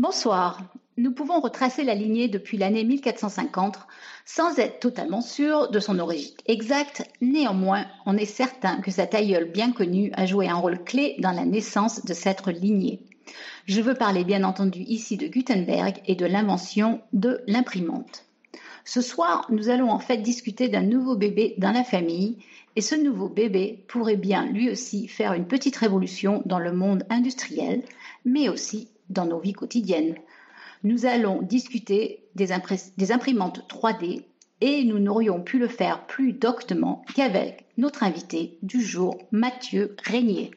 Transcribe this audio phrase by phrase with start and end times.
[0.00, 0.60] Bonsoir.
[0.96, 3.80] Nous pouvons retracer la lignée depuis l'année 1450
[4.24, 7.02] sans être totalement sûr de son origine exacte.
[7.20, 11.32] Néanmoins, on est certain que cet aïeul bien connu a joué un rôle clé dans
[11.32, 13.00] la naissance de cette lignée.
[13.66, 18.24] Je veux parler bien entendu ici de Gutenberg et de l'invention de l'imprimante.
[18.84, 22.38] Ce soir, nous allons en fait discuter d'un nouveau bébé dans la famille
[22.76, 27.02] et ce nouveau bébé pourrait bien lui aussi faire une petite révolution dans le monde
[27.10, 27.82] industriel,
[28.24, 30.16] mais aussi dans nos vies quotidiennes.
[30.84, 34.22] Nous allons discuter des, imprimantes 3D
[34.60, 40.50] et nous n'aurions pu le faire plus doctement qu'avec notre invité du jour, Mathieu Régnier.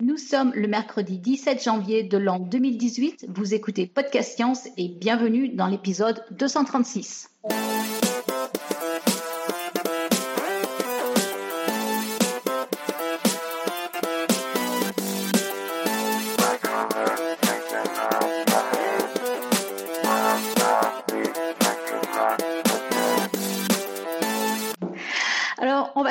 [0.00, 3.26] Nous sommes le mercredi 17 janvier de l'an 2018.
[3.28, 7.30] Vous écoutez Podcast Science et bienvenue dans l'épisode 236.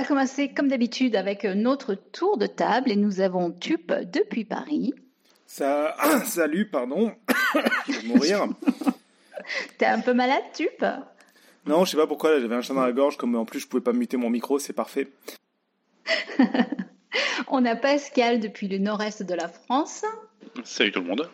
[0.08, 4.94] Commencer comme d'habitude avec notre tour de table et nous avons Tup depuis Paris.
[5.46, 7.14] Ça, salut, pardon,
[7.88, 8.48] je vais mourir.
[9.78, 10.86] T'es un peu malade, Tup?
[11.66, 13.68] Non, je sais pas pourquoi, j'avais un chat dans la gorge, comme en plus je
[13.68, 15.10] pouvais pas muter mon micro, c'est parfait.
[17.50, 20.06] on a Pascal depuis le nord-est de la France.
[20.64, 21.30] Salut tout le monde.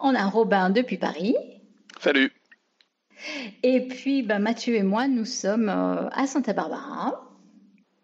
[0.00, 1.36] On a Robin depuis Paris.
[2.00, 2.32] Salut.
[3.62, 7.22] Et puis, ben, Mathieu et moi, nous sommes euh, à Santa Barbara.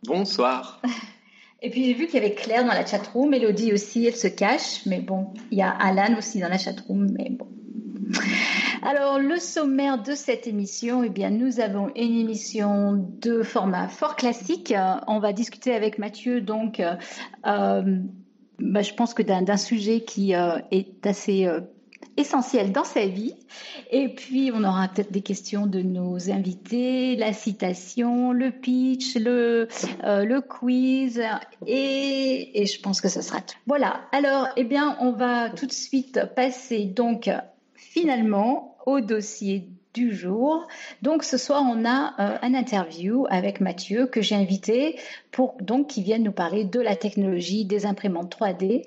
[0.04, 0.80] Bonsoir.
[1.62, 4.26] Et puis, j'ai vu qu'il y avait Claire dans la chatroom, Elodie aussi, elle se
[4.28, 7.48] cache, mais bon, il y a Alan aussi dans la chatroom, mais bon.
[8.82, 14.14] Alors, le sommaire de cette émission, eh bien, nous avons une émission de format fort
[14.14, 14.74] classique.
[15.06, 16.96] On va discuter avec Mathieu, donc, euh,
[17.46, 17.98] euh,
[18.58, 21.48] ben, je pense que d'un sujet qui est assez
[22.16, 23.34] essentiel dans sa vie.
[23.91, 29.69] Et puis, on aura peut-être des questions de nos invités, la citation, le pitch, le,
[30.04, 31.22] euh, le quiz.
[31.66, 33.56] Et, et je pense que ce sera tout.
[33.66, 34.00] Voilà.
[34.12, 37.31] Alors, eh bien, on va tout de suite passer donc
[37.75, 40.66] finalement au dossier du jour.
[41.03, 44.99] Donc ce soir, on a euh, un interview avec Mathieu que j'ai invité
[45.31, 48.83] pour donc qu'il vienne nous parler de la technologie des imprimantes 3D.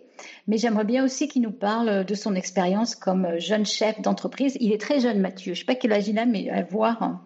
[0.48, 4.58] Mais j'aimerais bien aussi qu'il nous parle de son expérience comme jeune chef d'entreprise.
[4.60, 5.54] Il est très jeune, Mathieu.
[5.54, 7.22] Je ne sais pas quel âge il a, mais à voir.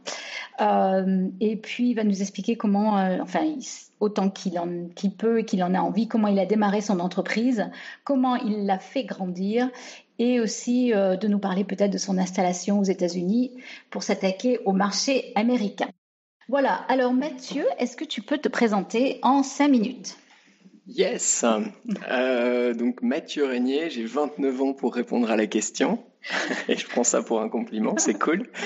[0.59, 3.55] Euh, et puis il va nous expliquer comment, euh, enfin,
[3.99, 6.99] autant qu'il en qu'il peut et qu'il en a envie, comment il a démarré son
[6.99, 7.69] entreprise,
[8.03, 9.69] comment il l'a fait grandir
[10.19, 13.51] et aussi euh, de nous parler peut-être de son installation aux États-Unis
[13.89, 15.89] pour s'attaquer au marché américain.
[16.47, 20.17] Voilà, alors Mathieu, est-ce que tu peux te présenter en cinq minutes?
[20.93, 21.45] Yes,
[22.09, 26.03] euh, donc Mathieu Régnier, j'ai 29 ans pour répondre à la question.
[26.67, 28.49] Et je prends ça pour un compliment, c'est cool.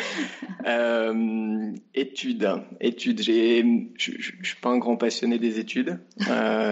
[0.68, 2.50] Euh, études,
[2.82, 3.22] études.
[3.22, 6.00] je ne suis pas un grand passionné des études.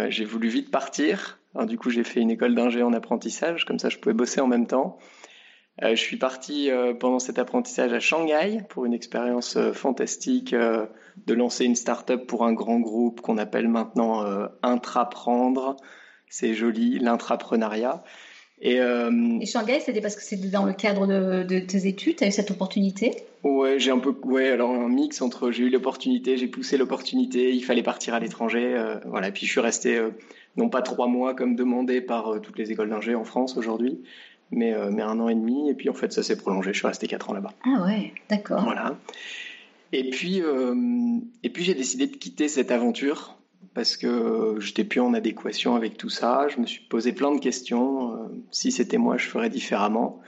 [0.10, 1.38] j'ai voulu vite partir
[1.68, 4.48] du coup, j'ai fait une école d'ingé en apprentissage, comme ça je pouvais bosser en
[4.48, 4.98] même temps.
[5.82, 10.54] Euh, je suis parti euh, pendant cet apprentissage à Shanghai pour une expérience euh, fantastique
[10.54, 14.24] de lancer une start-up pour un grand groupe qu'on appelle maintenant
[14.62, 15.78] Intraprendre.
[16.28, 18.04] C'est joli, l'intrapreneuriat.
[18.62, 18.78] Et,
[19.46, 22.50] Shanghai, c'était parce que c'était dans le cadre de, tes études, tu as eu cette
[22.50, 23.12] opportunité?
[23.44, 27.54] Ouais, j'ai un peu, ouais, alors un mix entre j'ai eu l'opportunité, j'ai poussé l'opportunité,
[27.54, 29.32] il fallait partir à l'étranger, voilà.
[29.32, 30.02] Puis je suis resté
[30.56, 34.02] non pas trois mois comme demandé par euh, toutes les écoles d'ingé en France aujourd'hui,
[34.54, 35.70] mais, euh, mais un an et demi.
[35.70, 36.74] Et puis en fait, ça s'est prolongé.
[36.74, 37.54] Je suis resté quatre ans là-bas.
[37.66, 38.64] Ah ouais, d'accord.
[38.64, 38.98] Voilà.
[39.92, 40.76] Et puis, euh,
[41.44, 43.38] et puis j'ai décidé de quitter cette aventure
[43.74, 46.48] parce que j'étais plus en adéquation avec tout ça.
[46.50, 48.30] Je me suis posé plein de questions.
[48.52, 50.20] si c'était moi, je ferais différemment.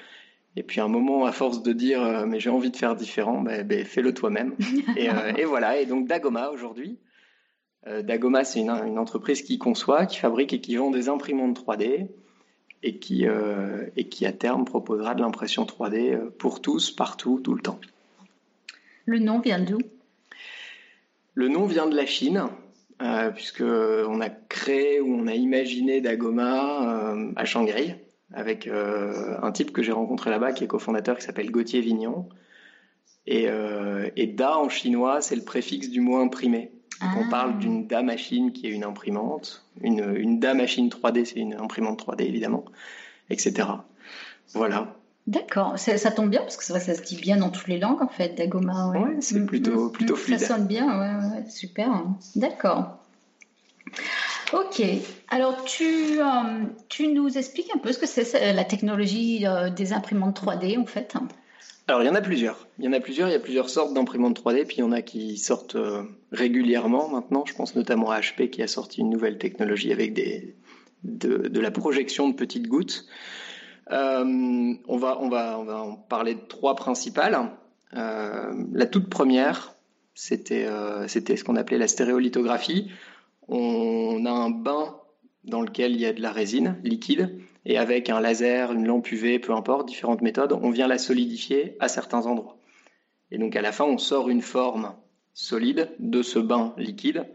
[0.56, 3.86] Et puis un moment, à force de dire mais j'ai envie de faire différent, ben
[3.86, 4.56] fais-le toi-même.
[4.98, 5.80] et, et, voilà.
[5.80, 6.98] Et donc Dagoma aujourd'hui,
[7.88, 12.08] euh, Dagoma, c'est une, entreprise qui conçoit, qui fabrique et qui vend des imprimantes 3D
[12.86, 17.42] et qui, euh, et qui à terme proposera de l'impression 3D euh, pour tous, partout,
[17.44, 17.80] tout le temps.
[19.06, 19.80] Le nom vient d'où?
[21.34, 22.44] Le nom vient de la Chine,
[23.36, 27.98] puisque on a créé ou on a imaginé Dagoma à Shanghai
[28.32, 32.30] avec un type que j'ai rencontré là-bas qui est cofondateur qui s'appelle Gauthier Vignon.
[33.28, 33.48] Et,
[34.16, 36.72] et Da en chinois, c'est le préfixe du mot imprimé.
[37.02, 37.60] On parle ah.
[37.60, 42.06] d'une DA machine qui est une imprimante, une, une DA machine 3D, c'est une imprimante
[42.06, 42.66] 3D évidemment,
[43.30, 43.68] etc.
[44.54, 44.96] Voilà.
[45.28, 48.02] D'accord, ça, tombe bien parce que ça, ça se dit bien dans toutes les langues
[48.02, 48.90] en fait, Dagoma.
[48.90, 50.40] Ouais, c'est plutôt, plutôt fluide.
[50.40, 52.04] Ça sonne bien, ouais, super.
[52.36, 53.00] D'accord.
[54.54, 54.84] Ok,
[55.30, 59.94] alors tu, euh, tu nous expliques un peu ce que c'est la technologie euh, des
[59.94, 61.16] imprimantes 3D en fait
[61.88, 62.68] alors, il y en a plusieurs.
[62.80, 63.30] Il y en a plusieurs.
[63.30, 66.04] Il y a plusieurs sortes d'imprimantes 3D, puis il y en a qui sortent euh,
[66.32, 67.44] régulièrement maintenant.
[67.46, 70.14] Je pense notamment à HP qui a sorti une nouvelle technologie avec
[71.04, 73.06] de, la projection de petites gouttes.
[73.92, 77.52] Euh, on va en parler de trois principales.
[77.94, 79.76] Euh, la toute première,
[80.16, 80.68] c'était
[81.08, 82.90] c'était ce qu'on appelait la stéréolithographie.
[83.48, 84.96] On a un bain
[85.44, 89.12] dans lequel il y a de la résine liquide et avec un laser, une lampe
[89.12, 92.58] UV, peu importe, différentes méthodes, on vient la solidifier à certains endroits.
[93.32, 94.94] Et donc à la fin, on sort une forme
[95.34, 97.26] solide de ce bain liquide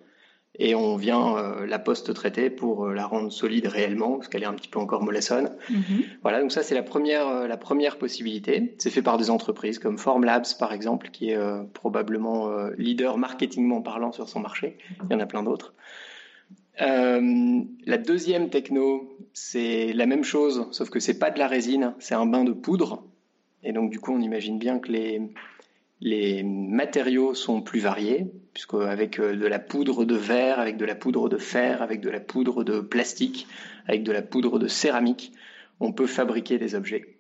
[0.59, 4.47] et on vient euh, la post-traiter pour euh, la rendre solide réellement parce qu'elle est
[4.47, 5.57] un petit peu encore mollassonne.
[5.71, 6.05] Mm-hmm.
[6.23, 8.75] Voilà, donc ça c'est la première, euh, la première possibilité.
[8.79, 11.39] C'est fait par des entreprises comme Formlabs par exemple, qui est
[11.73, 14.79] probablement leader marketingment parlant sur son marché.
[15.05, 15.75] Il y en a plein d'autres.
[16.81, 21.95] Euh, la deuxième techno, c'est la même chose, sauf que c'est pas de la résine,
[21.99, 23.05] c'est un bain de poudre.
[23.63, 25.21] Et donc, du coup, on imagine bien que les,
[26.01, 30.95] les matériaux sont plus variés, puisqu'avec euh, de la poudre de verre, avec de la
[30.95, 33.47] poudre de fer, avec de la poudre de plastique,
[33.87, 35.33] avec de la poudre de céramique,
[35.79, 37.17] on peut fabriquer des objets.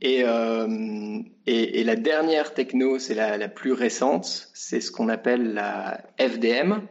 [0.00, 5.54] Et, euh, et, la dernière techno, c'est la, la, plus récente, c'est ce qu'on appelle
[5.54, 6.82] la FDM,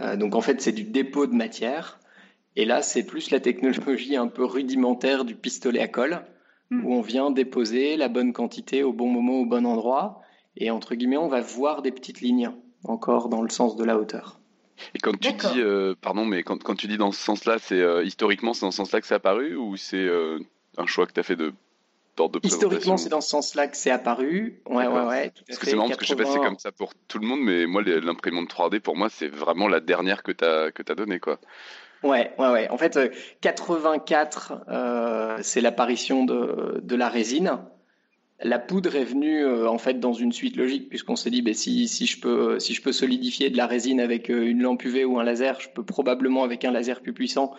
[0.00, 1.98] euh, donc en fait, c'est du dépôt de matière.
[2.56, 6.24] Et là, c'est plus la technologie un peu rudimentaire du pistolet à colle,
[6.70, 6.84] hmm.
[6.84, 10.20] où on vient déposer la bonne quantité au bon moment, au bon endroit.
[10.56, 12.50] Et entre guillemets, on va voir des petites lignes,
[12.84, 14.40] encore dans le sens de la hauteur.
[14.94, 17.80] Et quand tu dis, euh, pardon, mais quand, quand, tu dis dans ce sens-là, c'est
[17.80, 20.08] euh, historiquement, c'est dans ce sens-là que c'est apparu ou c'est
[20.76, 21.52] un choix que tu as fait de
[22.42, 24.62] Historiquement, c'est dans ce sens-là que c'est apparu.
[24.66, 25.32] Ouais, ouais, ouais.
[25.46, 27.18] Parce que c'est marrant parce que je sais pas si c'est comme ça pour tout
[27.18, 30.70] le monde, mais moi, l'imprimante 3D, pour moi, c'est vraiment la dernière que tu as,
[30.72, 31.38] que as donnée, quoi.
[32.02, 32.70] Ouais, ouais, ouais.
[32.70, 32.98] En fait,
[33.40, 37.58] 84, euh, euh, c'est l'apparition de, de, la résine.
[38.40, 41.54] La poudre est venue euh, en fait dans une suite logique puisqu'on s'est dit, ben,
[41.54, 45.04] si, si, je peux, si je peux solidifier de la résine avec une lampe UV
[45.04, 47.54] ou un laser, je peux probablement avec un laser plus puissant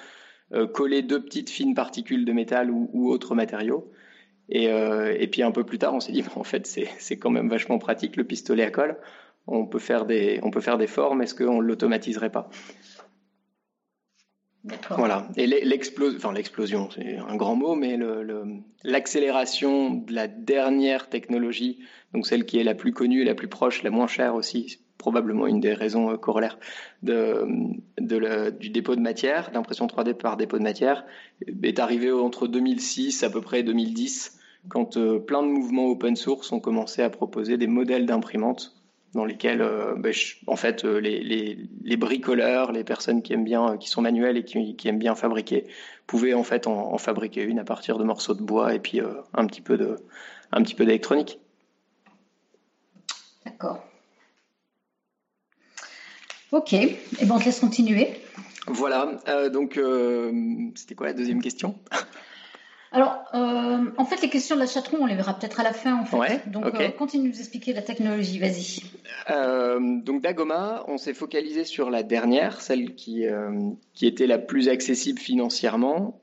[0.74, 3.92] coller deux petites fines particules de métal ou, ou autres matériaux.
[4.56, 7.50] Euh, et, puis un peu plus tard, on s'est dit, en fait, c'est quand même
[7.50, 8.98] vachement pratique le pistolet à colle.
[9.48, 11.22] On peut faire des, on peut faire des formes.
[11.22, 12.50] Est-ce qu'on ne l'automatiserait pas?
[14.90, 15.28] Voilà.
[15.38, 17.98] Et l'explosion, enfin l'explosion, c'est un grand mot, mais
[18.84, 21.80] l'accélération de la dernière technologie,
[22.14, 25.48] donc celle qui est la plus connue, la plus proche, la moins chère aussi, probablement
[25.48, 26.60] une des raisons euh, corollaires
[27.04, 27.48] de,
[28.52, 31.06] du dépôt de matière, d'impression 3D par dépôt de matière,
[31.64, 36.52] est arrivée entre 2006 à peu près 2010 quand euh, plein de mouvements open source
[36.52, 38.76] ont commencé à proposer des modèles d'imprimantes
[39.14, 40.14] dans lesquels, euh, ben,
[40.46, 44.88] en fait, euh, les, bricoleurs, les personnes qui aiment bien, qui sont manuels et qui,
[44.88, 45.66] aiment bien fabriquer,
[46.06, 49.00] pouvaient en fait en, fabriquer une à partir de morceaux de bois et puis
[49.34, 49.96] un petit peu de,
[50.52, 51.40] un petit peu d'électronique.
[53.46, 53.84] D'accord.
[56.52, 58.10] Ok, et eh ben on te laisse continuer.
[58.68, 59.20] Voilà,
[59.52, 59.80] donc
[60.76, 61.76] c'était quoi la deuxième question?
[62.92, 65.74] Alors, euh, en fait, les questions de la chatroom, on les verra peut-être à la
[65.74, 66.00] fin.
[66.00, 66.50] En fait.
[66.50, 68.82] donc, euh, continue de nous expliquer la technologie, vas-y.
[69.30, 73.26] Euh, donc, Dagoma, on s'est focalisé sur la dernière, celle qui,
[73.94, 76.22] qui était la plus accessible financièrement,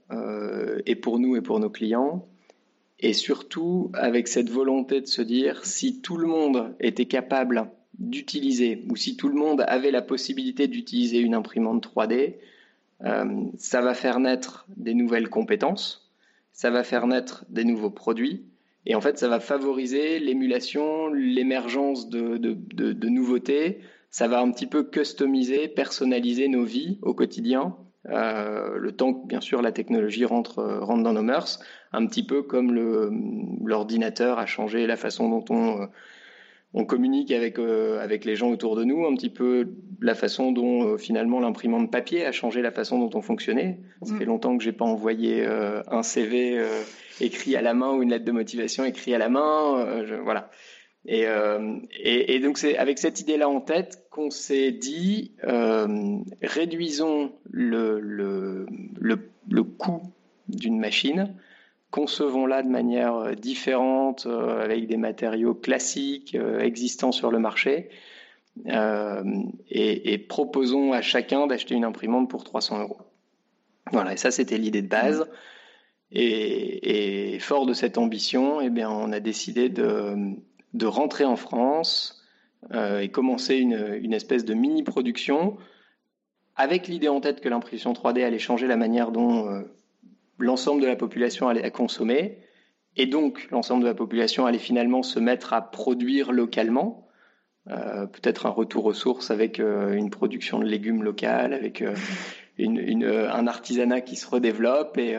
[0.86, 2.26] et pour nous et pour nos clients.
[2.98, 8.84] Et surtout, avec cette volonté de se dire, si tout le monde était capable d'utiliser,
[8.90, 12.34] ou si tout le monde avait la possibilité d'utiliser une imprimante 3D,
[13.56, 16.05] ça va faire naître des nouvelles compétences
[16.56, 18.46] ça va faire naître des nouveaux produits.
[18.86, 23.80] Et en fait, ça va favoriser l'émulation, l'émergence de, de, nouveautés.
[24.10, 27.76] Ça va un petit peu customiser, personnaliser nos vies au quotidien.
[28.08, 31.60] Euh, le temps que, bien sûr, la technologie rentre, rentre dans nos mœurs.
[31.92, 32.74] Un petit peu comme
[33.64, 35.86] l'ordinateur a changé la façon dont on, euh,
[36.76, 39.66] on communique avec, euh, avec les gens autour de nous, un petit peu
[40.02, 43.80] la façon dont euh, finalement l'imprimante papier a changé la façon dont on fonctionnait.
[44.02, 44.18] Ça mm.
[44.18, 46.62] fait longtemps que j'ai pas envoyé euh, un CV
[47.18, 50.04] écrit à la main ou une lettre de motivation écrite à la main.
[50.22, 50.50] voilà.
[51.06, 51.24] Et,
[52.04, 55.32] et, donc c'est avec cette idée-là en tête qu'on s'est dit
[56.42, 58.66] réduisons le, le,
[59.00, 60.02] le, le coût
[60.48, 61.32] d'une machine
[61.90, 67.88] concevons-la de manière euh, différente, euh, avec des matériaux classiques euh, existants sur le marché,
[68.64, 73.00] et, proposons à chacun d'acheter une imprimante pour 300 euros.
[73.92, 75.28] Voilà, et ça c'était l'idée de base.
[76.10, 80.16] Et, fort de cette ambition, eh bien, on a décidé de,
[80.84, 82.24] rentrer en France
[82.74, 85.58] et commencer une, une espèce de mini-production
[86.56, 89.62] avec l'idée en tête que l'impression 3D allait changer la manière dont euh,
[90.38, 92.38] l'ensemble de la population allait consommer,
[92.96, 97.08] et donc l'ensemble de la population allait finalement se mettre à produire localement,
[97.68, 101.84] euh, peut-être un retour aux sources avec euh, une production de légumes locales, avec
[102.58, 105.16] une, un artisanat qui se redéveloppe, et,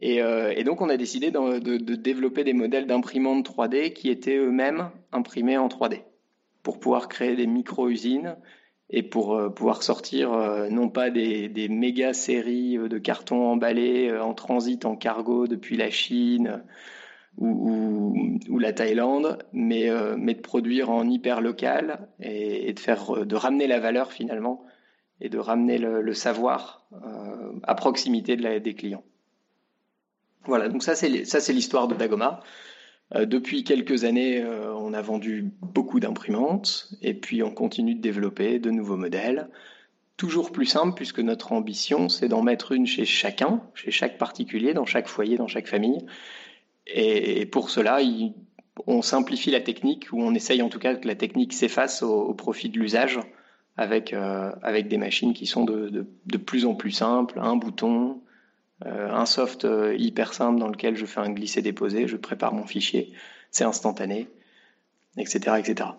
[0.00, 4.90] et, donc on a décidé de, de développer des modèles d'imprimantes 3D qui étaient eux-mêmes
[5.12, 6.02] imprimés en 3D,
[6.62, 8.36] pour pouvoir créer des micro-usines
[8.90, 14.16] et pour euh, pouvoir sortir euh, non pas des, méga séries euh, de cartons emballés
[14.16, 16.62] en transit en cargo depuis la Chine
[17.38, 23.78] ou, la Thaïlande, mais, de produire en hyper local et, de faire de ramener la
[23.78, 24.64] valeur finalement
[25.20, 26.88] et de ramener le, savoir
[27.62, 29.04] à proximité de la, des clients.
[30.46, 32.40] Voilà, donc ça c'est l'histoire de Dagoma.
[33.14, 38.00] Euh, depuis quelques années, euh, on a vendu beaucoup d'imprimantes et puis on continue de
[38.00, 39.48] développer de nouveaux modèles.
[40.16, 44.74] Toujours plus simple puisque notre ambition, c'est d'en mettre une chez chacun, chez chaque particulier,
[44.74, 46.04] dans chaque foyer, dans chaque famille.
[46.86, 47.98] Et pour cela,
[48.86, 52.32] on simplifie la technique ou on essaye en tout cas que la technique s'efface au,
[52.34, 53.18] profit de l'usage
[53.76, 58.20] avec, euh, avec des machines qui sont de, de, plus en plus simples, un bouton,
[58.84, 63.12] un soft euh, hyper simple dans lequel je fais un glisser-déposer, je prépare mon fichier,
[63.50, 64.28] c'est instantané,
[65.16, 65.56] etc.
[65.58, 65.90] etc.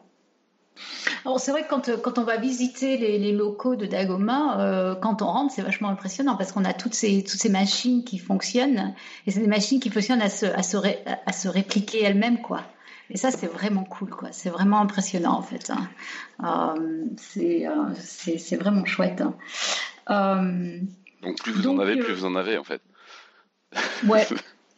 [1.25, 5.23] Alors c'est vrai que quand, quand, on va visiter les, locaux de Dagoma, euh, quand
[5.23, 8.93] on rentre, c'est vachement impressionnant parce qu'on a toutes ces, toutes ces machines qui fonctionnent
[9.25, 12.61] et c'est des machines qui fonctionnent à se, à se, à se répliquer elles-mêmes, quoi.
[13.09, 14.29] Et ça, c'est vraiment cool, quoi.
[14.31, 15.71] C'est vraiment impressionnant, en fait.
[15.71, 15.87] Hein.
[16.43, 19.23] Euh, c'est euh, vraiment chouette.
[20.07, 20.81] Hein.
[21.21, 22.81] Donc plus vous en avez, plus euh, vous en avez en fait.
[24.07, 24.25] Ouais.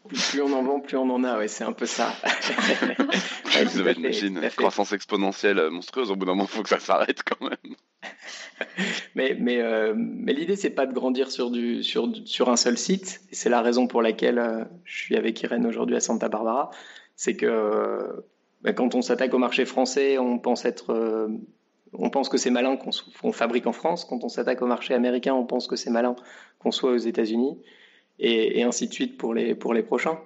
[0.08, 2.14] plus on en vend, plus on en a, ouais, c'est un peu ça.
[3.66, 6.70] vous avez une machine, croissance exponentielle euh, monstrueuse, au bout d'un moment, il faut que
[6.70, 7.76] ça s'arrête quand même.
[9.16, 12.78] mais mais, euh, mais l'idée, c'est pas de grandir sur, du, sur, sur un seul
[12.78, 16.72] site, c'est la raison pour laquelle euh, je suis avec Irène aujourd'hui à Santa Barbara,
[17.16, 18.24] c'est que
[18.62, 21.30] bah, quand on s'attaque au marché français, on pense être
[21.94, 24.06] on pense que c'est malin qu'on fabrique en France.
[24.06, 26.16] Quand on s'attaque au marché américain, on pense que c'est malin
[26.60, 27.58] qu'on soit aux États-Unis,
[28.20, 30.20] et, ainsi de suite pour les, prochains.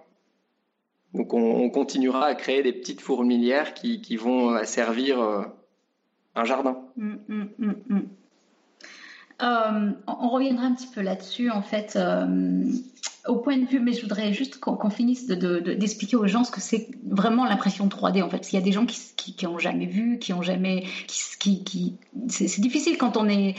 [1.13, 5.43] Donc on, continuera à créer des petites fourmilières qui, vont servir euh,
[6.35, 6.81] un jardin.
[6.97, 7.49] Hum, hum,
[7.89, 8.07] hum,
[9.43, 11.95] euh, on reviendra un petit peu là-dessus, en fait.
[11.95, 12.63] Euh,
[13.27, 16.59] au point de vue, mais je voudrais juste qu'on finisse d'expliquer aux gens ce que
[16.59, 18.21] c'est vraiment l'impression 3D.
[18.21, 20.85] En fait, s'il y a des gens qui, qui, ont jamais vu, qui ont jamais,
[21.07, 21.97] qui,
[22.27, 23.55] c'est difficile quand on n'est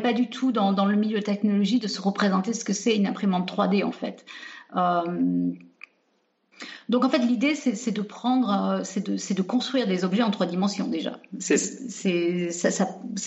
[0.00, 2.94] pas du tout dans, dans, le milieu de technologie de se représenter ce que c'est
[2.94, 4.24] une imprimante 3D en fait.
[4.76, 5.52] Euh,
[6.88, 10.30] donc en fait, l'idée, c'est de prendre, euh, c'est de, de, construire des objets en
[10.30, 11.18] trois dimensions déjà.
[11.38, 11.56] C'est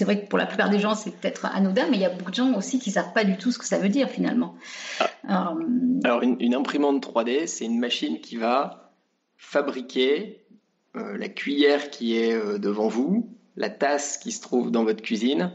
[0.04, 2.32] vrai que pour la plupart des gens, c'est peut-être anodin, mais il y a beaucoup
[2.32, 4.56] de gens aussi qui ne savent pas du tout ce que ça veut dire finalement.
[5.28, 5.54] Ah.
[5.56, 8.92] Euh, Alors une, imprimante 3D, c'est une machine qui va
[9.38, 10.44] fabriquer
[10.96, 15.52] euh, la cuillère qui est devant vous, la tasse qui se trouve dans votre cuisine,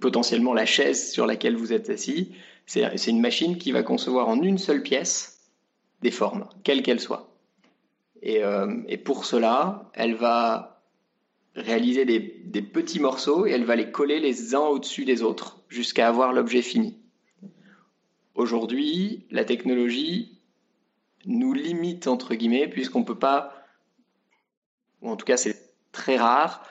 [0.00, 2.32] potentiellement la chaise sur laquelle vous êtes assis.
[2.66, 5.33] C'est une machine qui va concevoir en une seule pièce
[6.04, 7.34] des formes, quelles qu'elles soient.
[8.26, 10.82] Euh, et, pour cela, elle va
[11.56, 16.06] réaliser des, petits morceaux et elle va les coller les uns au-dessus des autres jusqu'à
[16.06, 16.98] avoir l'objet fini.
[18.34, 20.38] Aujourd'hui, la technologie
[21.24, 23.54] nous limite, entre guillemets, puisqu'on ne peut pas,
[25.00, 25.56] ou en tout cas c'est
[25.90, 26.66] très rare,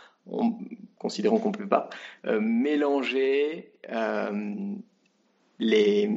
[1.00, 1.90] considérons qu'on ne peut pas,
[2.26, 4.76] euh, mélanger euh,
[5.58, 6.12] les,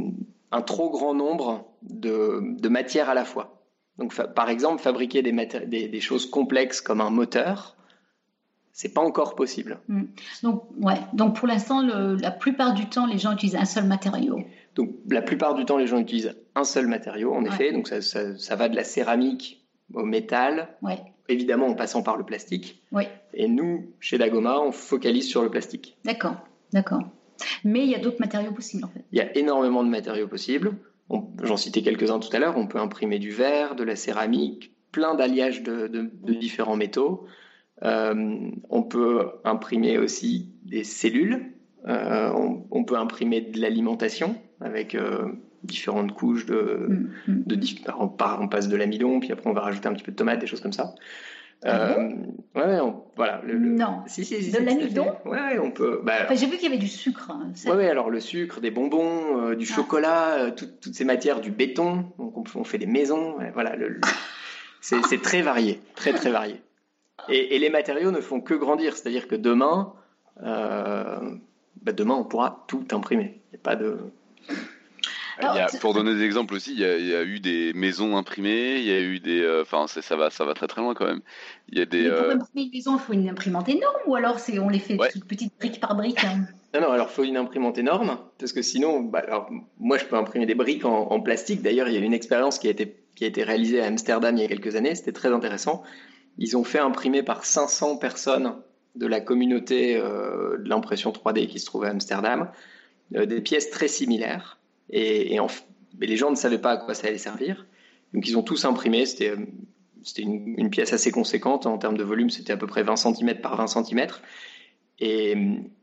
[0.50, 3.62] un trop grand nombre de, de matières à la fois.
[3.98, 5.32] Donc, par exemple, fabriquer des,
[5.66, 7.76] des, des, choses complexes comme un moteur,
[8.72, 9.80] c'est pas encore possible.
[9.88, 10.04] Hmm.
[10.42, 10.98] Donc, ouais.
[11.14, 14.38] Donc, pour l'instant, la plupart du temps, les gens utilisent un seul matériau.
[14.74, 17.72] Donc, la plupart du temps, les gens utilisent un seul matériau, en effet.
[17.72, 20.76] Donc, ça, ça, ça, va de la céramique au métal.
[20.82, 20.98] Ouais.
[21.28, 22.82] Évidemment, en passant par le plastique.
[22.92, 23.04] Oui.
[23.32, 25.96] Et nous, chez Dagoma, on focalise sur le plastique.
[26.04, 26.36] D'accord,
[26.72, 27.02] d'accord.
[27.64, 29.04] Mais il y a d'autres matériaux possibles en fait.
[29.12, 30.72] Il y a énormément de matériaux possibles.
[31.42, 32.56] J'en citais quelques-uns tout à l'heure.
[32.56, 37.26] On peut imprimer du verre, de la céramique, plein d'alliages de, de, de, différents métaux.
[37.84, 41.52] Euh, on peut imprimer aussi des cellules.
[41.86, 45.28] Euh, on, on, peut imprimer de l'alimentation avec euh,
[45.62, 47.42] différentes couches de, mm, mm.
[47.46, 47.60] de,
[47.98, 48.10] on,
[48.40, 50.46] on, passe de l'amidon, puis après on va rajouter un petit peu de tomate, des
[50.46, 50.94] choses comme ça.
[51.64, 52.08] Ah euh,
[52.54, 53.40] ouais, voilà.
[53.44, 54.02] Le, Non.
[54.06, 56.00] Si, si, si, de l'amidon Ouais, on peut.
[56.04, 57.30] Bah, enfin, J'ai vu qu'il y avait du sucre.
[57.30, 59.74] Hein, ouais, ouais, alors le sucre, des bonbons, euh, du ah.
[59.74, 62.06] chocolat, euh, toutes ces matières, du béton.
[62.18, 63.36] Donc on, on fait des maisons.
[63.54, 64.00] voilà, le,
[64.80, 66.60] c'est très varié, très très varié.
[67.28, 68.96] Et, et, les matériaux ne font que grandir.
[68.96, 69.94] C'est-à-dire que demain,
[70.40, 71.20] bah,
[71.92, 73.40] demain on pourra tout imprimer.
[73.52, 73.98] Il n'y a pas de
[75.80, 79.00] pour donner des exemples aussi, il y, a, eu des maisons imprimées, il y a
[79.00, 81.20] eu des, euh, enfin ça va, ça va très très loin quand même.
[81.68, 82.08] Il y a des.
[82.08, 84.78] pour euh, imprimer une maison, il faut une imprimante énorme ou alors c'est on les
[84.78, 86.24] fait toutes petites briques par briques.
[86.24, 86.46] Hein?
[86.74, 90.04] Non non, alors il faut une imprimante énorme parce que sinon, bah, alors moi je
[90.04, 91.62] peux imprimer des briques en, plastique.
[91.62, 94.36] D'ailleurs, il y a une expérience qui a été qui a été réalisée à Amsterdam
[94.36, 94.94] il y a quelques années.
[94.94, 95.82] C'était très intéressant.
[96.38, 98.54] Ils ont fait imprimer par 500 personnes
[98.94, 102.50] de la communauté euh, de l'impression 3D qui se trouvait à Amsterdam
[103.12, 104.58] des pièces très similaires
[104.90, 105.38] et,
[105.98, 107.66] les gens ne savaient pas à quoi ça allait servir.
[108.12, 109.06] Donc ils ont tous imprimé.
[109.06, 109.34] C'était
[110.06, 112.30] c'était une, pièce assez conséquente en termes de volume.
[112.30, 114.06] C'était à peu près 20 cm par 20 cm.
[115.00, 115.36] Et,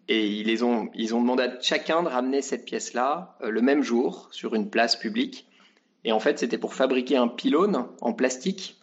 [0.08, 4.70] ils, ont, demandé à chacun de ramener cette pièce-là euh, le même jour sur une
[4.70, 5.46] place publique.
[6.06, 8.78] Et en fait, c'était pour fabriquer un pylône en plastique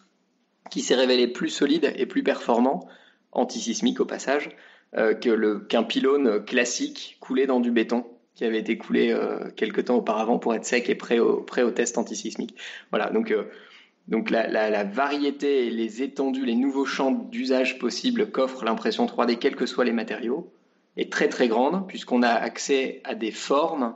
[0.69, 2.87] qui s'est révélé plus solide et plus performant,
[3.31, 4.51] antisismique au passage,
[4.95, 9.95] euh, qu'un pylône classique coulé dans du béton qui avait été coulé euh, quelques temps
[9.95, 12.55] auparavant pour être sec et prêt au, prêt au test antisismique.
[12.91, 13.43] Voilà, donc, euh,
[14.07, 19.37] donc la, la, variété et les étendues, les nouveaux champs d'usage possibles qu'offre l'impression 3D,
[19.37, 20.51] quels que soient les matériaux,
[20.97, 23.95] est très très grande, puisqu'on a accès à des formes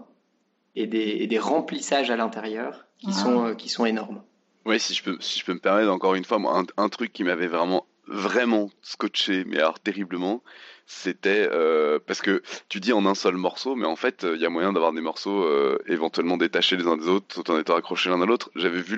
[0.75, 3.13] et des, et des remplissages à l'intérieur qui, ah.
[3.13, 4.21] sont, euh, qui sont énormes.
[4.65, 6.89] Oui, si je peux, si je peux me permettre encore une fois, moi, un, un
[6.89, 10.41] truc qui m'avait vraiment, vraiment scotché, mais alors terriblement,
[10.85, 14.45] c'était euh, parce que tu dis en un seul morceau, mais en fait, il y
[14.45, 17.75] a moyen d'avoir des morceaux euh, éventuellement détachés les uns des autres tout en étant
[17.75, 18.51] accrochés l'un à l'autre.
[18.55, 18.97] J'avais vu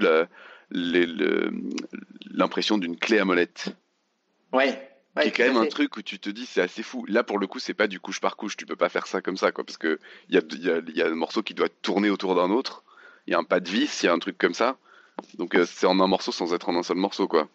[2.32, 3.70] l'impression d'une clé à molette.
[4.51, 4.84] Ouais.
[5.15, 7.06] Ouais, qui est quand même un truc où tu te dis c'est assez fou.
[7.08, 9.20] Là pour le coup c'est pas du couche par couche, tu peux pas faire ça
[9.22, 11.56] comme ça quoi, parce que il y a, y, a, y a un morceau qui
[11.56, 12.84] doit tourner autour d'un autre,
[13.25, 14.77] il y a un pas de vis, il y a un truc comme ça,
[15.39, 17.48] donc euh, c'est en un morceau sans être en un seul morceau quoi.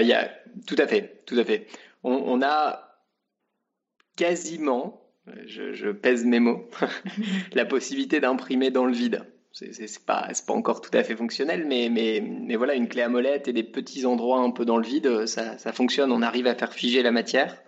[0.00, 0.32] il y a
[0.66, 1.68] tout à fait, tout à fait.
[2.02, 2.91] On, on a
[4.16, 5.02] quasiment,
[5.46, 6.68] je, pèse mes mots,
[7.52, 9.24] la possibilité d'imprimer dans le vide.
[9.52, 13.10] C'est pas, pas encore tout à fait fonctionnel, mais, mais, mais, voilà, une clé à
[13.10, 16.10] molette et des petits endroits un peu dans le vide, ça, ça fonctionne.
[16.10, 17.62] On arrive à faire figer la matière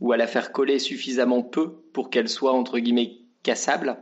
[0.00, 3.96] ou à la faire coller suffisamment peu pour qu'elle soit entre guillemets cassable.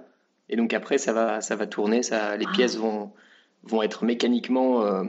[0.50, 3.12] Et donc après, ça va, ça va tourner, ça, les pièces vont,
[3.62, 5.04] vont être mécaniquement euh,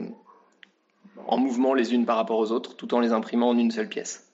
[1.26, 3.88] en mouvement les unes par rapport aux autres, tout en les imprimant en une seule
[3.88, 4.25] pièce.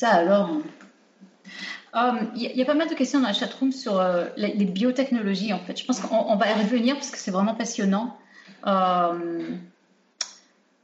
[0.00, 0.48] Ça alors.
[1.92, 5.52] Il euh, y, a pas mal de questions dans la chatroom sur euh, les, biotechnologies
[5.52, 5.78] en fait.
[5.78, 8.16] Je pense qu'on va y revenir parce que c'est vraiment passionnant.
[8.66, 9.50] Euh,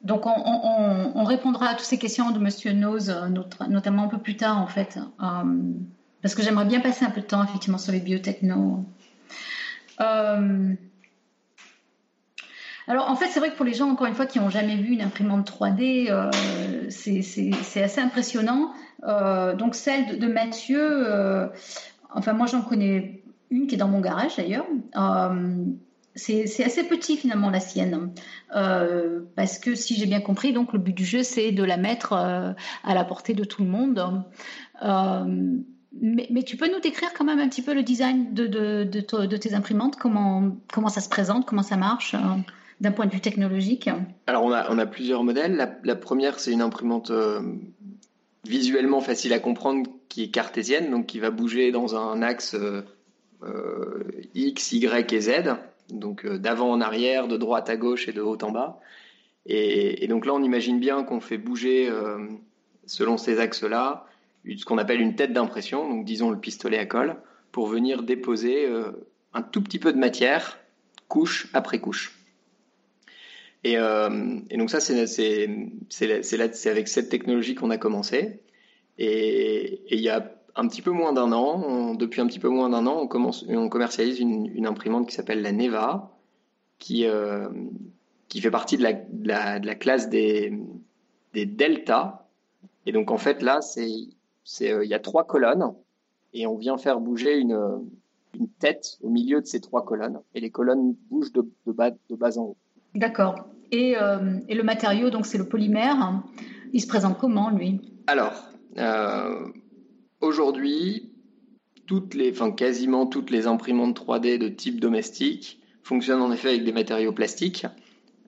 [0.03, 3.11] donc on, répondra à toutes ces questions de Monsieur Nose,
[3.71, 4.99] notamment un peu plus tard en fait,
[6.21, 8.85] parce que j'aimerais bien passer un peu de temps effectivement sur les biotechnos.
[12.89, 14.77] Alors en fait, c'est vrai que pour les gens, encore une fois, qui n'ont jamais
[14.77, 16.31] vu une imprimante 3D, euh,
[16.89, 18.73] c'est assez impressionnant.
[19.05, 21.49] Euh, donc celle de, Mathieu, euh,
[22.11, 24.67] enfin moi j'en connais une qui est dans mon garage d'ailleurs.
[26.15, 28.13] c'est assez petit finalement la sienne,
[28.51, 32.13] parce que si j'ai bien compris, donc le but du jeu c'est de la mettre
[32.13, 32.55] à
[32.95, 34.25] la portée de tout le monde.
[35.99, 38.85] Mais, mais, tu peux nous décrire quand même un petit peu le design de,
[39.37, 42.15] tes imprimantes, comment, comment ça se présente, comment ça marche?
[42.81, 43.89] D'un point de vue technologique
[44.27, 45.79] Alors, on a, on a plusieurs modèles.
[45.83, 47.41] La, première, c'est une imprimante euh,
[48.45, 52.83] visuellement facile à comprendre qui est cartésienne, donc qui va bouger dans un axe euh,
[53.43, 55.31] euh, X, Y et Z,
[55.91, 58.81] donc d'avant en arrière, de droite à gauche et de haut en bas.
[59.49, 61.89] Et, donc là, on imagine bien qu'on fait bouger,
[62.85, 64.05] selon ces axes-là,
[64.45, 67.15] ce qu'on appelle une tête d'impression, donc disons le pistolet à colle,
[67.53, 68.69] pour venir déposer
[69.35, 70.59] un tout petit peu de matière,
[71.07, 72.16] couche après couche.
[73.75, 75.01] Euh, et, donc ça, c'est
[76.67, 78.41] avec cette technologie qu'on a commencé.
[78.99, 82.71] Et, il y a un petit peu moins d'un an, depuis un petit peu moins
[82.71, 86.17] d'un an, on, commence, on commercialise une, imprimante qui s'appelle la Neva,
[86.79, 87.49] qui, euh,
[88.29, 90.59] qui fait partie de la, de la, classe des,
[91.35, 92.27] des Delta.
[92.87, 95.75] Et donc en fait là, c'est euh, il y a trois colonnes
[96.33, 97.83] et on vient faire bouger une,
[98.39, 100.21] une tête au milieu de ces trois colonnes.
[100.35, 102.57] Et les colonnes bougent de, bas, de bas en haut.
[102.95, 103.47] D'accord.
[103.73, 106.23] Et, euh, et, le matériau, donc c'est le polymère.
[106.73, 107.81] Il se présente comment, lui?
[108.07, 108.49] Alors,
[108.79, 109.47] euh,
[110.21, 111.11] aujourd'hui,
[111.87, 116.65] toutes les, enfin quasiment toutes les imprimantes 3D de type domestique fonctionnent en effet avec
[116.65, 117.67] des matériaux plastiques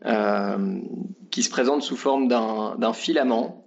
[0.06, 0.80] euh,
[1.30, 3.64] qui se présentent sous forme d'un filament.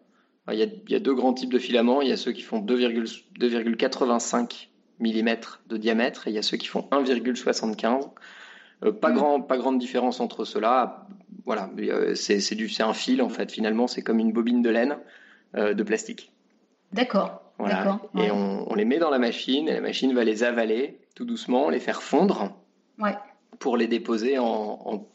[0.51, 2.01] Il y, a, il y, a, deux grands types de filaments.
[2.01, 4.67] Il y a ceux qui font 2,85
[4.99, 5.35] mm
[5.67, 7.99] de diamètre et il y a ceux qui font 1,75 euh,
[8.89, 9.13] pas, mm.
[9.13, 11.05] grand, pas grande différence entre ceux-là.
[11.45, 13.51] Voilà, euh, c'est un fil en fait.
[13.51, 14.97] Finalement, c'est comme une bobine de laine
[15.55, 16.31] euh, de plastique.
[16.93, 17.43] D'accord.
[17.57, 17.99] Voilà.
[18.17, 21.25] Et on, on les met dans la machine et la machine va les avaler tout
[21.25, 22.55] doucement, les faire fondre
[22.99, 23.15] Ouais.
[23.59, 25.07] pour les déposer en, en-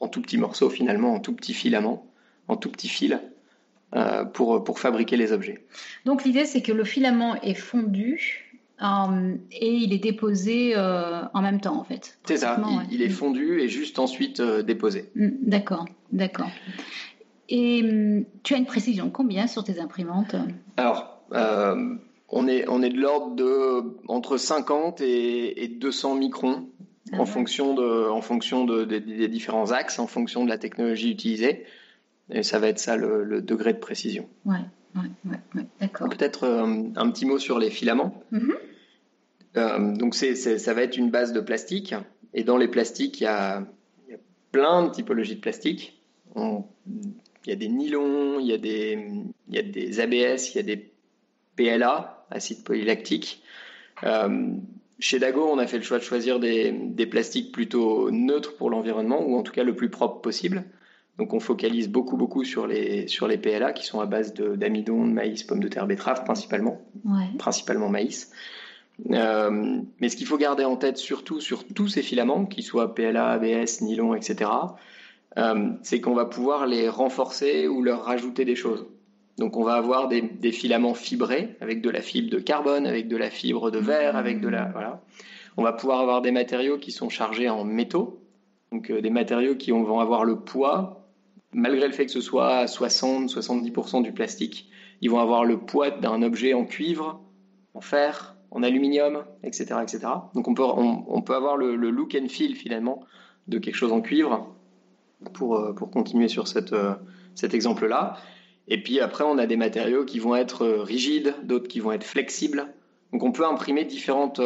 [0.00, 2.06] en tout petits morceaux finalement, en tout petits filaments,
[2.48, 3.16] en tout petits fils
[3.94, 5.64] euh, pour, pour fabriquer les objets.
[6.04, 8.51] Donc l'idée c'est que le filament est fondu
[8.82, 12.18] euh, et il est déposé euh, en même temps en fait.
[12.24, 12.84] C'est ça, il, ouais.
[12.90, 15.10] il est fondu et juste ensuite euh, déposé.
[15.14, 16.50] Mm, D'accord, d'accord.
[17.48, 20.34] Et hum, tu as une précision combien sur tes imprimantes?
[20.76, 21.96] Alors, euh,
[22.28, 26.66] on, est, on est de l'ordre de entre 50 et, et 200 microns
[27.12, 27.26] Ah en ouais.
[27.26, 31.64] fonction, de, en fonction de- des- des différents axes, en fonction de la technologie utilisée.
[32.30, 34.26] Et ça va être ça le, le degré de précision.
[34.46, 34.54] Ouais,
[34.96, 36.08] ouais, ouais, ouais, d'accord.
[36.08, 36.46] Peut-être
[36.96, 38.22] un petit mot sur les filaments?
[38.30, 38.54] Mhm.
[39.56, 41.94] Euh, donc c'est, c'est- ça va être une base de plastique.
[42.34, 43.66] Et dans les plastiques, il y a,
[44.08, 44.18] il y a
[44.50, 46.00] plein de typologies de plastique.
[46.34, 48.98] On- il y a des nylons, il y a des,
[49.48, 50.90] il y a des ABS, il y a des
[51.56, 53.42] PLA, acide polylactique.
[54.04, 54.52] Euh,
[54.98, 58.70] chez Dago, on a fait le choix de choisir des, des plastiques plutôt neutres pour
[58.70, 60.64] l'environnement, ou en tout cas le plus propre possible.
[61.18, 64.56] Donc on focalise beaucoup beaucoup sur les, sur les PLA qui sont à base de-
[64.56, 68.30] d'amidon, de maïs, pommes de terre, betterave principalement Ouais, principalement maïs.
[69.10, 72.94] Euh, mais ce qu'il faut garder en tête surtout sur tous ces filaments, qu'ils soient
[72.94, 74.50] PLA, ABS, nylon, etc.,
[75.38, 78.86] euh, c'est qu'on va pouvoir les renforcer ou leur rajouter des choses.
[79.38, 83.16] Donc on va avoir des, filaments fibrés avec de la fibre de carbone, avec de
[83.16, 85.02] la fibre de verre, avec de la voilà.
[85.56, 88.20] On va pouvoir avoir des matériaux qui sont chargés en métaux,
[88.72, 91.08] donc euh, des matériaux qui ont- vont avoir le poids,
[91.52, 94.68] malgré le fait que ce soit à 60-70% du plastique,
[95.00, 97.20] ils vont avoir le poids d'un objet en cuivre,
[97.74, 99.80] en fer, en aluminium, etc.
[99.82, 100.00] etc.
[100.34, 103.02] Donc on peut, on, peut avoir le, look and feel finalement
[103.48, 104.54] de quelque chose en cuivre
[105.32, 106.94] pour, euh, pour continuer sur cette, euh,
[107.34, 108.16] cet exemple-là.
[108.68, 111.92] Et puis après, on a des matériaux qui vont être euh, rigides, d'autres qui vont
[111.92, 112.68] être flexibles.
[113.12, 114.40] Donc on peut imprimer différentes...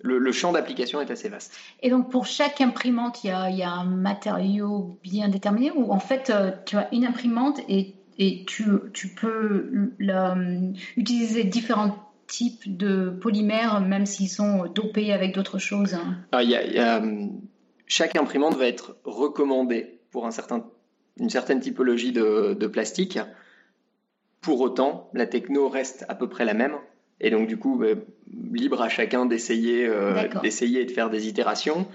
[0.00, 1.56] le, champ d'application est assez vaste.
[1.80, 5.70] Et donc pour chaque imprimante, il y a, il y a un matériau bien déterminé
[5.70, 6.32] ou en fait
[6.66, 10.36] tu as une imprimante et, et tu, tu peux la-
[10.96, 15.94] utiliser différents types de polymères même s'ils sont dopés avec d'autres choses.
[15.94, 16.16] hein.
[16.32, 17.40] Alors, il y a- il y a, hum,
[17.86, 20.64] chaque imprimante va être recommandée pour un certain,
[21.18, 23.18] une certaine typologie de, de plastique.
[24.40, 26.76] Pour autant, la techno reste à peu près la même.
[27.20, 27.88] Et donc, du coup, bah,
[28.52, 31.86] libre à chacun d'essayer euh, d'essayer et de faire des itérations.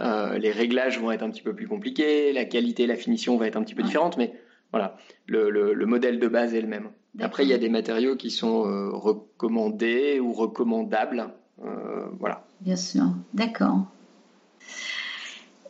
[0.00, 3.46] Euh, les réglages vont être un petit peu plus compliqués, la qualité, la finition va
[3.46, 3.86] être un petit peu Ouais.
[3.88, 4.32] différente, mais
[4.72, 6.88] voilà, le, le- le modèle de base est le même.
[7.20, 11.28] Après, il y a des matériaux qui sont euh, recommandés ou recommandables.
[11.64, 12.44] Euh, voilà.
[12.60, 13.84] Bien sûr, d'accord.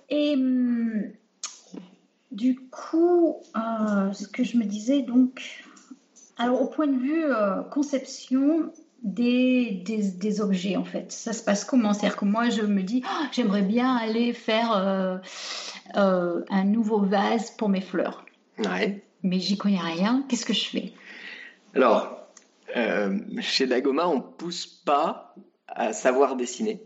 [0.09, 1.03] Et hum,
[2.31, 5.65] du coup, euh, ce que je me disais, donc,
[6.39, 7.25] alors au point de vue
[7.71, 8.71] conception
[9.03, 11.93] des, des, des objets, en fait, ça se passe comment?
[11.93, 15.17] C'est-à-dire que moi, je me dis, Ah, j'aimerais bien aller faire euh,
[15.97, 18.25] euh, un nouveau vase pour mes fleurs,
[18.59, 19.03] Ouais.
[19.23, 20.25] mais j'y connais rien.
[20.29, 20.93] Qu'est-ce que je fais?
[21.75, 22.27] Alors,
[22.77, 25.35] euh, chez Dagoma, on pousse pas
[25.69, 26.83] à savoir dessiner.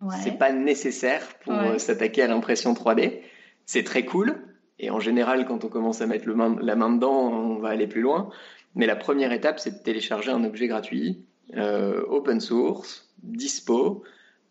[0.00, 0.16] Ouais.
[0.22, 1.74] C'est pas nécessaire pour Ouais.
[1.74, 3.20] euh, s'attaquer à l'impression 3D.
[3.66, 4.36] C'est très cool.
[4.78, 7.68] Et en général, quand on commence à mettre le main- la main dedans, on va
[7.68, 8.30] aller plus loin.
[8.74, 14.02] Mais la première étape, c'est de télécharger un objet gratuit, euh, open source, dispo,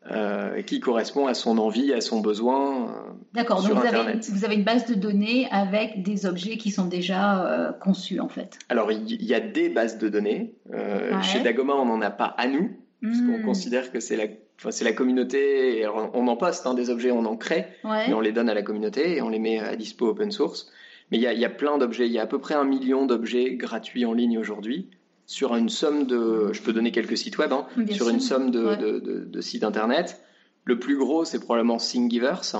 [0.09, 2.89] euh, qui correspond à son envie, à son besoin.
[2.89, 2.93] euh,
[3.33, 4.29] D'accord, donc vous avez, Internet.
[4.31, 8.27] vous avez une base de données avec des objets qui sont déjà euh, conçus, en
[8.29, 8.57] fait.
[8.69, 10.55] Alors, il y, y a des bases de données.
[10.73, 11.21] Euh, Ouais.
[11.23, 12.71] Chez Dagoma, on n'en a pas à nous.
[13.01, 14.25] parce qu'on Hmm, considère que c'est la,
[14.59, 18.09] enfin, c'est la communauté, et on en poste hein, des objets, on en crée, ouais.
[18.09, 20.71] et on les donne à la communauté et on les met à dispo open source.
[21.11, 22.53] Mais il y a, il y a plein d'objets, il y a à peu près
[22.53, 24.89] un million d'objets gratuits en ligne aujourd'hui
[25.31, 28.51] sur une somme de, je peux donner quelques sites web, hein, sur sûr, une somme
[28.51, 28.75] de, ouais.
[28.77, 30.21] de, de- de sites internet.
[30.65, 32.57] Le plus gros, c'est probablement Thingiverse.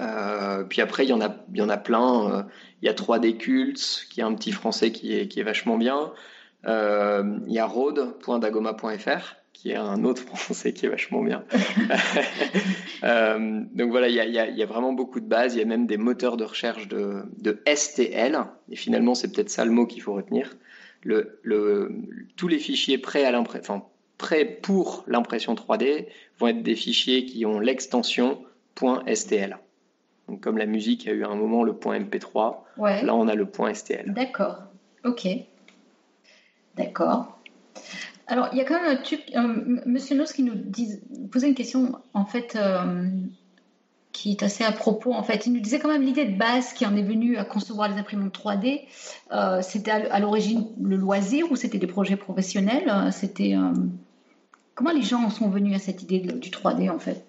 [0.00, 2.30] Euh, puis après, il y en a, il y en a plein.
[2.32, 2.42] Euh,
[2.82, 5.76] Il y a 3D Cults, qui est un petit français qui est, qui est vachement
[5.78, 6.12] bien.
[6.66, 11.44] Euh, il y a road.dagoma.fr, qui est un autre français qui est vachement bien.
[13.02, 15.26] Euh, donc voilà, il y, a, il y a- il y a vraiment beaucoup de
[15.26, 15.54] bases.
[15.54, 18.38] Il y a même des moteurs de recherche de, de STL.
[18.70, 20.50] Et finalement, c'est peut-être ça le mot qu'il faut retenir.
[21.02, 21.90] Le, le,
[22.36, 23.82] tous les fichiers prêts, à l'impre- enfin,
[24.18, 26.06] prêts pour l'impression 3D
[26.38, 28.42] vont être des fichiers qui ont l'extension
[29.14, 29.56] .stl.
[30.28, 33.02] Donc, comme la musique a eu à un moment le .mp3, Ouais.
[33.04, 34.12] là on a le .stl.
[34.12, 34.58] D'accord.
[35.04, 35.26] Ok.
[36.76, 37.38] D'accord.
[38.26, 39.22] Alors, il y a quand même un truc.
[39.34, 41.00] euh, M- Monsieur Nos qui nous dit,
[41.32, 41.92] posait une question.
[42.14, 43.04] En fait, euh,
[44.12, 45.46] qui est assez à propos en fait.
[45.46, 47.96] Il nous disait quand même l'idée de base qui en est venue à concevoir les
[47.96, 48.82] imprimantes 3D.
[49.32, 53.54] Euh, c'était à, l'origine le loisir ou c'était des projets professionnels C'était
[54.74, 57.24] comment les gens en sont venus à cette idée du 3D en fait?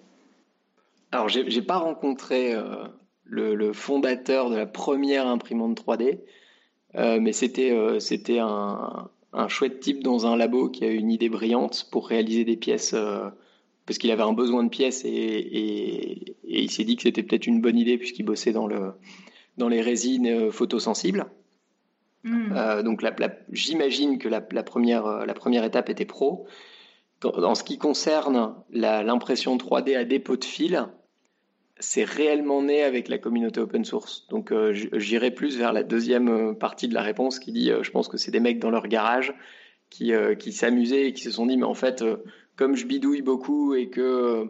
[1.12, 2.54] Alors j'ai pas rencontré
[3.24, 6.18] le, fondateur de la première imprimante 3D,
[6.94, 11.88] mais c'était c'était un, un chouette type dans un labo qui a une idée brillante
[11.90, 13.30] pour réaliser des pièces, euh,
[13.86, 17.60] parce qu'il avait un besoin de pièces et, il s'est dit que c'était peut-être une
[17.60, 18.92] bonne idée puisqu'il bossait dans, le,
[19.56, 21.26] dans les résines euh, photosensibles.
[22.24, 22.52] Hmm.
[22.52, 23.04] Euh, donc
[23.50, 26.46] j'imagine que la, première, la première étape était pro.
[27.24, 30.88] En ce qui concerne l'impression 3D à dépôt de fil,
[31.82, 34.26] c'est réellement né avec la communauté open source.
[34.28, 37.82] Donc euh, j'irai plus vers la deuxième euh, partie de la réponse qui dit, euh,
[37.82, 39.34] je pense que c'est des mecs dans leur garage
[39.90, 42.02] qui, qui s'amusaient et qui se sont dit, mais en fait,
[42.56, 44.48] comme je bidouille beaucoup et que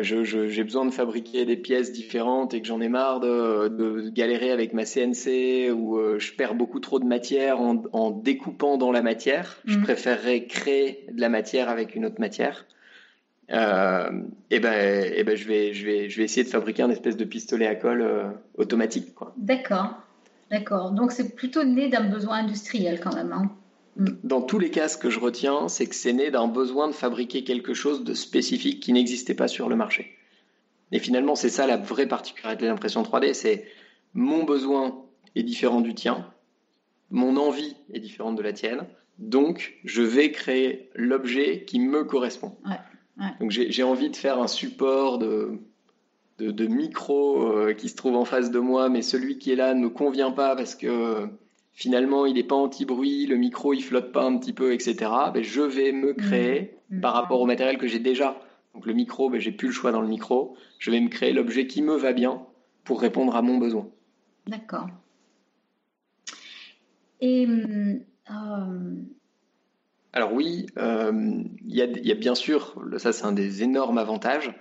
[0.00, 4.72] j'ai besoin de fabriquer des pièces différentes et que j'en ai marre de, galérer avec
[4.72, 9.78] ma CNC ou je perds beaucoup trop de matière en, découpant dans la matière, je
[9.78, 9.82] mmh.
[9.82, 12.64] préférerais créer de la matière avec une autre matière
[13.48, 14.10] et euh,
[14.50, 17.16] eh ben, et ben je vais, je vais, je vais essayer de fabriquer un espèce
[17.16, 19.96] de pistolet à colle euh, automatique, D'accord,
[20.50, 20.92] d'accord.
[20.92, 23.32] Donc c'est plutôt né d'un besoin industriel quand même.
[23.32, 23.50] Hein.
[23.96, 24.08] Mm.
[24.22, 26.92] Dans tous les cas, ce que je retiens, c'est que c'est né d'un besoin de
[26.92, 30.16] fabriquer quelque chose de spécifique qui n'existait pas sur le marché.
[30.92, 33.66] Et finalement, c'est ça la vraie particularité de l'impression 3D, c'est
[34.14, 35.04] mon besoin
[35.34, 36.30] est différent du tien,
[37.10, 38.86] mon envie est différente de la tienne,
[39.18, 42.56] donc je vais créer l'objet qui me correspond.
[42.64, 43.26] Ouais.
[43.40, 45.58] Donc j'ai envie de faire un support de,
[46.38, 49.74] de, micro euh, qui se trouve en face de moi, mais celui qui est là
[49.74, 51.28] ne me convient pas parce que
[51.74, 55.10] finalement il n'est pas anti-bruit, le micro il flotte pas un petit peu, etc.
[55.32, 56.16] Ben, je vais me mmh.
[56.16, 57.00] créer mmh.
[57.00, 58.40] par rapport au matériel que j'ai déjà.
[58.74, 60.56] Donc le micro, ben, j'ai plus le choix dans le micro.
[60.78, 62.42] Je vais me créer l'objet qui me va bien
[62.84, 63.88] pour répondre à mon besoin.
[64.46, 64.88] D'accord.
[67.20, 67.98] Et euh,
[70.12, 74.54] alors oui, euh, il y, a bien sûr, ça c'est un des énormes avantages,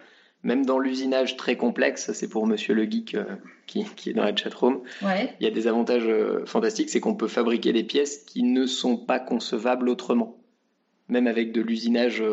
[0.44, 3.24] même dans l'usinage très complexe, c'est pour Monsieur le Geek euh,
[3.66, 7.28] qui, est dans la chatroom, il y a des avantages euh, fantastiques, c'est qu'on peut
[7.28, 10.38] fabriquer des pièces qui ne sont pas concevables autrement.
[11.10, 12.24] Même avec de l'usinage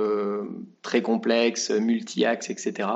[0.80, 2.88] très complexe, multi-axe, etc.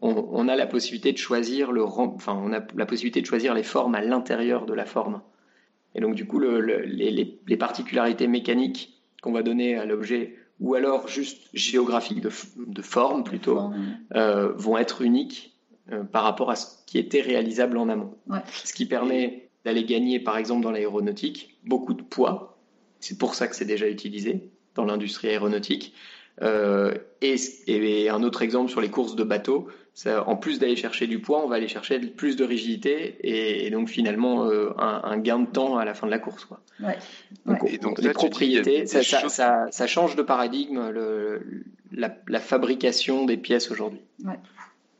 [0.00, 3.62] On, a la possibilité de choisir le, enfin, on a la possibilité de choisir les
[3.62, 5.20] formes à l'intérieur de la forme.
[5.94, 11.48] Et donc du coup, les, particularités mécaniques qu'on va donner à l'objet, ou alors juste
[11.52, 13.72] géographiques de, forme plutôt,
[14.14, 15.58] euh, vont être uniques
[15.90, 18.14] euh, par rapport à ce qui était réalisable en amont.
[18.64, 22.58] Ce qui permet d'aller gagner, par exemple, dans l'aéronautique, beaucoup de poids.
[23.00, 25.94] C'est pour ça que c'est déjà utilisé dans l'industrie aéronautique.
[26.42, 29.66] Euh, et, un autre exemple sur les courses de bateaux,
[30.06, 33.88] en plus d'aller chercher du poids, on va aller chercher plus de rigidité et, donc
[33.88, 36.44] finalement euh, un, gain de temps à la fin de la course.
[36.44, 36.60] Quoi.
[37.46, 40.92] Donc, et donc, les propriétés, ça, change de paradigme
[41.92, 44.00] la, fabrication des pièces aujourd'hui.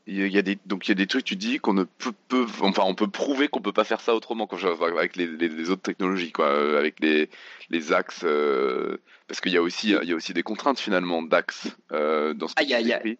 [0.05, 2.45] Il y a des, donc il y a des trucs, tu dis qu'on ne peut,
[2.61, 5.81] enfin on peut prouver qu'on peut pas faire ça autrement quand je, avec les, autres
[5.81, 7.29] technologies, quoi, euh, avec les,
[7.69, 11.21] les axes, euh, parce qu'il y a aussi, il y a aussi des contraintes finalement
[11.21, 13.17] d'axes dans ce ah, y a, y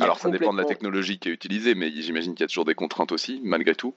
[0.00, 2.64] Alors ça dépend de la technologie qui est utilisée, mais j'imagine qu'il y a toujours
[2.64, 3.94] des contraintes aussi, malgré tout.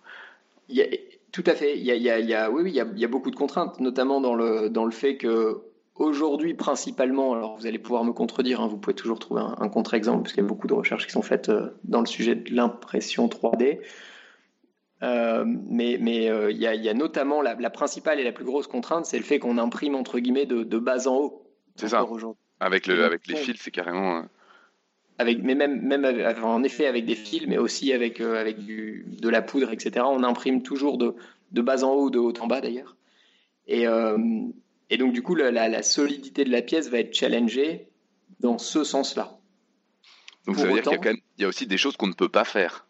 [0.69, 0.86] Il y a,
[1.32, 1.77] tout à fait.
[1.77, 3.32] Il y a, il y a, oui, oui, il y a, il y a beaucoup
[3.32, 5.62] de contraintes, notamment dans le, dans le fait que
[5.95, 10.23] Aujourd'hui, principalement, alors vous allez pouvoir me contredire, hein, vous pouvez toujours trouver un, contre-exemple,
[10.23, 12.56] parce qu'il y a beaucoup de recherches qui sont faites euh, dans le sujet de
[12.56, 13.82] l'impression 3D.
[15.04, 19.06] Euh, mais mais euh, il y, a, notamment la, principale et la plus grosse contrainte,
[19.06, 21.47] c'est le fait qu'on imprime entre guillemets de, bas en haut.
[21.75, 22.04] C'est ça.
[22.60, 24.23] Avec, le, avec les fils, c'est carrément.
[25.22, 26.06] Avec, mais même, même
[26.44, 30.06] en effet avec des fils, mais aussi avec, avec du, de la poudre, etc.
[30.10, 31.16] On imprime toujours de,
[31.52, 32.96] de bas en haut, de haut en bas d'ailleurs.
[33.68, 33.86] Et,
[34.92, 37.88] et donc, du coup, la, solidité de la pièce va être challengée
[38.42, 39.40] dans ce sens-là.
[40.46, 42.88] Donc, ça veut dire qu'il y, a aussi des choses qu'on ne peut pas faire,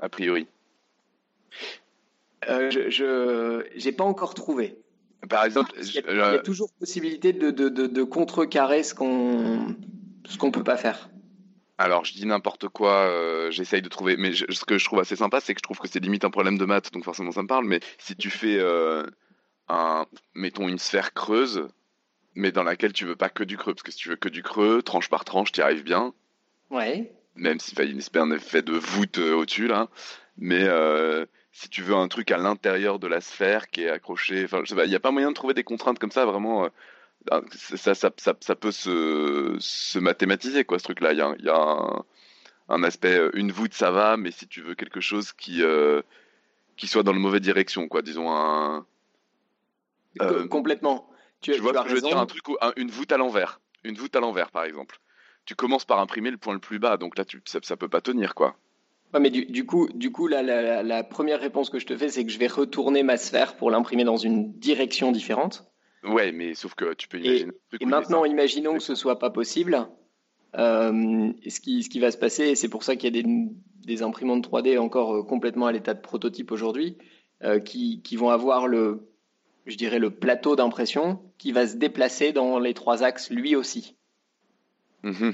[0.00, 0.48] a priori.
[2.48, 4.78] Euh, je n'ai pas encore trouvé.
[5.28, 9.76] Par exemple, il y a, toujours possibilité de, de, de, contrecarrer ce qu'on
[10.24, 11.10] ce qu'on peut pas faire.
[11.82, 14.16] Alors, je dis n'importe quoi, euh, j'essaye de trouver.
[14.16, 16.30] Mais ce que je trouve assez sympa, c'est que je trouve que c'est limite un
[16.30, 17.64] problème de maths, donc forcément ça me parle.
[17.64, 19.02] Mais si tu fais euh,
[20.34, 21.66] mettons une sphère creuse,
[22.36, 24.28] mais dans laquelle tu veux pas que du creux, parce que si tu veux que
[24.28, 26.14] du creux, tranche par tranche, tu arrives bien.
[26.70, 27.12] Ouais.
[27.34, 29.88] Même s'il une espèce d'effet de voûte euh, au-dessus, là.
[30.38, 34.44] Mais euh, si tu veux un truc à l'intérieur de la sphère qui est accroché,
[34.44, 36.68] enfin, il n'y a pas moyen de trouver des contraintes comme ça, vraiment.
[37.30, 41.12] Euh, ça, ça, ça, ça, peut se, se mathématiser, quoi, ce truc-là.
[41.12, 42.04] Il y a, y a
[42.68, 45.62] un aspect, une voûte ça va, mais si tu veux quelque chose qui
[46.76, 48.86] qui soit dans la mauvaise direction, quoi, disons un.
[50.50, 51.08] Complètement.
[51.40, 52.44] Tu, vois que je veux dire, un truc,
[52.76, 54.98] une voûte à l'envers, une voûte à l'envers par exemple.
[55.44, 57.88] Tu commences par imprimer le point le plus bas, donc là tu, ça, ça peut
[57.88, 58.56] pas tenir, quoi.
[59.12, 61.96] Ouais, mais du, du, coup, du coup là, la, la, première réponse que je te
[61.96, 65.71] fais, c'est que je vais retourner ma sphère pour l'imprimer dans une direction différente.
[66.04, 67.52] Ouais, mais sauf que tu peux imaginer.
[67.80, 69.88] Et, maintenant, imaginons que ce soit pas possible.
[70.56, 73.22] Euh, ce, qui, ce qui va se passer, et c'est pour ça qu'il y a
[73.22, 73.28] des,
[73.86, 76.98] des, imprimantes 3D encore euh, complètement à l'état de prototype aujourd'hui,
[77.42, 79.08] euh, qui, qui, vont avoir le,
[79.64, 83.96] je dirais, le plateau d'impression qui va se déplacer dans les trois axes lui aussi.
[85.02, 85.30] Mm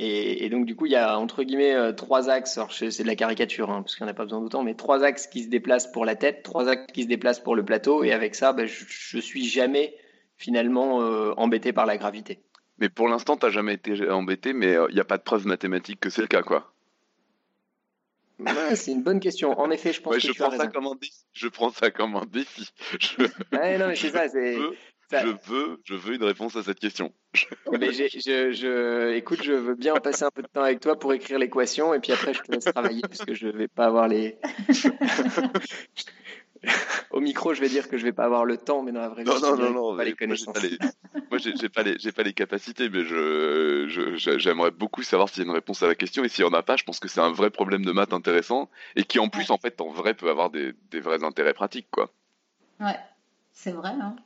[0.00, 2.60] et, donc, du coup, il y a entre guillemets euh, trois axes.
[2.70, 5.02] c'est de la caricature, hein, parce qu'il n'y en a pas besoin d'autant, mais trois
[5.02, 8.04] axes qui se déplacent pour la tête, trois axes qui se déplacent pour le plateau.
[8.04, 9.96] Et avec ça, ben, je, ne suis jamais
[10.36, 12.40] finalement euh, embêté par la gravité.
[12.78, 15.24] Mais pour l'instant, tu n'as jamais été embêté, mais il euh, n'y a pas de
[15.24, 16.72] preuve mathématique que c'est le cas, quoi.
[18.76, 19.58] c'est une bonne question.
[19.58, 21.24] En effet, je pense que je tu prends ça comme un défi.
[21.32, 22.70] Je prends ça comme un défi.
[23.00, 23.22] Je...
[23.78, 24.28] non, mais c'est ça.
[24.28, 24.58] C'est
[25.10, 27.12] je veux, je veux une réponse à cette question.
[27.72, 28.08] Mais je,
[28.52, 31.94] je, écoute, je veux bien passer un peu de temps avec toi pour écrire l'équation
[31.94, 34.38] et puis après je te laisse travailler parce que je vais pas avoir les.
[37.10, 39.08] Au micro, je vais dire que je vais pas avoir le temps, mais dans la
[39.08, 40.56] vraie vie, non, non, non, non, pas les connaissances.
[41.30, 41.96] Moi, j'ai pas, les...
[42.02, 45.86] pas, pas les capacités, mais je, j'aimerais beaucoup savoir s'il y a une réponse à
[45.86, 46.24] la question.
[46.24, 48.12] Et s'il y en a pas, je pense que c'est un vrai problème de maths
[48.12, 51.54] intéressant et qui, en plus, en fait, en vrai, peut avoir des, des vrais intérêts
[51.54, 52.10] pratiques, quoi.
[52.80, 52.98] Ouais,
[53.52, 53.90] c'est vrai.
[53.90, 54.16] Hein.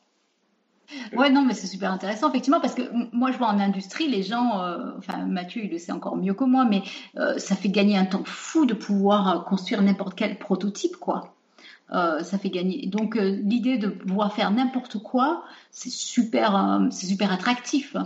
[1.16, 2.82] Ouais, non, mais c'est super intéressant, effectivement, parce que
[3.14, 6.34] moi, je vois en industrie, les gens, euh, enfin, Mathieu, il le sait encore mieux
[6.34, 6.82] que moi, mais
[7.16, 11.34] euh, ça fait gagner un temps fou de pouvoir euh, construire n'importe quel prototype, quoi.
[11.92, 12.86] Ça fait gagner.
[12.86, 17.96] Donc, l'idée de pouvoir faire n'importe quoi, c'est super, c'est super attractif,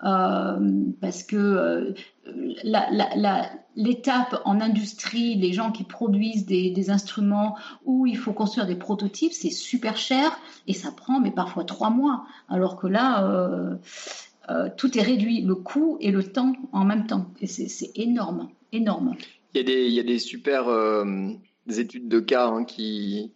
[0.00, 1.94] parce que
[3.76, 9.32] l'étape en industrie, les gens qui produisent des, instruments où il faut construire des prototypes,
[9.32, 12.26] c'est super cher et ça prend mais parfois trois mois.
[12.48, 13.74] Alors que là, euh,
[14.50, 17.26] euh, tout est réduit, le coût et le temps en même temps.
[17.44, 19.16] C'est énorme, énorme.
[19.54, 20.68] Il y a des, il y a des super
[21.70, 23.32] euh, études de cas hein, qui,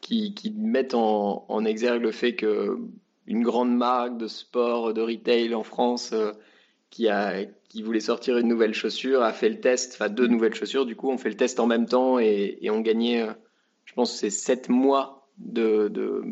[0.00, 2.78] qui, qui, mettent en, exergue le fait que
[3.26, 6.14] une grande marque de sport, de retail en France
[6.90, 10.54] qui, a, qui voulait sortir une nouvelle chaussure a fait le test, enfin deux nouvelles
[10.54, 13.32] chaussures, du coup on fait le test en même temps et, et on gagnait, euh,
[13.84, 16.22] je pense c'est sept mois de, de,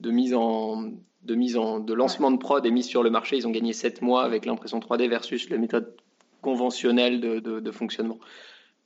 [0.00, 3.36] de, mise en de mise en de lancement de prod et mise sur le marché.
[3.36, 5.94] Ils ont gagné sept mois avec l'impression 3D versus la méthode
[6.40, 8.18] conventionnelle de, de fonctionnement.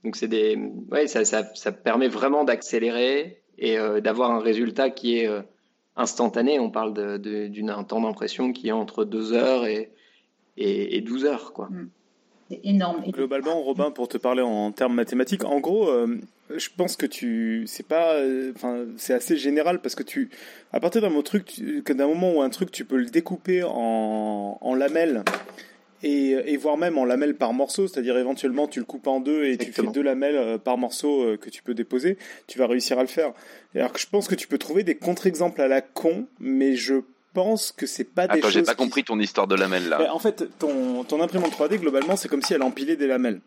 [0.04, 0.56] Donc c'est des,
[0.90, 5.42] ouais, ça, ça, ça permet vraiment d'accélérer et euh, d'avoir un résultat qui est euh,
[5.96, 6.60] instantané.
[6.60, 9.90] On parle d'un temps d'impression qui est entre deux heures et,
[10.56, 11.52] et, 12 heures.
[11.52, 11.66] quoi.
[11.66, 11.90] Mm.
[12.50, 13.04] C'est énorme.
[13.10, 16.18] Globalement, Robin, pour te parler en termes mathématiques, en gros, euh,
[16.56, 20.30] je pense que tu, c'est pas, euh, enfin, c'est assez général parce que tu,
[20.72, 24.74] à partir d'un truc, d'un moment où un truc, tu peux le découper en, en
[24.74, 25.24] lamelles
[26.02, 29.44] et, et voire même en lamelles par morceau, c'est-à-dire éventuellement tu le coupes en deux
[29.44, 32.98] et tu fais deux lamelles euh, par morceau que tu peux déposer, tu vas réussir
[32.98, 33.32] à le faire.
[33.74, 37.02] Alors que je pense que tu peux trouver des contre-exemples à la con, mais je
[37.34, 39.98] pense que c'est pas des Attends, j'ai pas compris ton histoire de lamelles là.
[39.98, 43.40] Ben, en fait, ton, ton imprimante 3D, globalement, c'est comme si elle empilait des lamelles.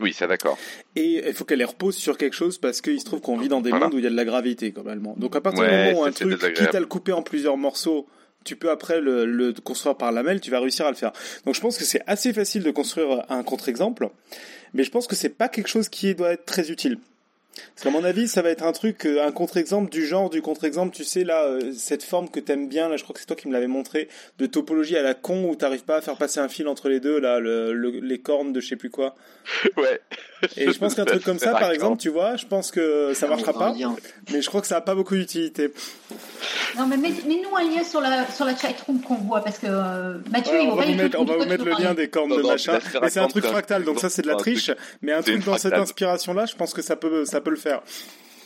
[0.00, 0.58] Oui, c'est d'accord.
[0.96, 3.48] Et il faut qu'elle les repose sur quelque chose parce qu'il se trouve qu'on vit
[3.48, 5.14] dans des mondes où il y a de la gravité, globalement.
[5.16, 8.06] Donc à partir du moment où un truc, quitte à le couper en plusieurs morceaux,
[8.44, 11.12] tu peux après le, construire par lamelles, tu vas réussir à le faire.
[11.44, 14.08] Donc je pense que c'est assez facile de construire un contre-exemple,
[14.72, 16.98] mais je pense que c'est pas quelque chose qui doit être très utile.
[17.54, 20.42] Parce qu'à mon avis, ça va être un truc, euh, un contre-exemple du genre du
[20.42, 23.26] contre-exemple, tu sais, là, euh, cette forme que t'aimes bien, là, je crois que c'est
[23.26, 26.16] toi qui me l'avais montré, de topologie à la con où t'arrives pas à faire
[26.16, 29.14] passer un fil entre les deux, là, le, les cornes de je sais plus quoi.
[29.76, 30.00] Ouais.
[30.56, 33.26] Et je pense qu'un truc comme ça, par exemple, tu vois, je pense que ça
[33.26, 33.74] marchera pas.
[34.32, 35.72] Mais je crois que ça a pas beaucoup d'utilité.
[36.76, 40.18] Non, mais mets-nous un lien sur la, sur la chatroom qu'on voit, parce que euh,
[40.30, 42.78] Mathieu, il on va, mettre, on va vous mettre le lien des cornes de machin.
[43.00, 44.70] Mais c'est un truc fractal, donc ça c'est de la triche.
[45.02, 47.82] Mais un truc dans cette inspiration-là, je pense que ça peut, ça peut le faire.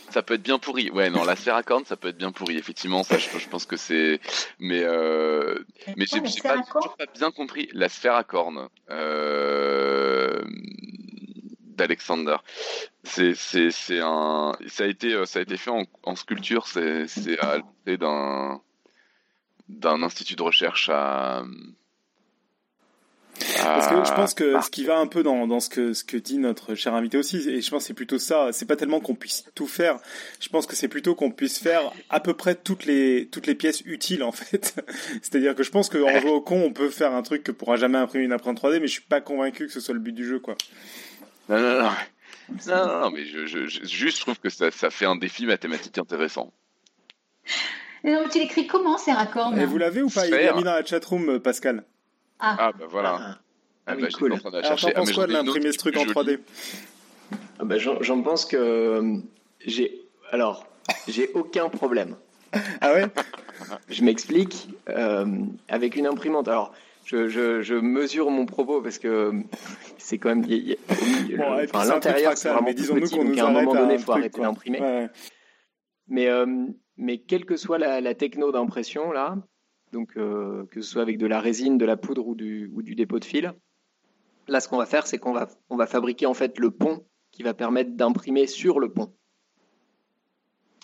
[0.09, 0.89] Ça peut être bien pourri.
[0.89, 2.57] Ouais, non, la sphère à cornes, ça peut être bien pourri.
[2.57, 4.19] Effectivement, ça, je, pense que c'est.
[4.59, 5.59] Mais, euh...
[5.97, 6.57] mais j'ai pas,
[6.97, 8.69] pas, bien compris la sphère à cornes.
[8.89, 10.41] Euh
[11.79, 12.37] d'Alexander.
[13.03, 16.67] C'est c'est un ça a été ça a été fait en, en sculpture.
[16.67, 18.61] C'est c'est à d'un
[19.69, 21.43] d'un institut de recherche à
[23.63, 26.03] parce que je pense que ce qui va un peu dans, dans ce que ce
[26.03, 28.49] que dit notre cher invité aussi, et je pense que c'est plutôt ça.
[28.51, 29.99] C'est pas tellement qu'on puisse tout faire.
[30.39, 33.55] Je pense que c'est plutôt qu'on puisse faire à peu près toutes les toutes les
[33.55, 34.75] pièces utiles en fait.
[35.21, 37.77] C'est-à-dire que je pense qu'en jeu au con, on peut faire un truc que pourra
[37.77, 40.13] jamais imprimer une empreinte 3D, mais je suis pas convaincu que ce soit le but
[40.13, 40.55] du jeu quoi.
[41.47, 41.89] Non, non, non.
[42.67, 45.97] Non, non, mais je, je, juste, je trouve que ça, ça fait un défi mathématique
[45.97, 46.51] intéressant.
[48.03, 50.63] Et donc, tu l'écris comment ces raccords Et vous l'avez ou pas Il est mis
[50.63, 51.83] dans la chatroom, euh, Pascal?
[52.39, 53.17] Ah, ah bah voilà.
[53.19, 53.37] Ah, ah,
[53.87, 54.33] ah oui, bah, cool.
[54.33, 56.39] En Alors, t'en penses quoi de l'imprimer ce truc en 3D
[57.59, 59.17] ah bah, J'en pense que euh,
[59.65, 60.01] j'ai.
[60.31, 60.65] Alors,
[61.07, 62.15] j'ai aucun problème.
[62.81, 63.05] Ah ouais?
[63.89, 64.69] Je m'explique.
[64.89, 65.25] Euh,
[65.67, 66.47] avec une imprimante.
[66.47, 66.73] Alors,
[67.05, 69.31] je, je, je, mesure mon propos parce que
[69.97, 70.45] c'est quand même.
[71.73, 75.09] l'intérieur, c'est vraiment petit, donc à un moment donné, il faut arrêter d'imprimer.
[76.07, 76.45] Mais, euh,
[76.97, 79.35] mais quelle que soit la, la techno d'impression, là,
[79.91, 82.81] donc euh, que ce soit avec de la résine, de la poudre ou du, ou
[82.81, 83.53] du dépôt de fil,
[84.47, 87.05] là, ce qu'on va faire, c'est qu'on va, on va fabriquer en fait le pont
[87.31, 89.13] qui va permettre d'imprimer sur le pont.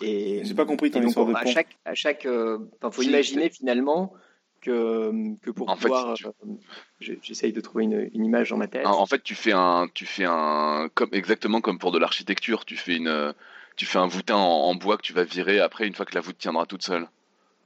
[0.02, 2.58] Et j'ai pas compris ton histoire de à Chaque, à chaque, euh,
[2.90, 4.12] faut imaginer finalement
[4.60, 6.54] que, que pour pouvoir, euh,
[7.00, 8.86] j'essaye de trouver une, une, image dans ma tête.
[8.86, 12.76] En fait, tu fais un, tu fais un, comme exactement comme pour de l'architecture, tu
[12.76, 13.34] fais une,
[13.76, 16.20] tu fais un voûtin en, bois que tu vas virer après une fois que la
[16.20, 17.08] voûte tiendra toute seule.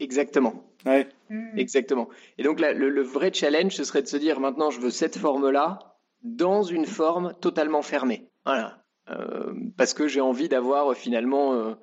[0.01, 0.64] Exactement.
[0.86, 1.09] Ouais.
[1.28, 1.57] Hmm.
[1.59, 2.09] Exactement.
[2.38, 5.16] Et donc là, le, vrai challenge, ce serait de se dire maintenant, je veux cette
[5.16, 8.28] forme-là dans une forme totalement fermée.
[8.44, 8.82] Voilà.
[9.11, 11.74] Euh, parce que j'ai envie d'avoir euh, finalement euh,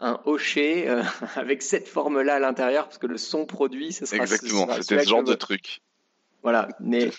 [0.00, 0.88] un hocher
[1.36, 4.22] avec cette forme-là à l'intérieur, parce que le son produit, ce sera.
[4.22, 4.66] Exactement.
[4.80, 5.80] C'était ce genre de truc.
[6.42, 6.68] Voilà.
[6.80, 7.10] Mais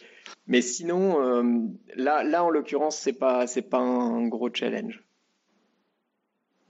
[0.47, 5.03] mais sinon, là là en l'occurrence, c'est pas c'est pas un gros challenge.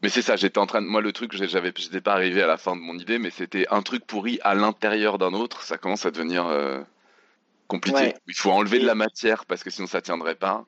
[0.02, 0.88] Mais c'est ça, j'étais en train de.
[0.88, 3.68] Moi, le truc, j'avais, j'étais pas arrivé à la fin de mon idée, mais c'était
[3.70, 5.62] un truc pourri à l'intérieur d'un autre.
[5.62, 6.82] Ça commence à devenir euh,
[7.68, 8.16] compliqué.
[8.28, 10.66] Il faut enlever de la matière parce que sinon ça tiendrait pas.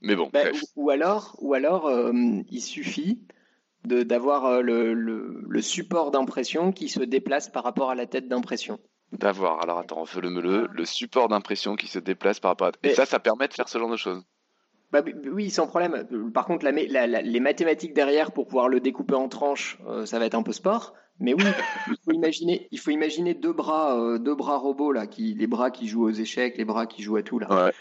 [0.00, 0.30] Mais bon.
[0.32, 0.40] Bah,
[0.76, 2.12] ou, alors, ou alors, euh,
[2.50, 3.20] il suffit
[3.84, 8.06] de d'avoir euh, le, le, le, support d'impression qui se déplace par rapport à la
[8.06, 8.78] tête d'impression.
[9.12, 9.62] D'avoir.
[9.62, 10.68] Alors attends, refais-le-le.
[10.70, 12.72] Le support d'impression qui se déplace par rapport à.
[12.82, 14.24] Et ça, ça permet de faire ce genre de choses.
[14.92, 16.06] Bah, oui, sans problème.
[16.34, 20.34] Par contre, les mathématiques derrière pour pouvoir le découper en tranches, euh, ça va être
[20.34, 20.94] un peu sport.
[21.20, 21.44] Mais oui,
[21.88, 25.46] il faut imaginer, il faut imaginer deux bras, euh, deux bras robots là, qui, les
[25.46, 27.72] bras qui jouent aux échecs, les bras qui jouent à tout là.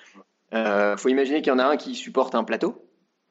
[0.51, 2.86] Il euh, faut imaginer qu'il y en a un qui supporte un plateau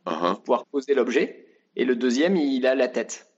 [0.06, 0.32] uh-huh.
[0.32, 3.30] pour pouvoir poser l'objet, et le deuxième, il a la tête.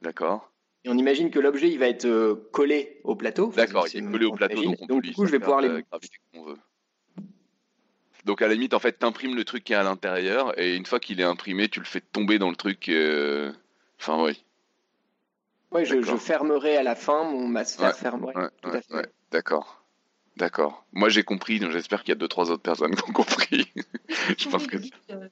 [0.00, 0.50] D'accord.
[0.84, 2.08] Et on imagine que l'objet, il va être
[2.50, 3.52] collé au plateau.
[3.54, 5.84] D'accord, il est collé au plateau, donc, du coup, je vais pouvoir les.
[8.26, 10.84] Donc à la limite, en fait, t'imprimes le truc qui est à l'intérieur et une
[10.84, 12.88] fois qu'il est imprimé, tu le fais tomber dans le truc.
[12.88, 13.52] Euh,
[14.00, 14.44] enfin, oui.
[15.70, 18.32] Oui, je, fermerai à la fin mon ma sphère ferme.
[19.30, 19.84] D'accord.
[20.36, 20.84] D'accord.
[20.92, 23.72] Moi j'ai compris, donc j'espère qu'il y a deux trois autres personnes qui ont compris.
[24.38, 24.76] je pense que.
[25.10, 25.28] Euh,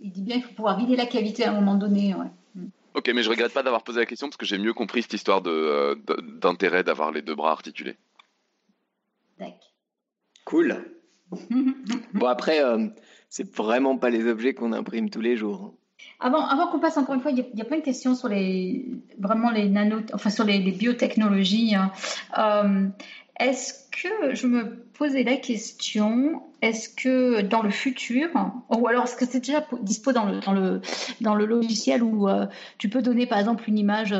[0.00, 2.14] il dit bien qu'il faut pouvoir vider la cavité à un moment donné.
[2.54, 2.68] Mm.
[2.94, 5.12] Ok, mais je regrette pas d'avoir posé la question parce que j'ai mieux compris cette
[5.12, 5.96] histoire euh,
[6.40, 7.98] d'intérêt d'avoir les deux bras articulés.
[9.38, 9.74] D'accord.
[10.44, 10.99] Cool.
[12.14, 12.86] Bon, après, euh,
[13.28, 15.74] c'est vraiment pas les objets qu'on imprime tous les jours.
[16.18, 18.86] Avant, avant qu'on passe encore une fois, il y, a, plein de questions sur les
[19.18, 21.74] vraiment les nano, enfin sur les, biotechnologies.
[21.74, 21.92] Hein.
[22.38, 22.88] Euh,
[23.38, 28.28] est-ce que je me posais la question, est-ce que dans le futur,
[28.68, 30.82] ou alors est-ce que c'est déjà dispo dans le, dans le,
[31.22, 34.14] dans le logiciel où euh, tu peux donner par exemple une image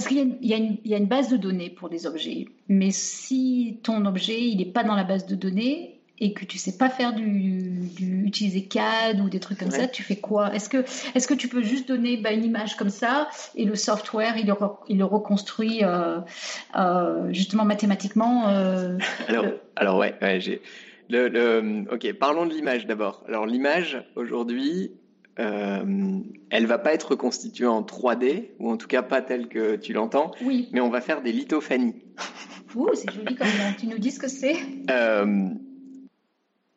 [0.00, 4.06] parce qu'il y, y, a une base de données pour des objets, mais si ton
[4.06, 7.12] objet il n'est pas dans la base de données et que tu sais pas faire
[7.12, 7.82] du,
[8.24, 10.54] utiliser CAD ou des trucs comme ça, tu fais quoi?
[10.54, 10.78] Est-ce que
[11.14, 14.46] est-ce que tu peux juste donner bah, une image comme ça et le software il
[14.46, 14.54] le,
[14.88, 16.20] il le reconstruit euh,
[16.78, 18.96] euh, justement mathématiquement euh,
[19.28, 19.44] Alors
[19.76, 20.62] alors ouais, ouais j'ai
[21.10, 23.22] le, le, ok, parlons de l'image d'abord.
[23.28, 24.92] Alors l'image aujourd'hui,
[25.40, 26.20] euh,
[26.50, 29.92] elle va pas être reconstituée en 3D, ou en tout cas pas telle que tu
[29.92, 30.68] l'entends, oui.
[30.72, 31.96] mais on va faire des lithophanies.
[32.76, 34.56] Ouh, c'est joli comme Tu nous dis ce que c'est?
[34.90, 35.48] Euh,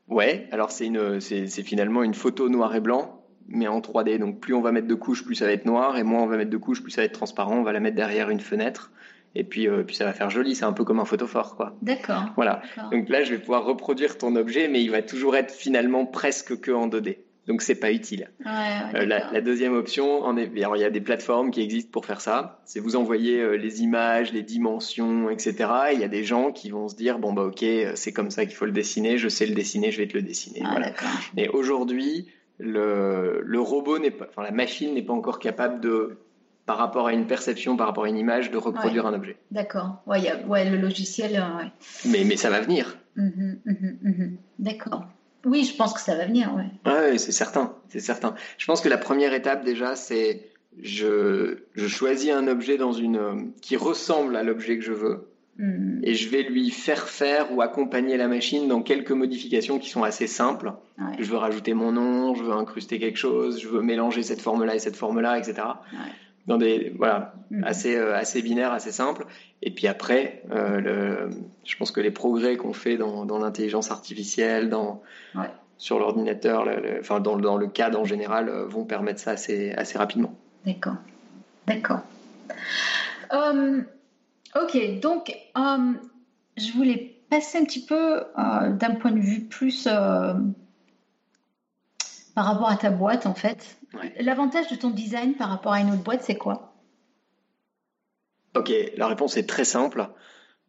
[0.09, 4.20] Ouais, alors c'est, une, c'est, finalement une photo noir et blanc, mais en 3D.
[4.20, 6.28] Donc plus on va mettre de couches, plus ça va être noir, et moins on
[6.28, 7.57] va mettre de couches, plus ça va être transparent.
[7.57, 8.91] On va la mettre derrière une fenêtre.
[9.36, 11.76] Et puis, euh, puis ça va faire joli, c'est un peu comme un photophore, quoi.
[11.82, 12.26] D'accord.
[12.36, 12.61] Voilà.
[12.91, 16.59] Donc là, je vais pouvoir reproduire ton objet, mais il va toujours être finalement presque
[16.59, 17.18] que en 2D
[17.48, 18.30] donc c'est pas utile.
[18.46, 22.22] Euh, la, deuxième option, en est, il y a des plateformes qui existent pour faire
[22.22, 22.62] ça.
[22.66, 25.70] C'est vous envoyer euh, les images, les dimensions, etc.
[25.94, 27.66] il y a des gens qui vont se dire bon bah ok,
[27.96, 29.18] c'est comme ça qu'il faut le dessiner.
[29.18, 30.62] Je sais le dessiner, je vais te le dessiner.
[30.64, 30.94] Ah, voilà.
[31.36, 32.28] Mais aujourd'hui,
[32.60, 36.18] le, le robot n'est pas, enfin la machine n'est pas encore capable de
[36.66, 39.38] par rapport à une perception, par rapport à une image, de reproduire un objet.
[39.52, 40.02] D'accord.
[40.08, 41.36] Ouais, ouais, le logiciel.
[41.36, 41.66] Euh,
[42.06, 42.98] mais, mais ça va venir.
[43.16, 45.06] Mmh mmh mmh D'accord.
[45.46, 46.91] Oui, je pense que ça va venir, ouais.
[46.91, 48.36] Ouais, c'est certain, c'est certain.
[48.58, 50.50] Je pense que la première étape déjà, c'est
[50.82, 55.28] je, je choisis un objet dans une qui ressemble à l'objet que je veux.
[55.58, 56.00] Hmm.
[56.02, 60.04] Et je vais lui faire faire ou accompagner la machine dans quelques modifications qui sont
[60.04, 60.74] assez simples.
[61.20, 64.76] Je veux rajouter mon nom, je veux incruster quelque chose, je veux mélanger cette forme-là
[64.76, 65.62] et cette forme-là, etc.
[66.46, 67.64] Dans des voilà hmm.
[67.64, 69.26] assez euh, assez binaires, assez simples.
[69.62, 71.30] Et puis après, euh, le,
[71.64, 75.02] je pense que les progrès qu'on fait dans, dans l'intelligence artificielle, dans
[75.78, 76.68] sur l'ordinateur,
[77.00, 80.36] enfin dans, dans, le CAD en général, euh, vont permettre ça assez assez rapidement.
[80.66, 80.96] D'accord,
[81.68, 82.02] d'accord.
[83.32, 83.86] Um...
[84.56, 85.94] Ok, donc euh,
[86.58, 89.88] je voulais passer un petit peu euh, d'un point de vue plus
[92.36, 93.77] par rapport à ta boîte en fait.
[94.19, 96.73] L'avantage de ton design par rapport à une autre boîte, c'est quoi?
[98.55, 100.09] Ok, la réponse est très simple.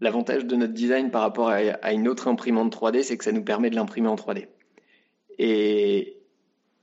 [0.00, 3.44] L'avantage de notre design par rapport à, une autre imprimante 3D, c'est que ça nous
[3.44, 4.48] permet de l'imprimer en 3D.
[5.38, 6.22] Et,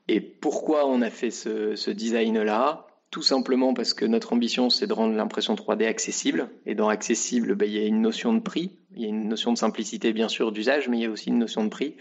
[0.07, 2.88] et pourquoi on a fait ce, ce design-là?
[3.09, 6.49] Tout simplement parce que notre ambition, c'est de rendre l'impression 3D accessible.
[6.65, 9.27] Et dans accessible, ben, il y a une notion de prix, il y a une
[9.27, 11.97] notion de simplicité, bien sûr, d'usage, mais il y a aussi une notion de prix.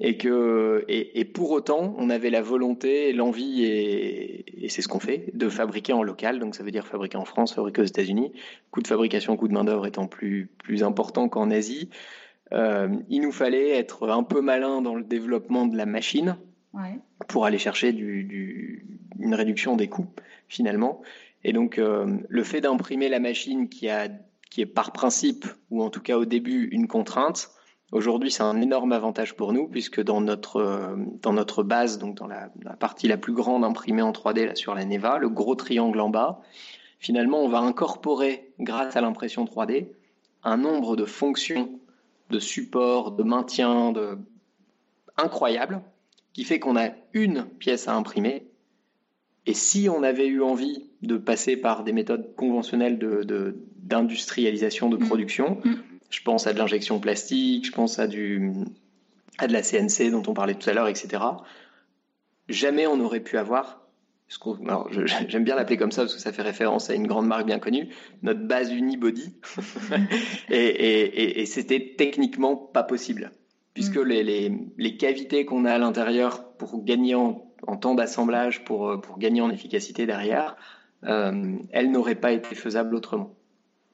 [0.00, 5.00] Et, que, et, pour autant, on avait la volonté, l'envie, et, et c'est ce qu'on
[5.00, 6.38] fait, de fabriquer en local.
[6.38, 8.32] Donc ça veut dire fabriquer en France, fabriquer aux États-Unis.
[8.70, 11.90] Coût de fabrication, coût de main-d'œuvre étant plus, plus important qu'en Asie.
[12.52, 16.36] Euh, il nous fallait être un peu malin dans le développement de la machine
[17.26, 20.08] pour aller chercher une réduction des coûts
[20.48, 21.02] finalement.
[21.44, 24.08] Et donc euh, le fait d'imprimer la machine qui, a,
[24.50, 27.50] qui est par principe, ou en tout cas au début, une contrainte,
[27.90, 32.16] Aujourd'hui, c'est un énorme avantage pour nous puisque dans notre, euh, dans notre base, donc
[32.16, 35.54] dans la, partie la plus grande imprimée en 3D là, sur la Neva, le gros
[35.54, 36.40] triangle en bas,
[36.98, 39.88] finalement, on va incorporer, grâce à l'impression 3D,
[40.44, 41.80] un nombre de fonctions
[42.30, 44.18] de support, de maintien, de
[45.16, 45.80] incroyable
[46.34, 48.46] qui fait qu'on a une pièce à imprimer.
[49.46, 52.98] Et si on avait eu envie de passer par des méthodes conventionnelles
[53.78, 55.06] d'industrialisation de, de, mm.
[55.06, 55.74] production, mm.
[56.10, 58.52] Je pense à de l'injection plastique, je pense à, du,
[59.38, 61.22] à de la CNC dont on parlait tout à l'heure, etc.
[62.48, 63.84] Jamais on n'aurait pu avoir
[65.28, 67.58] j'aime bien l'appeler comme ça parce que ça fait référence à une grande marque bien
[67.58, 67.88] connue,
[68.22, 69.34] notre base unibody.
[70.50, 73.32] et, et, et c'était techniquement pas possible
[73.78, 74.08] puisque mm.
[74.08, 77.44] les, les, cavités qu'on a à l'intérieur pour gagner en,
[77.80, 80.56] temps d'assemblage, pour, pour gagner en efficacité derrière,
[81.04, 83.36] euh, elles n'auraient pas été faisables autrement.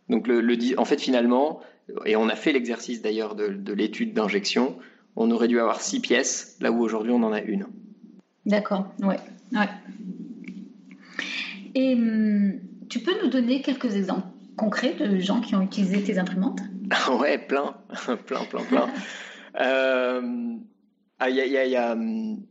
[0.08, 1.60] Donc le, le, en fait finalement,
[2.06, 4.76] et on a fait l'exercice d'ailleurs de, de l'étude d'injection,
[5.16, 7.66] on aurait dû avoir six pièces, là où aujourd'hui on en a une.
[8.46, 9.18] D'accord, ouais.
[9.52, 9.68] ouais.
[11.74, 14.26] Et hum, tu peux nous donner quelques exemples
[14.56, 16.60] concrets de gens qui ont utilisé tes imprimantes?
[17.18, 17.74] Ouais, plein,
[18.26, 18.88] plein, plein, plein.
[19.60, 20.56] Euh,
[21.20, 22.42] ah, y a, y a, y a, hum,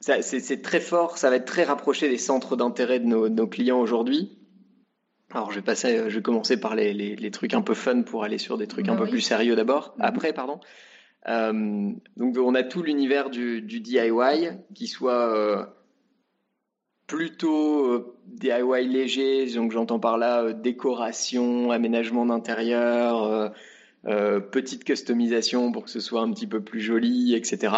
[0.00, 4.37] c'est très fort, ça va être très rapproché des centres d'intérêt de nos clients aujourd'hui.
[5.32, 8.02] Alors je vais passer, je vais commencer par les, les, les, trucs un peu fun
[8.02, 9.94] pour aller sur des trucs un peu plus sérieux d'abord.
[9.98, 10.04] Mhm.
[10.04, 10.60] Après, pardon.
[11.28, 15.66] Euh, donc on a tout l'univers du, du, DIY, qui soit euh,
[17.06, 23.52] plutôt euh, DIY léger, donc j'entends par là euh, décoration, aménagement d'intérieur,
[24.06, 27.72] euh, petite customisation pour que ce soit un petit peu plus joli, etc.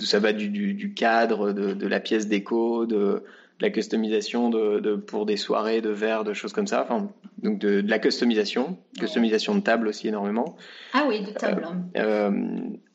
[0.00, 3.22] Euh, ça va du, du, cadre, de, de, la pièce déco, de,
[3.60, 6.82] la customisation de, pour des soirées, de verres, de choses comme ça.
[6.82, 7.10] Enfin,
[7.42, 10.56] donc de, la customisation, customisation de table aussi énormément.
[10.92, 11.66] Ah oui, de table.
[11.96, 12.30] Euh,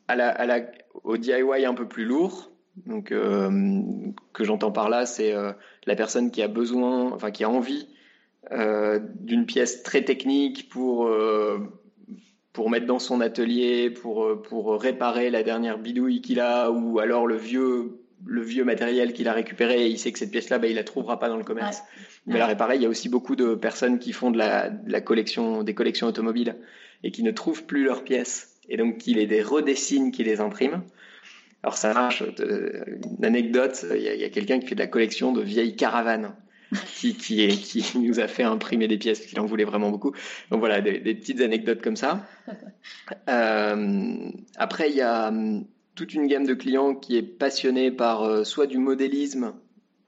[0.08, 0.60] à la, à la,
[1.04, 2.50] au DIY un peu plus lourd,
[2.86, 5.34] donc que j'entends par là, c'est
[5.86, 7.88] la personne qui a besoin, enfin qui a envie
[8.52, 11.58] euh, d'une pièce très technique pour, euh,
[12.52, 16.98] pour mettre dans son atelier, pour, euh, pour réparer la dernière bidouille qu'il a, ou
[16.98, 20.58] alors le vieux, le vieux matériel qu'il a récupéré et il sait que cette pièce-là,
[20.58, 21.82] bah, il la trouvera pas dans le commerce.
[22.26, 24.90] Mais là, réparer, il y a aussi beaucoup de personnes qui font de la, de
[24.90, 26.56] la collection, des collections automobiles
[27.04, 30.82] et qui ne trouvent plus leurs pièces et donc qui les redessinent, qui les impriment.
[31.62, 32.22] Alors ça marche.
[32.38, 36.34] Une anecdote, il y a, a quelqu'un qui fait de la collection de vieilles caravanes
[36.94, 40.12] qui, qui, est, qui nous a fait imprimer des pièces qu'il en voulait vraiment beaucoup.
[40.50, 42.26] Donc voilà, des, petites anecdotes comme ça.
[43.28, 48.22] Euh, après, il y a hum, toute une gamme de clients qui est passionnée par
[48.22, 49.54] euh, soit du modélisme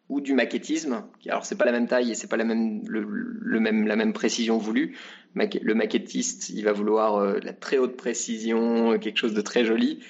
[0.09, 1.05] ou du maquettisme.
[1.29, 4.13] Alors c'est pas la même taille et c'est pas la même, le, même, la même
[4.13, 4.97] précision voulue.
[5.35, 10.01] Le maquettiste, il va vouloir euh, la très haute précision, quelque chose de très joli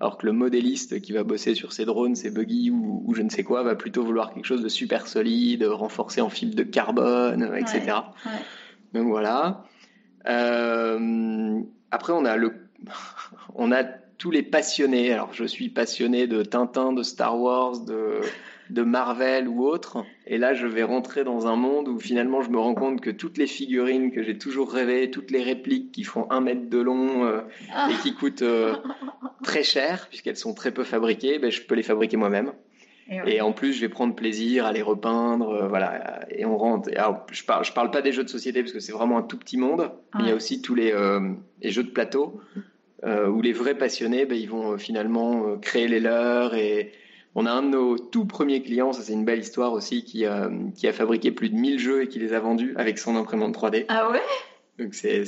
[0.00, 3.28] alors que le modéliste qui va bosser sur ses drones, ses buggy ou, je ne
[3.28, 7.52] sais quoi, va plutôt vouloir quelque chose de super solide, renforcé en fibre de carbone,
[7.56, 7.96] etc.
[8.94, 9.64] Donc voilà.
[10.28, 12.54] Euh, après, on a le,
[13.54, 15.12] on a tous les passionnés.
[15.12, 18.20] Alors, je suis passionné de Tintin, de Star Wars, de,
[18.70, 20.04] de Marvel ou autre.
[20.26, 23.10] Et là, je vais rentrer dans un monde où finalement, je me rends compte que
[23.10, 26.78] toutes les figurines que j'ai toujours rêvé, toutes les répliques qui font un mètre de
[26.78, 27.40] long euh,
[27.90, 28.76] et qui coûtent euh,
[29.42, 32.52] très cher, puisqu'elles sont très peu fabriquées, ben, je peux les fabriquer moi-même.
[33.26, 36.26] Et, en plus, je vais prendre plaisir à les repeindre, euh, voilà.
[36.30, 36.90] Et on rentre.
[36.94, 39.22] Alors, je parle, je parle pas des jeux de société parce que c'est vraiment un
[39.22, 39.90] tout petit monde.
[40.14, 40.92] Mais il y a aussi tous les,
[41.62, 42.38] les jeux de plateau
[43.06, 46.92] où les vrais passionnés, ben, ils vont finalement créer les leurs et
[47.38, 50.26] on a un de nos tout premiers clients, ça c'est une belle histoire aussi, qui,
[50.26, 50.50] a
[50.92, 53.84] fabriqué plus de 1000 jeux et qui les a vendus avec son imprimante 3D.
[53.86, 54.20] Ah ouais?
[54.80, 55.20] Donc c'est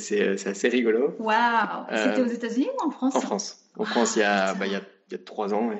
[0.45, 1.15] assez rigolo.
[1.19, 3.15] Waouh C'était aux États-Unis ou en France?
[3.15, 3.57] En France.
[3.77, 5.71] En France, il y a, bah, il y a, il y a trois ans.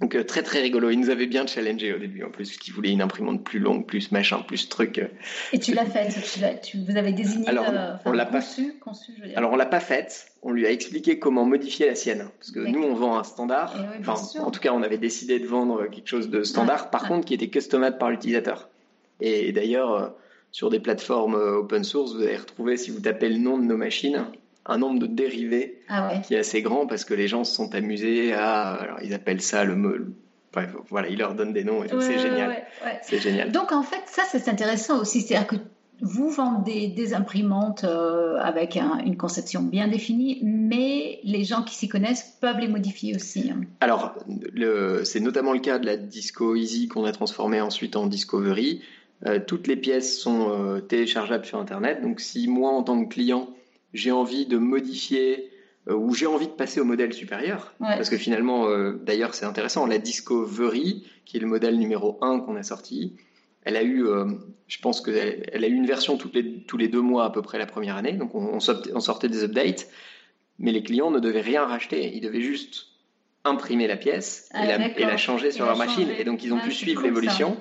[0.00, 0.90] Donc euh, très très rigolo.
[0.90, 3.86] Il nous avait bien challengé au début en plus, qu'il voulait une imprimante plus longue,
[3.86, 5.00] plus machin, plus truc.
[5.52, 6.14] Et tu l'as faite
[6.62, 7.66] tu, Vous avez désigné Alors,
[8.04, 9.38] on l'a pas conçu, conçu je veux dire.
[9.38, 10.26] Alors on l'a pas faite.
[10.42, 13.74] On lui a expliqué comment modifier la sienne, parce que nous on vend un standard.
[13.76, 17.08] Eh enfin, en tout cas, on avait décidé de vendre quelque chose de standard, par
[17.08, 18.68] contre qui était customable par l'utilisateur.
[19.20, 20.08] Et d'ailleurs, euh,
[20.52, 23.64] sur des plateformes euh, open source, vous allez retrouver si vous tapez le nom de
[23.64, 24.26] nos machines
[24.66, 27.74] un nombre de dérivés ah qui est assez grand parce que les gens se sont
[27.74, 28.74] amusés à.
[28.74, 30.14] Alors, ils appellent ça le.
[30.52, 32.64] Bref, voilà, ils leur donnent des noms et c'est génial.
[33.02, 33.52] c'est génial.
[33.52, 35.20] Donc, en fait, ça, c'est intéressant aussi.
[35.20, 35.56] C'est-à-dire que
[36.00, 41.88] vous vendez des imprimantes euh, avec une conception bien définie, mais les gens qui s'y
[41.88, 43.50] connaissent peuvent les modifier aussi.
[43.50, 43.62] Hein.
[43.80, 44.14] Alors,
[45.04, 48.82] c'est notamment le cas de la Disco Easy qu'on a transformée ensuite en Discovery.
[49.24, 52.02] Euh, toutes les pièces sont euh, téléchargeables sur Internet.
[52.02, 53.48] Donc, si moi, en tant que client,
[53.94, 55.50] j'ai envie de modifier
[55.88, 57.74] euh, ou j'ai envie de passer au modèle supérieur.
[57.78, 62.40] Parce que finalement, euh, d'ailleurs, c'est intéressant, la Discovery, qui est le modèle numéro 1
[62.40, 63.14] qu'on a sorti,
[63.64, 64.26] elle a eu, euh,
[64.68, 67.30] je pense qu'elle elle a eu une version tous les, tous les deux mois à
[67.30, 68.12] peu près la première année.
[68.12, 69.88] Donc on, sortait des updates,
[70.58, 72.12] mais les clients ne devaient rien racheter.
[72.14, 72.86] Ils devaient juste
[73.44, 76.08] imprimer la pièce et, ah, la, changer sur leur machine.
[76.18, 77.56] Et donc ils ont pu suivre l'évolution.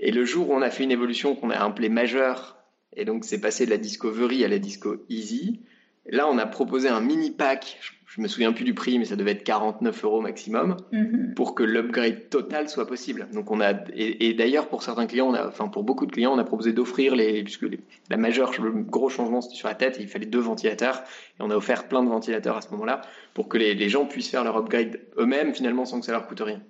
[0.00, 2.57] Et le jour où on a fait une évolution qu'on a appelée majeure
[2.96, 5.60] et donc, c'est passé de la Discovery à la Disco Easy.
[6.06, 7.78] là, on a proposé un mini pack.
[8.06, 11.34] Je, me souviens plus du prix, mais ça devait être 49 euros maximum mhm.
[11.36, 13.28] pour que l'upgrade total soit possible.
[13.32, 16.34] Donc, on a, et, d'ailleurs, pour certains clients, on a, enfin, pour beaucoup de clients,
[16.34, 17.66] on a proposé d'offrir les, puisque
[18.10, 19.98] la majeure, le gros changement, c'était sur la tête.
[20.00, 21.04] il fallait deux ventilateurs.
[21.38, 23.02] Et on a offert plein de ventilateurs à ce moment-là
[23.34, 26.26] pour que les, les gens puissent faire leur upgrade eux-mêmes, finalement, sans que ça leur
[26.26, 26.60] coûte rien.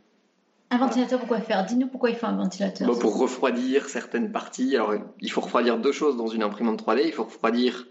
[0.71, 1.65] Un ventilateur, pourquoi faire?
[1.65, 2.99] Dis-nous pourquoi il faut un ventilateur.
[2.99, 4.77] pour refroidir certaines parties.
[4.77, 7.03] Alors, il faut refroidir deux choses dans une imprimante 3D.
[7.07, 7.87] Il faut refroidir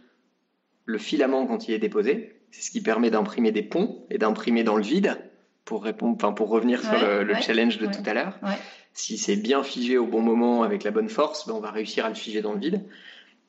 [0.86, 2.42] le filament quand il est déposé.
[2.52, 5.18] C'est ce qui permet d'imprimer des ponts et d'imprimer dans le vide
[5.66, 8.40] pour répondre, enfin, pour revenir sur le, challenge de tout à l'heure.
[8.94, 12.06] Si c'est bien figé au bon moment avec la bonne force, ben, on va réussir
[12.06, 12.84] à le figer dans le vide.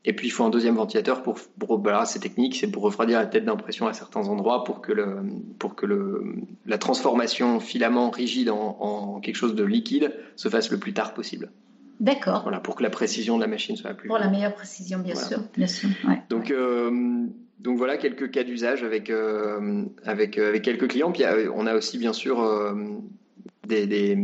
[0.09, 3.19] Et puis il faut un deuxième ventilateur pour, pour bah, c'est technique, c'est pour refroidir
[3.19, 5.19] la tête d'impression à certains endroits pour que, le,
[5.59, 6.25] pour que le,
[6.65, 11.51] la transformation filament rigide en, quelque chose de liquide se fasse le plus tard possible.
[12.01, 12.41] D'accord.
[12.43, 14.09] Voilà, pour que la précision de la machine soit la plus.
[14.09, 15.91] Pour la meilleure précision, bien sûr, bien sûr.
[16.31, 17.27] donc, euh,
[17.59, 21.13] donc voilà quelques cas d'usage avec, euh, avec, euh, avec quelques clients.
[21.13, 22.43] Puis on a aussi bien sûr
[23.67, 24.17] des, des,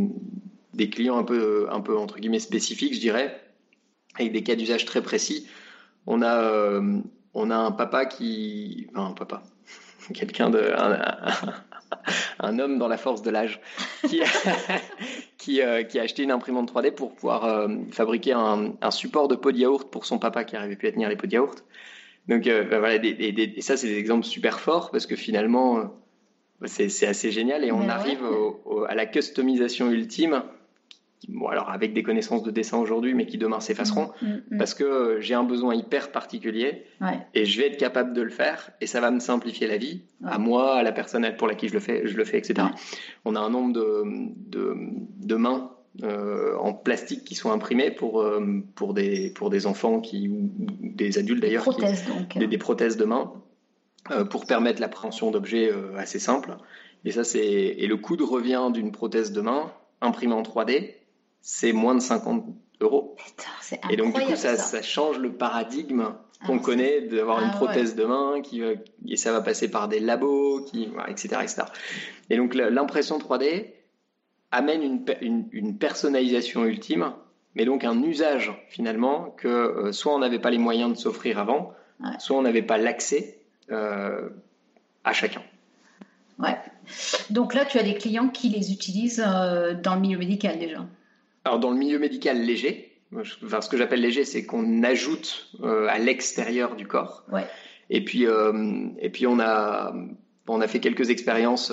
[0.72, 3.38] des, clients un peu, un peu entre guillemets spécifiques, je dirais,
[4.18, 5.46] avec des cas d'usage très précis
[6.06, 7.00] on a, euh,
[7.34, 8.86] on a un papa qui.
[8.94, 9.42] Enfin, un papa.
[10.14, 10.72] Quelqu'un de.
[12.40, 13.60] Un, homme dans la force de l'âge
[14.08, 14.20] qui,
[15.38, 19.28] qui, euh, qui, a acheté une imprimante 3D pour pouvoir euh, fabriquer un, un, support
[19.28, 21.32] de pot de yaourt pour son papa qui n'arrivait plus à tenir les pots de
[21.32, 21.64] yaourt.
[22.26, 25.94] Donc ben voilà, et ça c'est des exemples super forts parce que finalement
[26.64, 28.24] c'est assez génial et on arrive
[28.88, 30.42] à la customisation ultime
[31.28, 34.58] bon, alors avec des connaissances de dessin aujourd'hui, mais qui demain s'effaceront, mm, mm, mm.
[34.58, 36.84] parce que euh, j'ai un besoin hyper particulier
[37.34, 40.02] et je vais être capable de le faire et ça va me simplifier la vie,
[40.24, 42.68] à moi, à la personne pour laquelle je le fais, je le fais, etc.
[43.24, 44.04] On a un nombre de,
[45.26, 45.70] de, mains
[46.02, 50.50] euh, en plastique qui sont imprimées pour, euh, pour, des, pour des enfants qui, ou
[50.80, 51.68] des adultes d'ailleurs,
[52.36, 53.32] des, des, prothèses de mains
[54.30, 56.56] pour permettre l'appréhension d'objets assez simples.
[57.04, 60.94] Et ça, c'est et le coût de revient d'une prothèse de main imprimée en 3D,
[61.46, 62.46] c'est moins de 50
[62.80, 63.16] euros.
[63.90, 64.80] et donc, du coup, ça, ça.
[64.80, 68.62] change le paradigme ah, qu'on connaît d'avoir une ah, prothèse de main qui,
[69.06, 71.62] et ça va passer par des labos, qui, etc., etc.
[72.30, 73.66] Et donc, l'impression 3D
[74.52, 77.12] amène une, une, personnalisation ultime,
[77.54, 81.38] mais donc un usage finalement que euh, soit on n'avait pas les moyens de s'offrir
[81.38, 81.74] avant,
[82.18, 83.38] soit on n'avait pas l'accès
[83.70, 84.30] euh,
[85.04, 85.42] à chacun.
[86.38, 86.56] Ouais.
[87.30, 90.86] Donc là, tu as des clients qui les utilisent euh, dans le milieu médical déjà?
[91.44, 92.92] Alors dans le milieu médical léger,
[93.44, 97.24] enfin, ce que j'appelle léger, c'est qu'on ajoute euh, à l'extérieur du corps.
[97.30, 97.46] Ouais.
[97.90, 99.94] Et puis euh, et puis on a
[100.48, 101.72] on a fait quelques expériences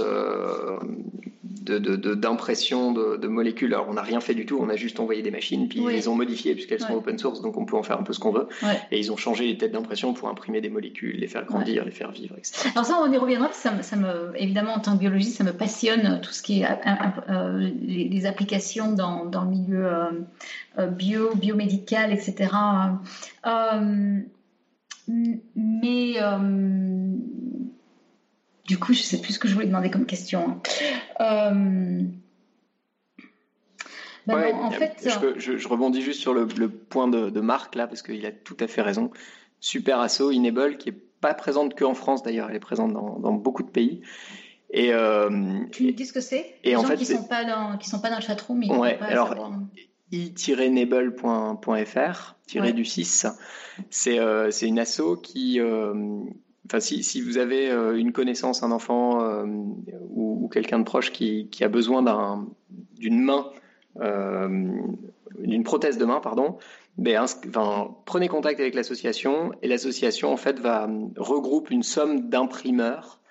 [1.61, 3.73] d'impression de, de, molécules.
[3.73, 5.87] Alors, on n'a rien fait du tout, on a juste envoyé des machines, puis ils
[5.87, 8.19] les ont modifiées puisqu'elles sont open source, donc on peut en faire un peu ce
[8.19, 8.47] qu'on veut.
[8.91, 11.91] Et ils ont changé les têtes d'impression pour imprimer des molécules, les faire grandir, les
[11.91, 12.69] faire vivre, etc.
[12.73, 15.53] Alors ça, on y reviendra, ça, ça, me, évidemment, en tant que biologiste, ça me
[15.53, 16.65] passionne tout ce qui est
[17.29, 20.11] euh, les, applications dans, dans, le milieu euh,
[20.79, 22.51] euh, bio, biomédical, etc.
[25.55, 26.15] mais
[28.65, 30.61] du coup, je ne sais plus ce que je voulais demander comme question.
[31.19, 32.05] Hein.
[34.27, 38.31] Ben en fait, je, rebondis juste sur le, point de, Marc là, parce qu'il a
[38.31, 39.11] tout à fait raison.
[39.59, 43.63] Super Asso, Enable, qui est pas présente qu'en France d'ailleurs, elle est présente dans, beaucoup
[43.63, 44.01] de pays.
[44.71, 46.55] Et, euh, tu nous dis ce que c'est?
[46.63, 49.05] Les gens qui ne sont, pas dans, qui sont pas dans le chatroom, ouais, pas
[49.05, 49.35] alors,
[50.11, 51.15] i-enable.fr,
[52.47, 53.27] tiré du 6,
[54.07, 55.93] euh, c'est une asso qui, euh,
[56.65, 59.45] enfin, si, vous avez euh, une connaissance, un enfant euh,
[60.09, 62.45] ou, quelqu'un de proche qui, a besoin
[62.97, 63.51] d'une main,
[63.99, 66.57] d'une prothèse de main, pardon,
[66.97, 67.25] ben,
[68.05, 73.21] prenez contact avec l'association et l'association en fait va regroupe une somme d'imprimeurs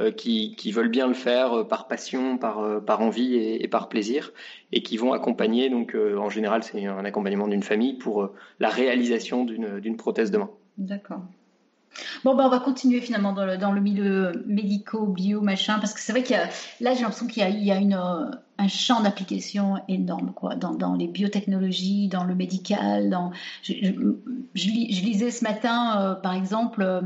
[0.00, 3.68] euh, qui, veulent bien le faire euh, par passion, par, euh, par envie et, et,
[3.68, 4.32] par plaisir,
[4.70, 8.30] et qui vont accompagner, donc en général c'est un accompagnement d'une famille pour
[8.60, 10.50] la réalisation d'une prothèse de main.
[10.76, 11.22] D'accord.
[12.24, 15.94] Bon, ben, on va continuer finalement dans le, dans le milieu médico, bio, machin, parce
[15.94, 17.94] que c'est vrai qu'il y là j'ai l'impression qu'il y a, il y a une,
[18.58, 23.08] un champ d'application énorme quoi, dans, dans, les biotechnologies, dans le médical.
[23.08, 23.30] Dans...
[23.62, 23.92] Je,
[24.54, 27.00] lisais ce matin, euh, par exemple, euh,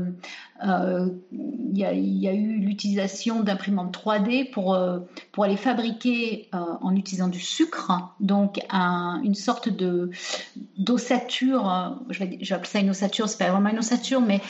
[0.65, 4.77] euh, il y, a eu l'utilisation d'imprimantes 3D pour,
[5.31, 10.11] pour aller fabriquer en utilisant du sucre, donc un, une sorte de
[10.77, 14.41] d'ossature, je vais, je appeler ça une ossature, c'est pas vraiment une ossature, mais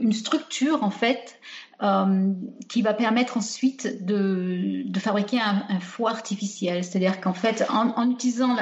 [0.00, 1.38] une structure en fait
[1.82, 2.32] euh,
[2.68, 6.84] qui va permettre ensuite de, fabriquer un, foie artificiel.
[6.84, 8.56] C'est-à-dire qu'en fait, en, utilisant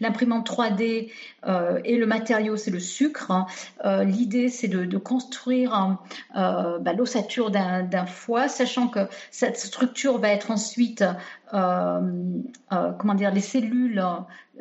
[0.00, 1.10] l'imprimante 3D
[1.46, 3.46] euh, et le matériau, c'est le sucre, hein,
[3.86, 5.96] euh, l'idée c'est de, construire
[6.34, 11.02] bah, l'ossature d'un foie, sachant que cette structure va être ensuite,
[11.54, 14.02] comment dire, les cellules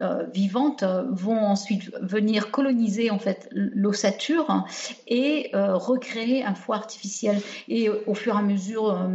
[0.02, 4.66] euh, vivantes vont ensuite venir coloniser en fait l'ossature
[5.06, 7.40] et euh, recréer un foie artificiel.
[7.68, 9.08] Et euh, au fur et à mesure,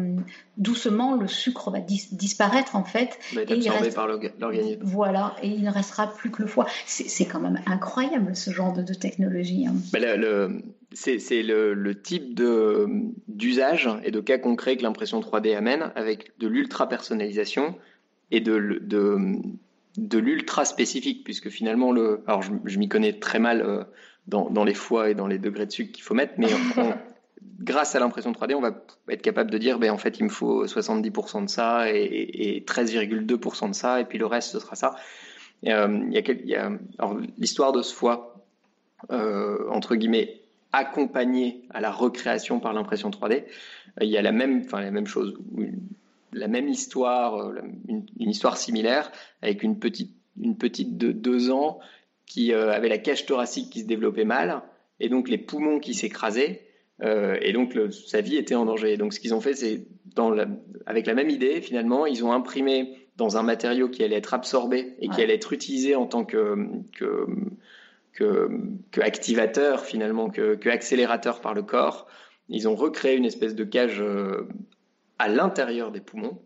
[0.58, 3.18] doucement, le sucre va disparaître en fait.
[3.34, 4.80] Va être absorbé par l'organisme.
[4.82, 6.66] Voilà, et il ne restera plus que le foie.
[6.86, 9.66] C'est quand même incroyable ce genre de, technologie.
[9.66, 9.74] Hein.
[9.94, 12.40] le, c'est le, le, type
[13.28, 17.76] d'usage et de cas concret que l'impression 3D amène avec de l'ultra personnalisation
[18.30, 19.38] et de, de
[19.98, 23.82] de l'ultra spécifique, puisque finalement, le, alors je, m'y connais très mal euh,
[24.28, 26.48] dans, les foies et dans les degrés de sucre qu'il faut mettre, mais
[27.58, 28.72] grâce à l'impression 3D, on va
[29.10, 33.70] être capable de dire, ben, en fait, il me faut 70% de ça et, 13,2%
[33.70, 34.96] de ça, et puis le reste, ce sera ça.
[35.66, 36.10] Euh,
[37.36, 38.44] l'histoire de ce foie,
[39.10, 40.40] euh, entre guillemets,
[40.72, 43.44] accompagné à la recréation par l'impression 3D,
[44.00, 45.34] il y a la même, enfin, la même chose
[46.32, 49.10] la même histoire, euh, une, histoire similaire,
[49.42, 51.80] avec une petite, une petite de deux ans
[52.26, 54.62] qui euh, avait la cage thoracique qui se développait mal,
[55.00, 56.67] et donc les poumons qui s'écrasaient,
[57.02, 58.96] euh, et donc sa vie était en danger.
[58.96, 59.86] Donc ce qu'ils ont fait, c'est
[60.86, 64.94] avec la même idée, finalement, ils ont imprimé dans un matériau qui allait être absorbé
[65.00, 66.56] et qui allait être utilisé en tant que,
[66.96, 67.26] que,
[68.12, 72.08] que, activateur, finalement, que, que, accélérateur par le corps.
[72.48, 74.02] Ils ont recréé une espèce de cage
[75.18, 76.40] à l'intérieur des poumons,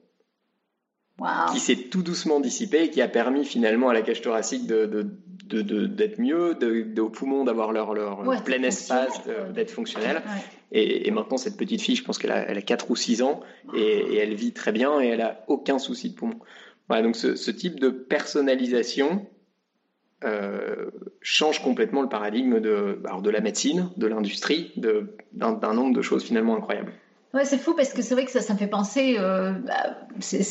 [1.52, 5.06] qui s'est tout doucement dissipé et qui a permis finalement à la cage thoracique de,
[5.60, 9.22] d'être mieux, de, aux poumons d'avoir leur, leur plein espace,
[9.54, 10.22] d'être fonctionnel.
[10.72, 13.40] Et, maintenant, cette petite fille, je pense qu'elle a, elle a 4 ou 6 ans
[13.74, 16.38] et, elle vit très bien et elle a aucun souci de poumon.
[16.88, 19.26] Voilà, donc ce, type de personnalisation
[20.24, 26.24] euh, change complètement le paradigme de, de la médecine, de l'industrie, d'un nombre de choses
[26.24, 26.92] finalement incroyables.
[27.34, 29.16] Ouais, c'est fou parce que c'est vrai que ça, ça me fait penser.
[29.18, 30.42] Euh, bah, c'est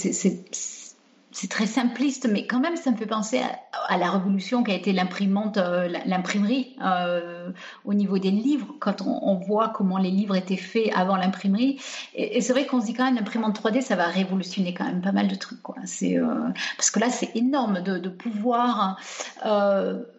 [1.34, 3.42] c'est très simpliste, mais quand même, ça me fait penser
[3.88, 7.52] à, la révolution qui a été l'imprimante, euh, l'imprimerie euh,
[7.86, 11.82] au niveau des livres, quand on, voit comment les livres étaient faits avant l'imprimerie.
[12.16, 15.02] Et, c'est vrai qu'on se dit quand même l'imprimante 3D, ça va révolutionner quand même
[15.02, 15.62] pas mal de trucs.
[15.62, 15.76] Quoi.
[16.04, 19.00] Euh, parce que là, c'est énorme de, pouvoir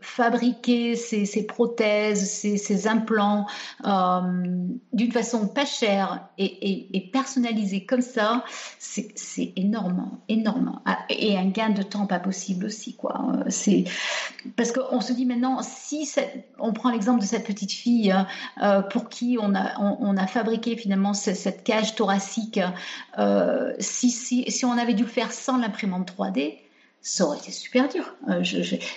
[0.01, 3.47] fabriquer ces, prothèses, ces, implants
[3.85, 8.45] d'une façon pas chère et, et, personnalisée comme ça.
[8.79, 13.33] C'est énorme, énorme et un gain de temps pas possible aussi quoi.
[13.49, 13.85] C'est
[14.57, 16.11] parce qu'on se dit maintenant si
[16.59, 18.15] on prend l'exemple de cette petite fille
[18.91, 22.61] pour qui on a on, a fabriqué finalement cette cage thoracique,
[23.79, 26.59] si, si si on avait dû le faire sans l'imprimante 3D
[27.03, 28.15] ça aurait été super dur.
[28.29, 28.45] Euh,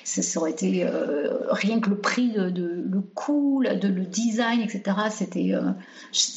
[0.04, 4.84] ça aurait été euh, rien que le prix, de, le coût, de, le design, etc.
[5.10, 5.72] C'était, euh,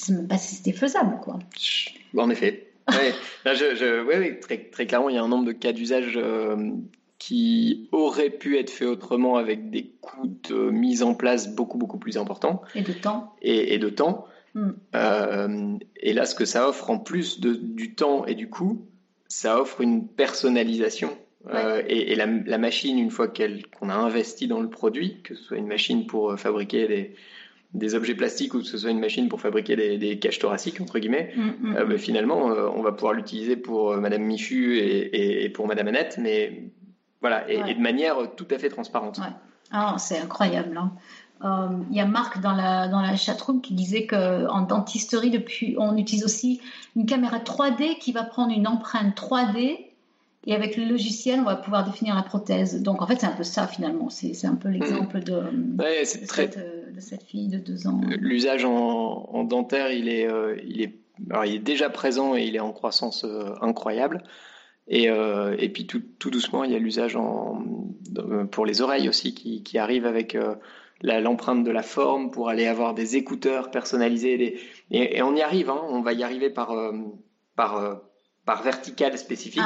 [0.08, 1.38] même pas si c'était faisable, quoi.
[2.16, 2.67] En effet.
[2.89, 6.18] Oui, très, très, clairement, il y a un nombre de cas d'usage
[7.18, 11.99] qui auraient pu être faits autrement avec des coûts de mise en place beaucoup, beaucoup
[11.99, 12.62] plus importants.
[12.74, 13.34] Et de temps.
[13.43, 14.26] Et, de temps.
[14.55, 15.78] Hmm.
[15.97, 18.86] et là, ce que ça offre en plus de, du temps et du coût,
[19.28, 21.11] ça offre une personnalisation
[21.47, 25.57] euh, et, la, machine, une fois qu'on a investi dans le produit, que ce soit
[25.57, 27.14] une machine pour euh, fabriquer des,
[27.94, 31.32] objets plastiques ou que ce soit une machine pour fabriquer des, caches thoraciques, entre guillemets,
[31.36, 31.88] mm, mm, euh, mm.
[31.88, 36.70] Ben, finalement, on va pouvoir l'utiliser pour Madame Michu et, pour Madame Annette, mais
[37.20, 39.20] voilà, et, de manière tout à fait transparente.
[39.70, 40.78] Ah, c'est incroyable.
[40.78, 40.92] Hein.
[41.90, 45.96] Il y a Marc dans la, dans la chatroom qui disait qu'en dentisterie, depuis, on
[45.96, 46.60] utilise aussi
[46.96, 49.88] une caméra 3D qui va prendre une empreinte 3D
[50.46, 52.82] et avec le logiciel, on va pouvoir définir la prothèse.
[52.82, 54.08] Donc en fait, c'est un peu ça finalement.
[54.08, 55.42] C'est un peu l'exemple de,
[56.04, 56.58] cette,
[57.26, 58.01] fille de deux ans.
[58.18, 60.95] L'usage en, dentaire, il est, euh, il, est,
[61.47, 64.22] il est déjà présent et il est en croissance euh, incroyable.
[64.86, 67.18] Et, euh, et, puis tout, tout, doucement, il y a l'usage
[68.51, 70.36] pour les oreilles aussi qui, qui arrive avec
[71.03, 74.59] l'empreinte de la forme pour aller avoir des écouteurs personnalisés.
[74.91, 75.82] Et, on y arrive, hein.
[75.89, 76.74] on va y arriver par,
[77.55, 78.01] par,
[78.49, 79.61] par verticale spécifique.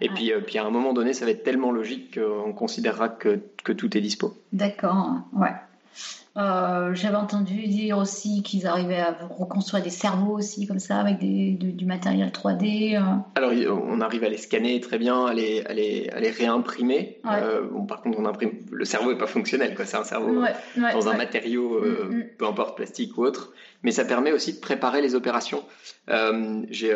[0.00, 3.08] et puis, euh, puis à un moment donné, ça va être tellement logique qu'on considérera
[3.08, 4.34] que, que, tout est dispo.
[4.52, 5.52] D'accord, ouais.
[6.36, 11.18] Euh, j'avais entendu dire aussi qu'ils arrivaient à reconstruire des cerveaux aussi comme ça avec
[11.18, 12.96] des, du matériel 3D.
[12.96, 13.00] Euh.
[13.34, 17.20] Alors on arrive à les scanner très bien, à les, à les, à les réimprimer.
[17.72, 19.86] bon, par contre, on imprime le cerveau n'est pas fonctionnel, quoi.
[19.86, 20.42] C'est un cerveau
[20.76, 22.24] dans un matériau, mm, mm.
[22.38, 23.52] peu importe plastique ou autre.
[23.82, 25.64] Mais ça permet aussi de préparer les opérations.
[26.70, 26.94] J'ai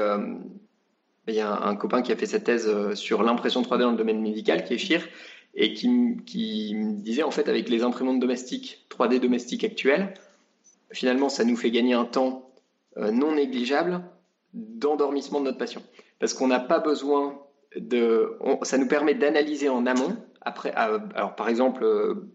[1.30, 3.90] il y a un, copain qui a fait cette thèse euh, sur l'impression 3D dans
[3.92, 5.06] le domaine médical, qui est Chir,
[5.54, 10.14] et qui, me disait en fait avec les imprimantes domestiques, 3D domestiques actuelles,
[10.92, 12.50] finalement ça nous fait gagner un temps
[12.96, 14.02] euh, non négligeable
[14.54, 15.82] d'endormissement de notre patient.
[16.18, 17.40] Parce qu'on n'a pas besoin
[17.76, 18.36] de...
[18.62, 20.16] ça nous permet d'analyser en amont.
[20.42, 21.84] Après, euh, alors par exemple,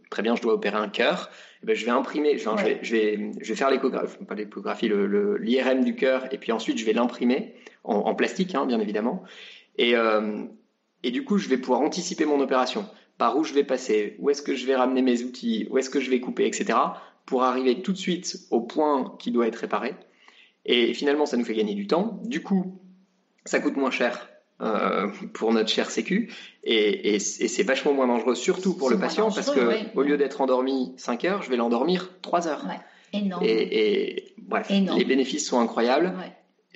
[0.09, 1.29] très bien, je dois opérer un cœur.
[1.63, 4.87] Eh ben, je vais imprimer, je, vais, je, vais, je, vais, faire l'échographie, pas l'échographie,
[4.87, 9.23] l'IRM du cœur, et puis ensuite je vais l'imprimer en, plastique, hein, bien évidemment.
[9.77, 10.43] Et, euh,
[11.03, 12.85] et du coup, je vais pouvoir anticiper mon opération,
[13.17, 15.89] par où je vais passer, où est-ce que je vais ramener mes outils, où est-ce
[15.89, 16.77] que je vais couper, etc.,
[17.25, 19.95] pour arriver tout de suite au point qui doit être réparé.
[20.65, 22.19] Et finalement, ça nous fait gagner du temps.
[22.23, 22.79] Du coup,
[23.45, 24.29] ça coûte moins cher
[24.61, 26.31] euh, pour notre cher sécu
[26.63, 30.93] et, c'est vachement moins dangereux surtout pour le patient parce que au lieu d'être endormi
[30.95, 32.65] 5 heures je vais l'endormir 3 heures
[33.11, 33.43] énorme.
[33.43, 36.13] Et, bref les bénéfices sont incroyables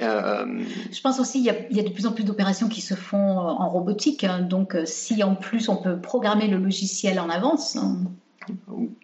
[0.01, 0.45] euh,
[0.91, 3.37] je pense aussi qu'il y, y, a de plus en plus d'opérations qui se font
[3.37, 4.39] en robotique hein.
[4.39, 7.97] donc euh, si en plus on peut programmer le logiciel en avance hein.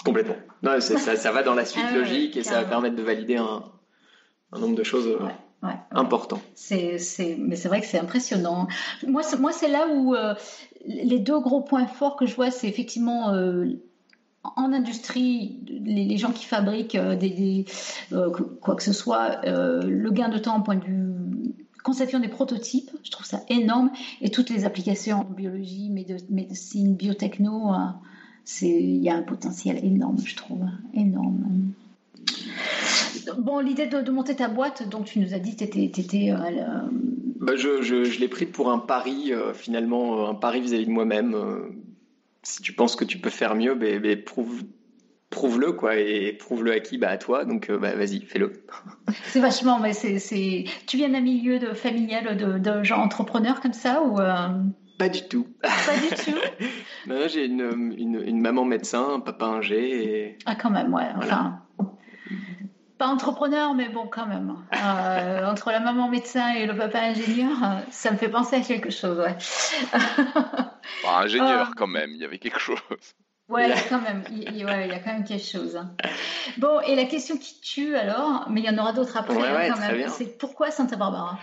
[0.04, 3.04] complètement non, ça, ça, va dans la suite ah logique et ça va permettre de
[3.04, 3.64] valider un,
[4.52, 5.18] un nombre de choses
[5.92, 6.40] important.
[6.54, 6.98] C'est,
[7.38, 8.68] mais c'est vrai que c'est impressionnant.
[9.08, 10.34] Moi, c'est, moi, c'est là où euh,
[10.86, 13.66] les deux gros points forts que je vois, c'est effectivement euh,
[14.56, 17.66] en industrie, les, gens qui fabriquent euh, des,
[18.62, 21.14] quoi que ce soit, le gain de temps au point de vue
[21.84, 25.92] conception des prototypes, je trouve ça énorme, et toutes les applications en biologie,
[26.30, 27.72] médecine, biotechno,
[28.44, 30.66] c'est il y a un potentiel énorme, je trouve,
[30.96, 31.74] énorme.
[33.38, 36.32] Bon, l'idée de, monter ta boîte, donc tu nous as dit que tu étais.
[36.32, 36.38] Euh,
[37.40, 41.36] bah, je, l'ai pris pour un pari, euh, finalement, euh, un pari vis-à-vis de moi-même.
[42.46, 44.64] Si tu penses que tu peux faire mieux, bah, bah, prouve,
[45.30, 46.98] prouve-le, quoi, et prouve-le à qui?
[46.98, 48.66] Bah, À toi, donc bah, vas-y, fais-le.
[49.26, 50.66] c'est vachement, mais c'est.
[50.88, 54.18] Tu viens d'un milieu de, familial de, de gens entrepreneurs comme ça ou
[54.98, 55.48] Pas du tout.
[55.62, 56.40] Pas du tout.
[57.08, 60.04] non, j'ai une, une, une, maman médecin, un papa ingé.
[60.06, 60.38] Et...
[60.46, 61.10] Ah, quand même, ouais.
[61.18, 61.65] Enfin,
[62.98, 64.56] pas entrepreneur, mais bon, quand même.
[64.74, 68.62] Euh, entre la maman médecin et le papa ingénieur, euh, ça me fait penser à
[68.62, 69.36] quelque chose, ouais.
[71.08, 72.80] ingénieur, euh, quand même, il y avait quelque chose.
[73.50, 75.76] Ouais, quand même, il, y a quand même quelque chose.
[75.76, 75.92] Hein.
[76.58, 79.72] Bon, et la question qui tue alors, mais il y en aura d'autres après hein,
[79.72, 81.38] quand même, c'est pourquoi Santa Barbara?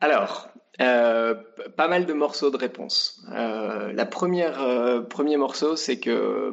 [0.00, 0.48] Alors,
[0.78, 3.22] pas mal de morceaux de réponse.
[3.28, 6.52] la première, premier morceau, c'est que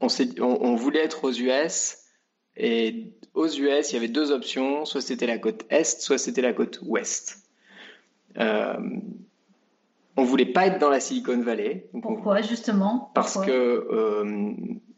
[0.00, 0.08] on,
[0.40, 2.01] on, voulait être aux US
[2.56, 6.42] et aux US, il y avait deux options, soit c'était la côte est, soit c'était
[6.42, 7.38] la côte ouest.
[8.38, 8.74] Euh,
[10.16, 11.86] on voulait pas être dans la Silicon Valley.
[12.02, 13.10] Pourquoi justement?
[13.14, 14.52] Parce que euh,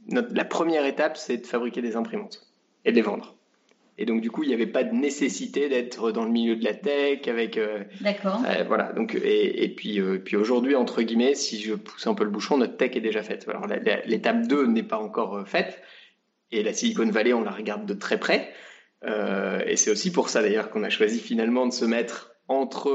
[0.08, 2.46] la première étape, c'est de fabriquer des imprimantes
[2.84, 3.36] et de les vendre.
[3.96, 6.64] Et donc du coup, il n'y avait pas de nécessité d'être dans le milieu de
[6.64, 7.56] la tech avec.
[7.56, 8.42] Euh, D'accord.
[8.44, 8.92] Euh, voilà.
[8.92, 12.76] Donc et, puis puis aujourd'hui entre guillemets, si je pousse un peu le bouchon, notre
[12.76, 13.46] tech est déjà faite.
[13.48, 13.68] Alors
[14.06, 15.80] l'étape 2 n'est pas encore faite
[16.54, 18.52] et la Silicon Valley, on la regarde de très près.
[19.04, 22.90] et c'est aussi pour ça d'ailleurs qu'on a choisi finalement de se mettre entre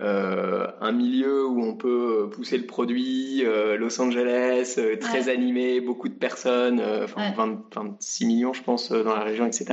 [0.00, 5.80] euh, un milieu où on peut pousser le produit, euh, Los Angeles, euh, très animé,
[5.80, 6.82] beaucoup de personnes,
[7.14, 9.66] 26 millions je pense dans la région, etc.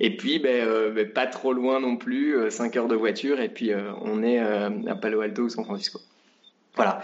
[0.00, 3.70] Et puis ben, ben, pas trop loin non plus, 5 heures de voiture, et puis
[4.02, 6.00] on est à Palo Alto ou San Francisco.
[6.74, 7.00] Voilà.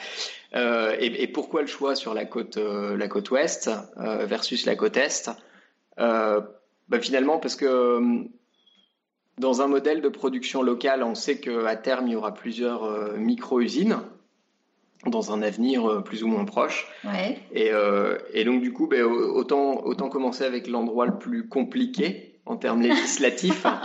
[0.53, 5.31] Et, et, pourquoi le choix sur la côte, la côte ouest versus la côte est?
[5.97, 8.27] Ben, Finalement parce que
[9.41, 13.17] dans un modèle de production locale, on sait qu'à terme, il y aura plusieurs euh,
[13.17, 14.01] micro-usines
[15.07, 16.87] dans un avenir euh, plus ou moins proche.
[17.57, 22.57] Euh, et, donc, du coup, ben, autant, autant commencer avec l'endroit le plus compliqué en
[22.57, 23.67] termes législatifs.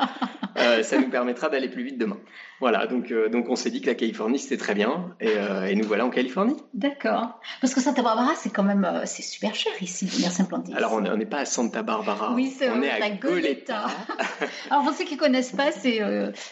[0.57, 2.17] Euh, ça nous permettra d'aller plus vite demain.
[2.61, 5.65] Voilà, donc, euh, donc on s'est dit que la Californie c'était très bien et, euh,
[5.65, 6.55] et, nous voilà en Californie.
[6.73, 7.41] D'accord.
[7.59, 10.73] Parce que Santa Barbara c'est quand même c'est super cher ici de venir s'implanter.
[10.73, 12.33] Alors on n'est pas à Santa Barbara.
[12.33, 13.87] Oui, c'est on est à Goleta.
[14.69, 15.99] Alors pour ceux qui connaissent pas, c'est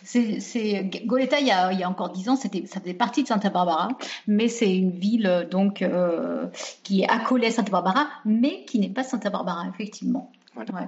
[0.04, 3.24] c'est Goleta il y a, il y a encore dix ans c'était ça faisait partie
[3.24, 3.88] de Santa Barbara,
[4.28, 5.82] mais c'est une ville donc
[6.84, 10.30] qui est accolée à Santa Barbara, mais qui n'est pas Santa Barbara effectivement.
[10.56, 10.74] Voilà.
[10.74, 10.88] Ouais.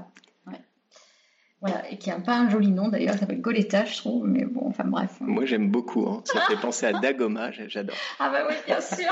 [1.65, 4.45] Voilà, et qui n'a pas un joli nom d'ailleurs, ça s'appelle Goleta, je trouve, mais
[4.45, 5.17] bon, enfin bref.
[5.19, 6.21] Moi j'aime beaucoup, hein.
[6.25, 7.95] ça fait penser à Dagoma, j'adore.
[8.19, 9.09] Ah bah oui, bien sûr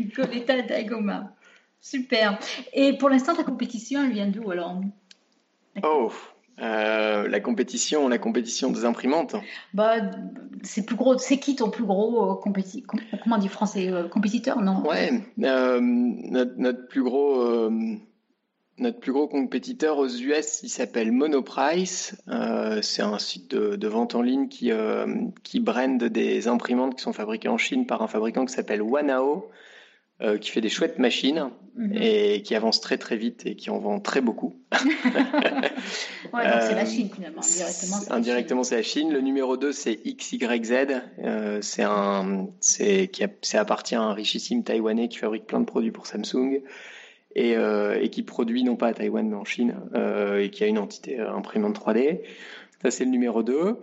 [0.14, 1.32] Goleta Dagoma,
[1.80, 2.38] super.
[2.74, 4.78] Et pour l'instant, ta compétition, elle vient d'où alors?
[5.82, 6.12] Oh
[6.60, 9.34] euh, la compétition, la compétition des imprimantes.
[9.72, 9.94] Bah,
[10.62, 11.16] c'est plus gros.
[11.16, 12.86] C'est qui ton plus gros euh, compétiteur
[13.22, 14.86] comment on dit français euh, compétiteur non?
[14.86, 15.80] Ouais, notre,
[16.58, 17.70] notre, plus gros
[18.80, 22.16] notre plus gros compétiteur aux US, il s'appelle Monoprice.
[22.28, 25.06] Euh, c'est un site de, vente en ligne qui, euh,
[25.42, 29.50] qui brande des imprimantes qui sont fabriquées en Chine par un fabricant qui s'appelle Wanao,
[30.22, 31.92] euh, qui fait des chouettes machines mhm.
[31.94, 34.56] et qui avance très très vite et qui en vend très beaucoup.
[34.72, 37.96] ouais, donc c'est la Chine finalement, indirectement.
[38.10, 39.12] Indirectement, c'est la Chine.
[39.12, 41.02] Le numéro 2, c'est XYZ.
[41.60, 46.06] c'est un, c'est, qui appartient à un richissime taïwanais qui fabrique plein de produits pour
[46.06, 46.62] Samsung
[47.34, 50.64] et, euh, et, qui produit non pas à Taïwan mais en Chine euh, et qui
[50.64, 52.20] a une entité euh, imprimante 3D.
[52.82, 53.78] Ça c'est le numéro 2.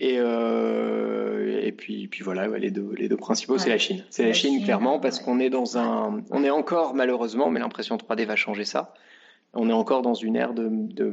[0.00, 4.04] Et, euh, et puis, puis voilà, les deux, les deux principaux, c'est la Chine.
[4.10, 7.96] C'est la, Chine, clairement, parce qu'on est dans un, on est encore malheureusement, mais l'impression
[7.96, 8.94] 3D va changer ça.
[9.54, 11.12] On est encore dans une ère de, de,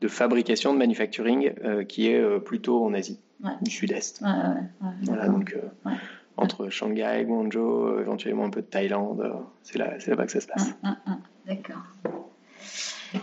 [0.00, 3.18] de fabrication, de manufacturing euh, qui est plutôt en Asie,
[3.62, 4.22] du Sud-Est.
[5.02, 5.56] voilà, donc
[6.42, 9.20] entre Shanghai, Guangzhou, euh, éventuellement un peu de Thaïlande.
[9.20, 9.32] Euh,
[9.62, 10.74] c'est là, c'est là-bas que ça se passe.
[11.46, 11.82] D'accord.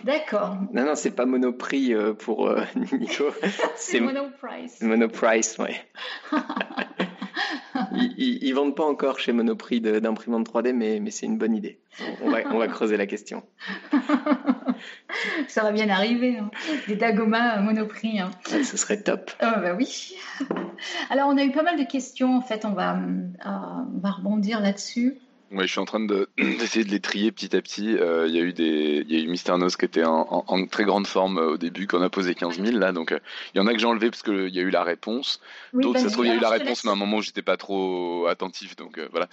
[0.04, 0.58] D'accord.
[0.74, 2.54] Non, non, c'est pas Monoprix euh, pour
[2.92, 3.26] Nico.
[3.76, 4.82] c'est Monoprice.
[4.82, 5.76] Monoprice, oui.
[7.94, 11.80] ils, ils, vendent pas encore chez Monoprix d'imprimante 3D, mais, mais c'est une bonne idée.
[12.24, 13.44] On va, on va creuser la question.
[15.48, 16.38] Ça va bien arriver.
[16.38, 16.50] Hein.
[16.88, 18.20] Des Dagoma Monoprix.
[18.20, 18.32] Hein.
[18.46, 19.32] ce serait top.
[19.42, 20.16] Oh, bah oui.
[21.10, 22.38] Alors, on a eu pas mal de questions.
[22.38, 25.18] En fait, on va, euh, on va rebondir là-dessus.
[25.52, 26.00] Oui, je suis en train
[26.38, 27.96] d'essayer de, les trier petit à petit.
[27.96, 30.44] Euh, il y a eu des, il y a eu Mister Nose qui était en,
[30.48, 32.92] en, très grande forme euh, au début, qu'on a posé 15 000 là.
[32.92, 33.16] Donc,
[33.54, 35.40] il y en a que j'ai enlevé parce qu'il y a eu la réponse.
[35.74, 37.22] D'autres, ça se trouve, il y a eu la réponse, mais à un moment où
[37.22, 38.76] j'étais pas trop attentif.
[38.76, 39.30] Donc, voilà.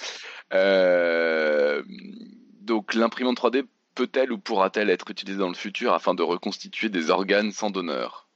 [2.61, 3.65] donc, l'imprimante 3D
[3.95, 8.29] peut-elle ou pourra-t-elle être utilisée dans le futur afin de reconstituer des organes sans donneur?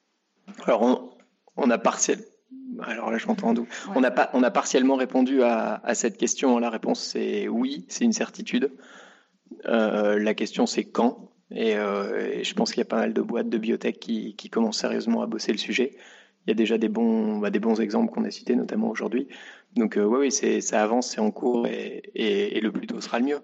[0.64, 1.16] Alors,
[1.56, 2.20] on, a partiel.
[2.82, 3.54] Alors là, je m'entends
[3.94, 6.58] on, a on a partiellement répondu à, cette question.
[6.58, 8.72] La réponse, c'est oui, c'est une certitude.
[9.66, 11.30] Euh, la question, c'est quand?
[11.52, 14.80] Euh, et, je pense qu'il y a pas mal de boîtes de biotech qui, commencent
[14.80, 15.92] sérieusement à bosser le sujet.
[16.46, 19.28] Il y a déjà des bons, bah, des bons exemples qu'on a cités, notamment aujourd'hui.
[19.74, 23.18] Donc, euh, oui, oui ça avance, c'est en cours et, et le plus tôt sera
[23.18, 23.40] le mieux.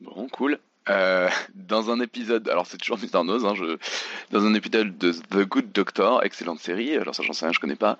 [0.00, 0.58] Bon, cool.
[0.90, 3.78] Euh, dans un épisode, alors c'est toujours Mister Nose, hein, je,
[4.30, 7.58] dans un épisode de The Good Doctor, excellente série, alors ça j'en sais rien, je
[7.58, 7.98] connais pas,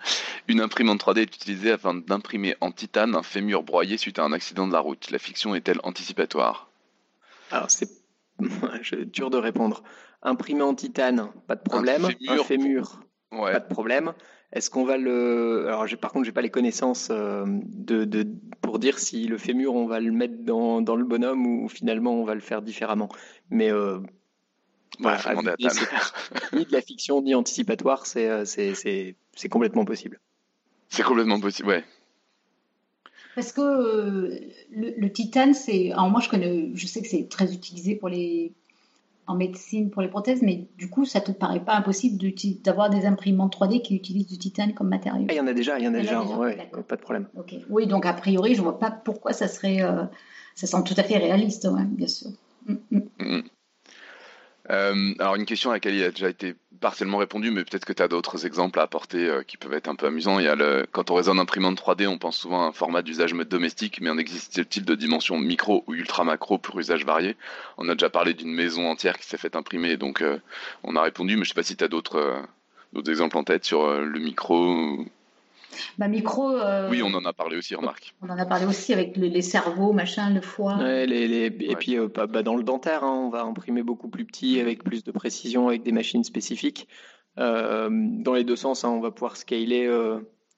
[0.49, 4.33] une imprimante 3D est utilisée afin d'imprimer en titane un fémur broyé suite à un
[4.33, 5.11] accident de la route.
[5.11, 6.69] La fiction est-elle anticipatoire?
[7.51, 7.89] Alors c'est
[9.07, 9.83] dur de répondre.
[10.23, 12.07] Imprimer en titane, pas de problème.
[12.29, 14.13] Un fémur, pas de problème.
[14.55, 15.67] Est-ce qu'on va le.
[15.67, 18.25] Alors, par contre, j'ai pas les connaissances euh, de, de,
[18.61, 22.13] pour dire si le fémur, on va le mettre dans, dans, le bonhomme ou finalement
[22.13, 23.09] on va le faire différemment.
[23.51, 23.99] Mais euh,
[25.01, 30.21] ni de la fiction ni anticipatoire, c'est c'est complètement possible.
[30.89, 31.85] C'est complètement possible, ouais.
[33.35, 34.39] Parce que euh,
[34.71, 35.91] le, titane, c'est.
[35.91, 36.71] Alors, moi, je connais.
[36.75, 38.53] Je sais que c'est très utilisé pour les.
[39.27, 42.19] En médecine, pour les prothèses, mais du coup, ça te paraît pas impossible
[42.63, 45.25] d'avoir des imprimantes 3D qui utilisent du titane comme matériau?
[45.29, 46.23] Ah, Il y en a déjà, il y en a, déjà,
[46.87, 47.27] pas de problème.
[47.71, 49.83] Oui, donc a priori, je vois pas pourquoi ça serait.
[49.83, 50.05] Euh,
[50.55, 52.31] ça semble tout à fait réaliste, bien sûr.
[52.67, 53.01] Mm, mm.
[53.19, 53.43] Mm,
[54.71, 57.93] euh, alors une question à laquelle il a déjà été partiellement répondu, mais peut-être que
[57.93, 60.39] tu as d'autres exemples à apporter euh, qui peuvent être un peu amusants.
[60.39, 63.03] Il y a le, quand on raisonne imprimante 3D, on pense souvent à un format
[63.03, 67.37] d'usage domestique, mais en existe-t-il de dimensions micro ou ultra macro pour usage varié?
[67.79, 70.39] On a déjà parlé d'une maison entière qui s'est fait imprimer, donc euh,
[70.83, 72.43] on a répondu, mais je sais pas si tu as d'autres
[72.93, 75.05] d'autres exemples en tête sur le micro
[75.99, 76.51] bah, micro.
[76.57, 78.15] Euh, oui, on en a parlé aussi, remarque.
[78.23, 80.77] On en a parlé aussi avec les, cerveaux, machin, le foie.
[80.83, 84.61] les, Et puis euh, bah, dans le dentaire, hein, on va imprimer beaucoup plus petit,
[84.61, 86.89] avec plus de précision, avec des machines spécifiques.
[87.39, 89.91] Euh, dans les deux sens, hein, on va pouvoir scaler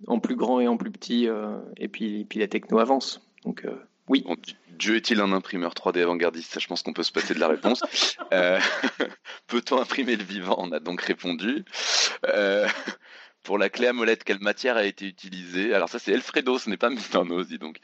[0.07, 1.29] en plus grand et en plus petit,
[1.77, 3.23] et puis, puis la techno avance.
[3.45, 3.67] Donc
[4.09, 4.25] oui.
[4.79, 6.61] Dieu est-il un imprimeur 3D avant-gardiste?
[6.61, 7.83] Je pense qu'on peut se passer de la réponse.
[9.47, 10.57] Peut-on imprimer le vivant?
[10.59, 11.65] On a donc répondu.
[13.47, 16.69] Pour la clé à molette, quelle matière a été utilisée Alors ça, c'est Elfredo, ce
[16.69, 17.23] n'est pas Mr.
[17.47, 17.79] dis donc,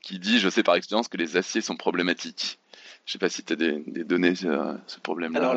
[0.00, 2.58] qui dit, je sais par expérience, que les aciers sont problématiques.
[3.04, 5.38] Je ne sais pas si tu as des, données sur ce problème-là.
[5.38, 5.54] Alors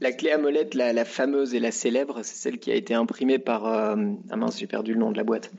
[0.00, 3.38] la, clé à molette, la, fameuse et la célèbre, c'est celle qui a été imprimée
[3.38, 3.66] par...
[3.66, 3.94] Euh,
[4.30, 5.52] ah mince, j'ai perdu le nom de la boîte.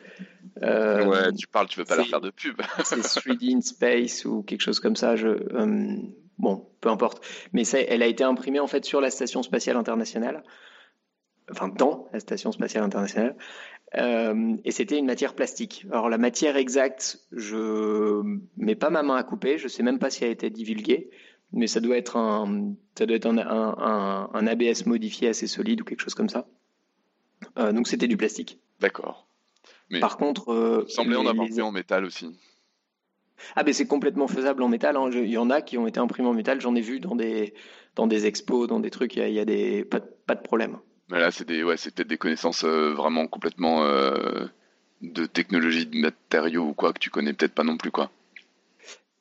[0.61, 2.61] Euh, ouais, tu parles, tu veux pas leur faire de pub.
[2.83, 5.15] c'est 3D in Space ou quelque chose comme ça.
[5.15, 5.95] Je, euh,
[6.37, 7.25] bon, peu importe.
[7.53, 10.43] Mais ça, elle a été imprimée en fait sur la station spatiale internationale
[11.51, 13.35] enfin dans la Station spatiale internationale,
[13.97, 15.85] euh, et c'était une matière plastique.
[15.91, 18.21] Alors la matière exacte, je
[18.57, 21.09] mets pas ma main à couper, je sais même pas si elle a été divulguée,
[21.53, 25.81] mais ça doit être un, ça doit être un, un, un, ABS modifié assez solide
[25.81, 26.47] ou quelque chose comme ça.
[27.57, 28.59] Euh, donc c'était du plastique.
[28.81, 29.27] D'accord.
[29.89, 32.37] Mais Par contre, euh, semblait en avoir en métal aussi.
[33.55, 34.97] Ah ben c'est complètement faisable en métal.
[34.97, 35.09] Hein.
[35.13, 36.59] Il y en a qui ont été imprimés en métal.
[36.59, 37.53] J'en ai vu dans des
[37.95, 39.15] dans des expos, dans des trucs.
[39.15, 40.79] Il y a, des pas, pas de problème.
[41.09, 44.45] Mais là, c'est des, ouais, peut-être des connaissances euh, vraiment complètement euh,
[45.01, 48.09] de technologie, de matériaux ou quoi que tu connais peut-être pas non plus quoi.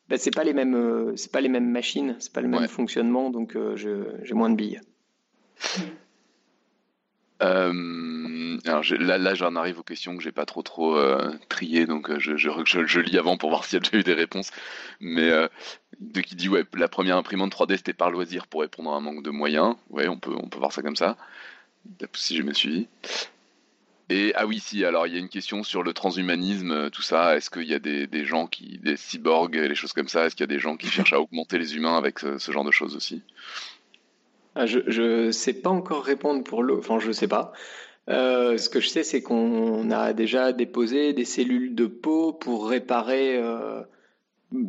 [0.08, 2.68] Ben, c'est pas les mêmes, euh, c'est pas les mêmes machines, c'est pas le même
[2.68, 4.80] fonctionnement, donc j'ai moins de billes.
[7.40, 7.74] alors
[8.98, 10.98] là, là j'en arrive aux questions que j'ai pas trop trop
[11.48, 14.14] triées, donc je, je, je, lis avant pour voir s'il y a déjà eu des
[14.14, 14.50] réponses.
[15.00, 15.30] Mais
[16.00, 19.00] de qui dit ouais, la première imprimante 3D c'était par loisir pour répondre à un
[19.00, 19.76] manque de moyens.
[19.90, 21.16] Ouais, on peut on peut voir ça comme ça
[22.14, 22.88] si je me suis
[24.10, 27.02] Et ah oui, si, alors il y a une question sur le transhumanisme, euh, tout
[27.02, 27.36] ça.
[27.36, 30.26] Est-ce qu'il y a des, gens qui, des cyborgs, les choses comme ça?
[30.26, 32.64] Est-ce qu'il y a des gens qui cherchent à augmenter les humains avec ce, genre
[32.64, 33.22] de choses aussi?
[34.54, 36.78] Ah, Je ne sais pas encore répondre pour le.
[36.78, 37.52] Enfin, je sais pas.
[38.10, 42.68] Euh, ce que je sais, c'est qu'on a déjà déposé des cellules de peau pour
[42.68, 43.80] réparer, euh,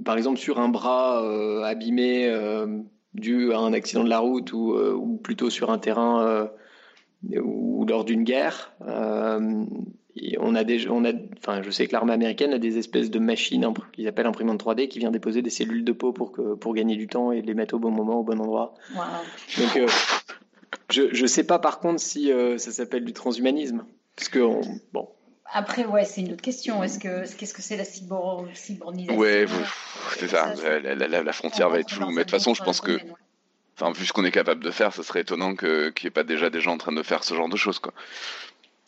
[0.05, 1.20] par exemple, sur un bras
[1.66, 2.34] abîmé
[3.13, 6.49] dû à un accident de la route ou, ou plutôt sur un terrain
[7.43, 8.73] ou lors d'une guerre.
[8.88, 9.65] Euh,
[10.39, 13.19] on a des, on a, enfin, je sais que l'armée américaine a des espèces de
[13.19, 16.73] machines qu'ils appellent imprimantes 3D qui vient déposer des cellules de peau pour, que, pour
[16.73, 18.76] gagner du temps et les mettre au bon moment, au bon endroit.
[18.93, 19.88] Donc, euh,
[20.89, 23.86] je ne sais pas par contre si euh, ça s'appelle du transhumanisme.
[24.15, 24.39] Parce que,
[24.93, 25.09] bon.
[25.51, 26.82] Après, ouais, c'est une autre question.
[26.82, 29.45] Est-ce que, qu'est-ce que c'est la cybornisation Ouais,
[30.17, 30.53] c'est ça.
[30.82, 32.09] La, la, frontière va être floue.
[32.09, 32.97] Mais de toute façon, je pense que
[33.78, 36.23] Enfin, vu ce qu'on est capable de faire, ce serait étonnant qu'il n'y ait pas
[36.23, 37.93] déjà des gens en train de faire ce genre de choses, quoi.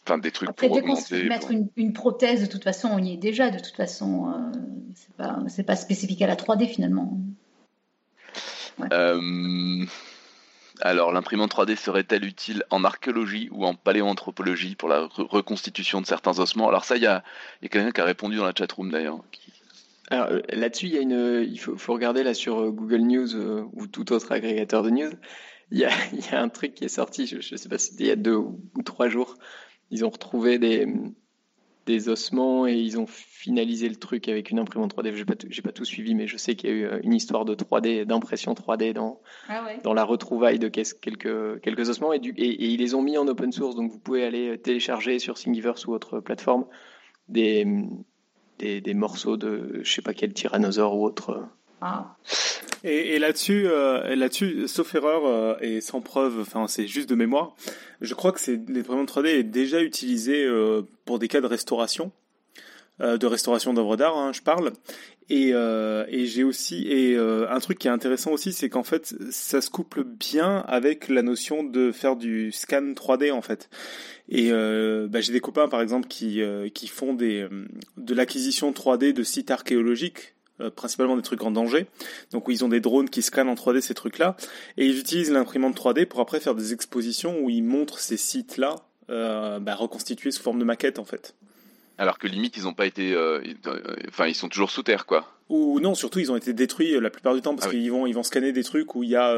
[0.05, 1.23] Enfin, des trucs Après, pour dès augmenter.
[1.27, 3.49] mettre une, prothèse, de toute façon, on y est déjà.
[3.49, 4.57] De toute façon, euh,
[4.95, 7.19] c'est pas, pas spécifique à la 3D finalement.
[8.93, 9.85] Euh,
[10.79, 16.39] alors, l'imprimante 3D serait-elle utile en archéologie ou en paléoanthropologie pour la reconstitution de certains
[16.39, 16.69] ossements?
[16.69, 17.23] Alors ça, il y a,
[17.61, 19.51] y a quelqu'un qui a répondu dans la chatroom d'ailleurs, qui,
[20.09, 23.01] alors euh, là-dessus, il y a une, il faut, faut regarder là sur euh, Google
[23.01, 25.11] News euh, ou tout autre agrégateur de news.
[25.71, 27.77] Il y a, il y a un truc qui est sorti, je ne sais pas
[27.77, 29.35] si c'était il y a deux ou, trois jours.
[29.91, 30.87] Ils ont retrouvé des,
[31.85, 35.13] des ossements et ils ont finalisé le truc avec une imprimante 3D.
[35.15, 37.45] J'ai pas, j'ai pas tout suivi, mais je sais qu'il y a eu une histoire
[37.45, 42.31] de 3D, d'impression 3D dans, ah dans la retrouvaille de quelques, quelques ossements et, du,
[42.31, 43.75] et, et, ils les ont mis en open source.
[43.75, 46.65] Donc vous pouvez aller télécharger sur Thingiverse ou autre plateforme
[47.29, 47.65] des,
[48.59, 51.43] des, morceaux de je sais pas quel tyrannosaure ou autre.
[51.81, 52.15] Ah.
[52.83, 57.55] Et, là-dessus, euh, là-dessus, sauf erreur euh, et sans preuve, enfin c'est juste de mémoire,
[58.01, 62.11] je crois que c'est l'imprimantes 3D est déjà utilisé euh, pour des cas de restauration.
[62.99, 64.73] de restauration d'œuvres d'art, hein, je parle.
[65.29, 69.61] Et, et j'ai aussi et un truc qui est intéressant aussi, c'est qu'en fait ça
[69.61, 73.69] se couple bien avec la notion de faire du scan 3D en fait.
[74.29, 76.41] Et bah, j'ai des copains par exemple qui
[76.73, 77.45] qui font des
[77.97, 81.85] de l'acquisition 3D de sites archéologiques euh, principalement des trucs en danger.
[82.31, 84.35] Donc où ils ont des drones qui scannent en 3D ces trucs-là,
[84.77, 88.77] et ils utilisent l'imprimante 3D pour après faire des expositions où ils montrent ces sites-là
[89.11, 91.35] euh, bah, reconstitués sous forme de maquette en fait.
[91.99, 93.13] Alors que limite, ils n'ont pas été.
[93.13, 95.33] Euh, euh, enfin, ils sont toujours sous terre, quoi.
[95.49, 97.89] Ou non, surtout, ils ont été détruits euh, la plupart du temps parce ah qu'ils
[97.89, 99.33] vont, ils vont scanner des trucs où il y a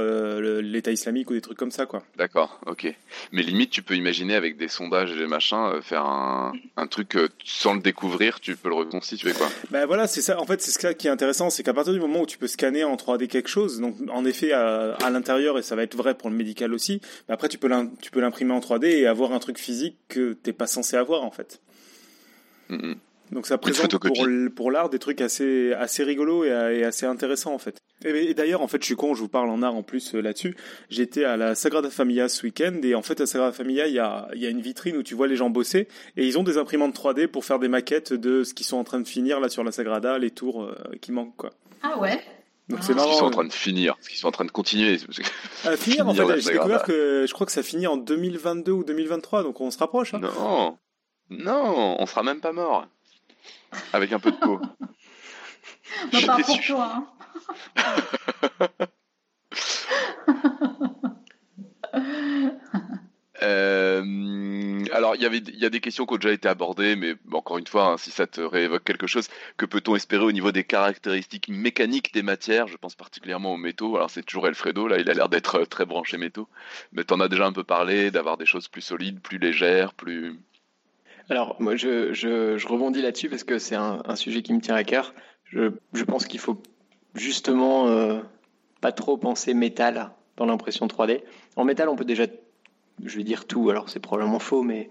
[0.60, 2.04] l'État islamique ou des trucs comme ça, quoi.
[2.18, 2.94] D'accord, ok.
[3.32, 7.16] Mais limite, tu peux imaginer avec des sondages et des machins, faire un, un truc
[7.46, 9.48] sans le découvrir, tu peux le reconstituer, quoi.
[9.70, 10.40] Ben voilà, c'est ça.
[10.40, 12.48] En fait, c'est ce qui est intéressant, c'est qu'à partir du moment où tu peux
[12.48, 15.96] scanner en 3D quelque chose, donc en effet à, à l'intérieur, et ça va être
[15.96, 19.40] vrai pour le médical aussi, mais après, tu peux l'imprimer en 3D et avoir un
[19.40, 21.62] truc physique que t'es pas censé avoir, en fait.
[23.32, 27.60] Donc ça présente pour, pour l'art des trucs assez, assez rigolos et, assez intéressants en
[27.60, 27.78] fait.
[28.04, 30.22] Et, d'ailleurs en fait je suis con, je vous parle en art en plus euh,
[30.22, 30.56] là-dessus.
[30.90, 34.00] J'étais à la Sagrada Familia ce week-end et en fait à Sagrada Familia il y
[34.00, 35.88] a, y a une vitrine où tu vois les gens bosser
[36.18, 38.84] et ils ont des imprimantes 3D pour faire des maquettes de ce qu'ils sont en
[38.84, 41.52] train de finir là sur la Sagrada, les tours euh, qui manquent quoi.
[41.84, 42.20] Ah ouais
[42.68, 43.08] donc c'est marrant.
[43.08, 45.00] Ce qu'ils sont en train de finir, ce qu'ils sont en train de continuer.
[45.66, 48.84] À finir, en fait, j'ai découvert que je crois que ça finit en 2022 ou
[48.84, 50.14] 2023, donc on se rapproche.
[50.14, 50.20] Hein.
[50.20, 50.78] Non,
[51.30, 52.88] non, on sera même pas mort.
[53.94, 54.60] Avec un peu de peau.
[56.14, 57.08] Non, pas pour toi.
[57.76, 58.68] Hein.
[63.42, 66.96] Euh, alors, il y avait, il y a des questions qui ont déjà été abordées,
[66.96, 69.28] mais encore une fois, hein, si ça te réévoque quelque chose,
[69.58, 72.68] que peut-on espérer au niveau des caractéristiques mécaniques des matières?
[72.68, 73.96] Je pense particulièrement aux métaux.
[73.96, 76.50] Alors, c'est toujours Alfredo, là, il a l'air d'être très branché métaux,
[76.92, 79.94] mais tu en as déjà un peu parlé, d'avoir des choses plus solides, plus légères,
[79.94, 80.38] plus
[81.30, 84.84] alors, moi, je, je, rebondis là-dessus parce que c'est un, sujet qui me tient à
[84.84, 85.14] cœur.
[85.46, 86.62] Je, je pense qu'il faut
[87.14, 88.20] justement euh,
[88.82, 91.22] pas trop penser métal dans l'impression 3D.
[91.56, 92.26] En métal, on peut déjà,
[93.04, 94.90] je vais dire tout, alors c'est probablement faux, mais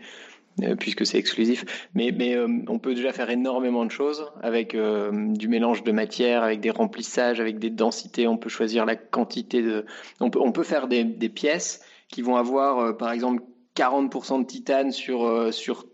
[0.63, 4.77] euh, puisque c'est exclusif, mais, mais euh, on peut déjà faire énormément de choses avec
[4.77, 8.29] du mélange de matières, avec des remplissages, avec des densités.
[8.29, 9.87] On peut choisir la quantité de.
[10.21, 13.43] On peut, on peut faire des, des pièces qui vont avoir, par exemple,
[13.75, 15.88] 40% de titane sur, sur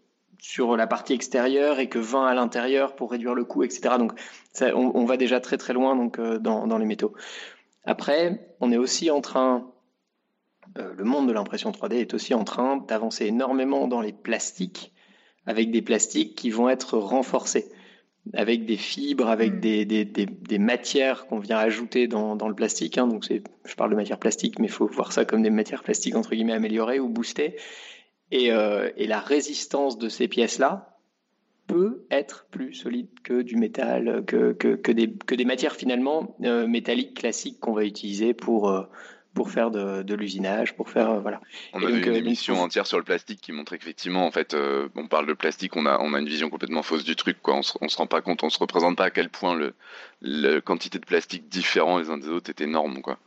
[0.44, 3.94] sur la partie extérieure et que 20 à l'intérieur pour réduire le coût, etc.
[3.98, 4.12] Donc
[4.60, 7.14] on, va déjà très très loin donc, euh, dans, les métaux.
[7.86, 9.72] Après, on est aussi en train,
[10.76, 14.92] euh, le monde de l'impression 3D est aussi en train d'avancer énormément dans les plastiques,
[15.46, 17.72] avec des plastiques qui vont être renforcés,
[18.34, 19.60] avec des fibres, avec hmm.
[19.60, 22.98] des, matières qu'on vient ajouter dans, le plastique.
[22.98, 23.06] Hein.
[23.06, 26.16] donc je parle de matière plastique, mais il faut voir ça comme des matières plastiques
[26.16, 27.56] entre guillemets améliorées ou boostées.
[28.32, 30.98] Euh, et, la résistance de ces pièces-là
[31.66, 36.66] peut être plus solide que du métal, que, que, des, que des, matières finalement euh,
[36.66, 38.82] métalliques classiques qu'on va utiliser pour, euh,
[39.34, 41.40] pour faire de, de l'usinage, pour faire voilà.
[41.72, 44.54] On a une émission entière sur le plastique qui montre qu'effectivement, en fait,
[44.94, 47.54] on parle de plastique, on a, on a une vision complètement fausse du truc, quoi.
[47.54, 49.74] On se, se rend pas compte, on se représente pas à quel point le,
[50.20, 53.18] la quantité de plastique différents les uns des autres est énorme, quoi.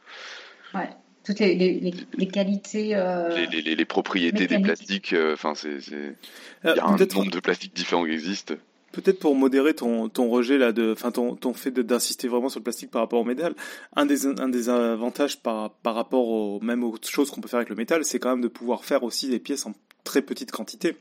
[0.74, 0.90] Ouais
[1.28, 2.96] toutes les, les, les qualités.
[2.96, 5.12] Euh, les, les, propriétés des plastiques.
[5.12, 5.78] Euh, enfin, c'est.
[5.92, 6.16] Il
[6.64, 8.54] y a un nombre de plastiques différents qui existent.
[8.94, 12.62] Peut-être pour modérer ton, ton rejet là, de, enfin ton, ton fait d'insister vraiment sur
[12.62, 13.54] le plastique par rapport au métal,
[13.96, 17.58] un des, un des avantages par, par rapport aux même aux choses qu'on peut faire
[17.58, 19.74] avec le métal, c'est quand même de pouvoir faire aussi des pièces en
[20.06, 20.96] très petite quantité,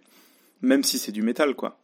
[0.60, 1.78] même si c'est du métal quoi.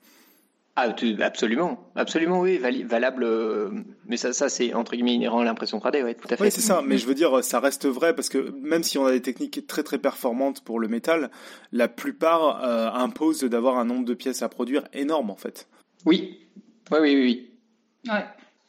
[0.74, 0.88] Ah,
[1.20, 3.24] absolument, absolument, oui, valable.
[3.24, 3.70] Euh,
[4.06, 6.44] mais ça, ça c'est entre guillemets inhérent à l'impression 3D, oui, tout à fait.
[6.44, 6.80] Oui, c'est ça.
[6.82, 9.66] Mais je veux dire, ça reste vrai parce que même si on a des techniques
[9.66, 11.30] très très performantes pour le métal,
[11.72, 15.68] la plupart euh, imposent d'avoir un nombre de pièces à produire énorme, en fait.
[16.06, 16.38] Oui,
[16.90, 17.50] oui, oui, oui.
[18.10, 18.24] Ouais.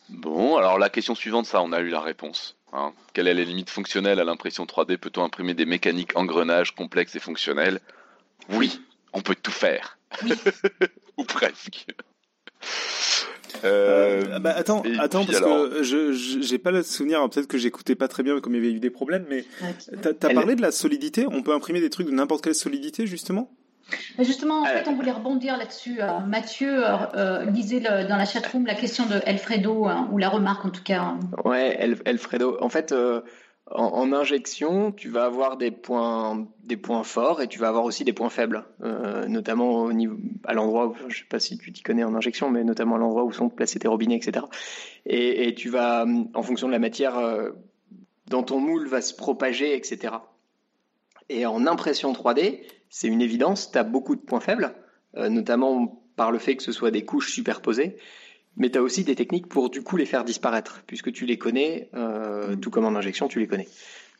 [0.09, 2.57] Bon, alors la question suivante, ça, on a eu la réponse.
[2.73, 2.91] Hein.
[3.13, 7.19] Quelle est la limite fonctionnelle à l'impression 3D Peut-on imprimer des mécaniques engrenages complexes et
[7.19, 7.80] fonctionnels
[8.49, 8.81] Oui,
[9.13, 9.97] on peut tout faire.
[11.18, 11.88] Ou presque.
[13.64, 16.11] Euh, euh, bah, attends, attends parce que je
[16.41, 17.27] j'ai pas le souvenir.
[17.30, 19.26] Peut-être que j'écoutais pas très bien, comme il y avait eu des problèmes.
[19.30, 19.45] Mais
[20.02, 21.26] t'as as parlé de la solidité.
[21.30, 23.52] On peut imprimer des trucs de n'importe quelle solidité, justement?
[24.18, 25.99] Justement, en fait, on voulait rebondir là-dessus.
[26.26, 30.69] Mathieu euh, lisait dans la chatroom la question de Alfredo, hein, ou la remarque en
[30.69, 31.15] tout cas.
[31.45, 32.57] Ouais, Alfredo.
[32.61, 32.94] En fait,
[33.72, 38.03] en, injection, tu vas avoir des points, des points forts et tu vas avoir aussi
[38.03, 41.81] des points faibles, euh, notamment au niveau, à l'endroit où, sais pas si tu t'y
[41.81, 44.45] connais en injection, mais notamment à l'endroit où sont placés tes robinets, etc.
[45.06, 47.52] Et, tu vas, en fonction de la matière, euh,
[48.27, 50.15] dans ton moule va se propager, etc.
[51.30, 54.76] Et en impression 3D, c'est une évidence, tu as beaucoup de points faibles,
[55.15, 57.98] euh, notamment par le fait que ce soit des couches superposées,
[58.57, 61.38] mais tu as aussi des techniques pour du coup les faire disparaître, puisque tu les
[61.38, 63.67] connais, euh, tout comme en injection, tu les connais.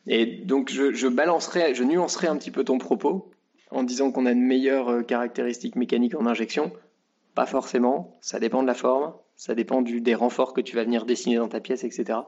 [0.06, 3.30] Et donc je, je balancerai, je nuancerai un petit peu ton propos
[3.70, 6.72] en disant qu'on a une meilleure euh, caractéristique mécanique en injection.
[7.34, 10.84] Pas forcément, ça dépend de la forme, ça dépend du, des renforts que tu vas
[10.84, 12.18] venir dessiner dans ta pièce, etc.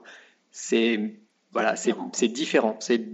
[0.50, 1.14] C'est
[1.52, 2.76] voilà, c'est différent.
[2.80, 3.04] C'est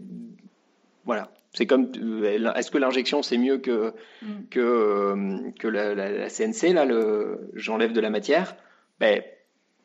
[1.05, 4.27] voilà, c'est comme euh, est-ce que l'injection c'est mieux que mm.
[4.51, 6.86] que que la, la, CNC là,
[7.55, 8.56] j'enlève de la matière?
[9.01, 9.23] Ben,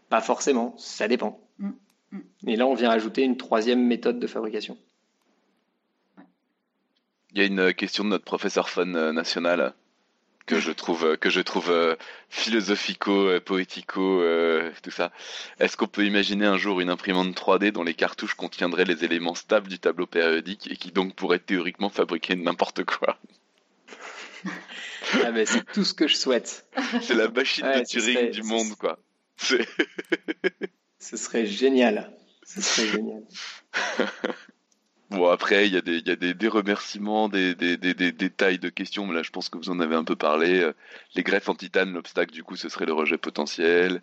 [0.09, 1.39] pas forcément, ça dépend.
[1.59, 1.71] Mm.
[2.11, 2.19] Mm.
[2.47, 4.77] Et là, on vient ajouter une troisième méthode de fabrication.
[7.34, 9.73] Il y a une question de notre professeur fun euh, national
[10.45, 11.95] que je trouve euh, que je trouve euh,
[12.29, 14.23] philosophico, poético,
[14.81, 15.11] tout ça.
[15.59, 19.35] Est-ce qu'on peut imaginer un jour une imprimante 3D dont les cartouches contiendraient les éléments
[19.35, 23.19] stables du tableau périodique et qui donc pourrait théoriquement fabriquer n'importe quoi?
[25.24, 26.68] ah ben, c'est tout ce que je souhaite.
[27.02, 28.99] C'est la machine de Turing du monde, quoi.
[29.38, 32.11] Ce serait génial.
[32.45, 33.24] Ce serait génial.
[35.10, 38.60] Bon, après, il y a des, y a des, des remerciements, des, des, des, détails
[38.60, 40.69] de questions, mais là, je pense que vous en avez un peu parlé.
[41.15, 44.02] Les greffes en titane, l'obstacle, du coup, ce serait le rejet potentiel.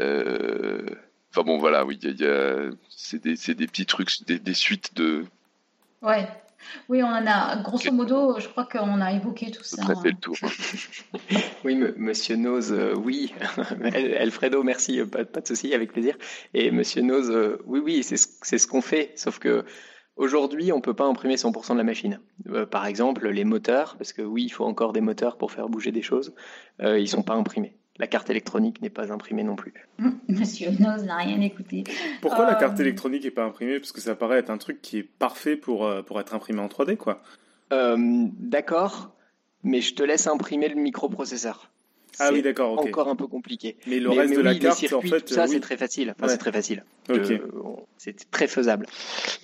[0.00, 0.84] Euh...
[1.30, 5.26] Enfin bon, voilà, oui, y a, c'est des, des, petits trucs, des, des suites de.
[6.02, 6.26] Ouais.
[6.88, 9.82] Oui, on en a, grosso modo, je crois qu'on a évoqué tout ça.
[9.86, 10.36] On a fait le tour.
[11.64, 13.34] oui, monsieur Nose, euh, oui.
[14.18, 16.16] Alfredo, merci, pas, pas, de souci, avec plaisir.
[16.54, 19.64] Et monsieur Nose, euh, oui, oui, c'est ce, ce qu'on fait, sauf que
[20.16, 22.20] aujourd'hui, on ne peut pas imprimer 100% de la machine.
[22.48, 25.68] Euh, par exemple, les moteurs, parce que oui, il faut encore des moteurs pour faire
[25.68, 26.34] bouger des choses,
[26.80, 27.76] ils ne sont pas imprimés.
[27.98, 29.72] La carte électronique n'est pas imprimée non plus.
[30.28, 31.84] Monsieur Nose n'a rien écouté.
[32.20, 33.78] Pourquoi la carte euh, électronique n'est pas imprimée?
[33.78, 36.60] Parce que ça paraît être un truc qui est parfait pour, euh, pour être imprimé
[36.60, 37.22] en 3D, quoi.
[37.72, 39.12] Euh, d'accord,
[39.62, 41.70] mais je te laisse imprimer le microprocesseur.
[42.18, 42.78] Ah oui, d'accord.
[42.78, 43.76] Encore un peu compliqué.
[43.86, 46.14] Mais le reste de la carte, en fait, ça c'est très facile.
[46.18, 46.84] Enfin, c'est très facile.
[47.98, 48.86] c'est très faisable.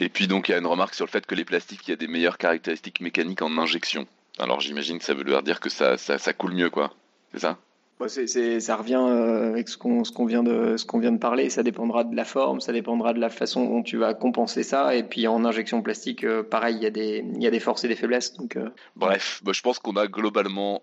[0.00, 1.90] Et puis donc il y a une remarque sur le fait que les plastiques, il
[1.90, 4.06] y a des meilleures caractéristiques mécaniques en injection.
[4.38, 6.94] Alors j'imagine que ça veut dire que ça, ça, ça coule mieux, quoi.
[7.32, 7.58] C'est ça?
[7.98, 11.50] Bah, ça revient euh, avec ce qu'on vient, de, vient de parler.
[11.50, 14.96] Ça dépendra de la forme, ça dépendra de la façon dont tu vas compenser ça.
[14.96, 17.84] Et puis en injection plastique, euh, pareil, il y, a des, y a des forces
[17.84, 18.34] et des faiblesses.
[18.34, 18.70] Donc, euh.
[18.96, 20.82] Bref, bah, je pense qu'on a globalement.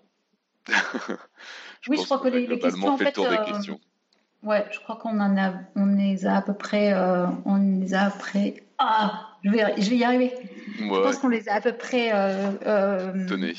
[1.88, 3.80] oui, je crois que les, questions, fait, en fait, questions.
[4.42, 6.94] Ouais, je crois qu'on en a, on les a à peu près,
[7.44, 8.62] on les a après.
[8.78, 10.32] Ah, je vais, je vais y arriver.
[10.78, 12.10] Je pense qu'on les a à peu près.
[13.28, 13.54] Tenez,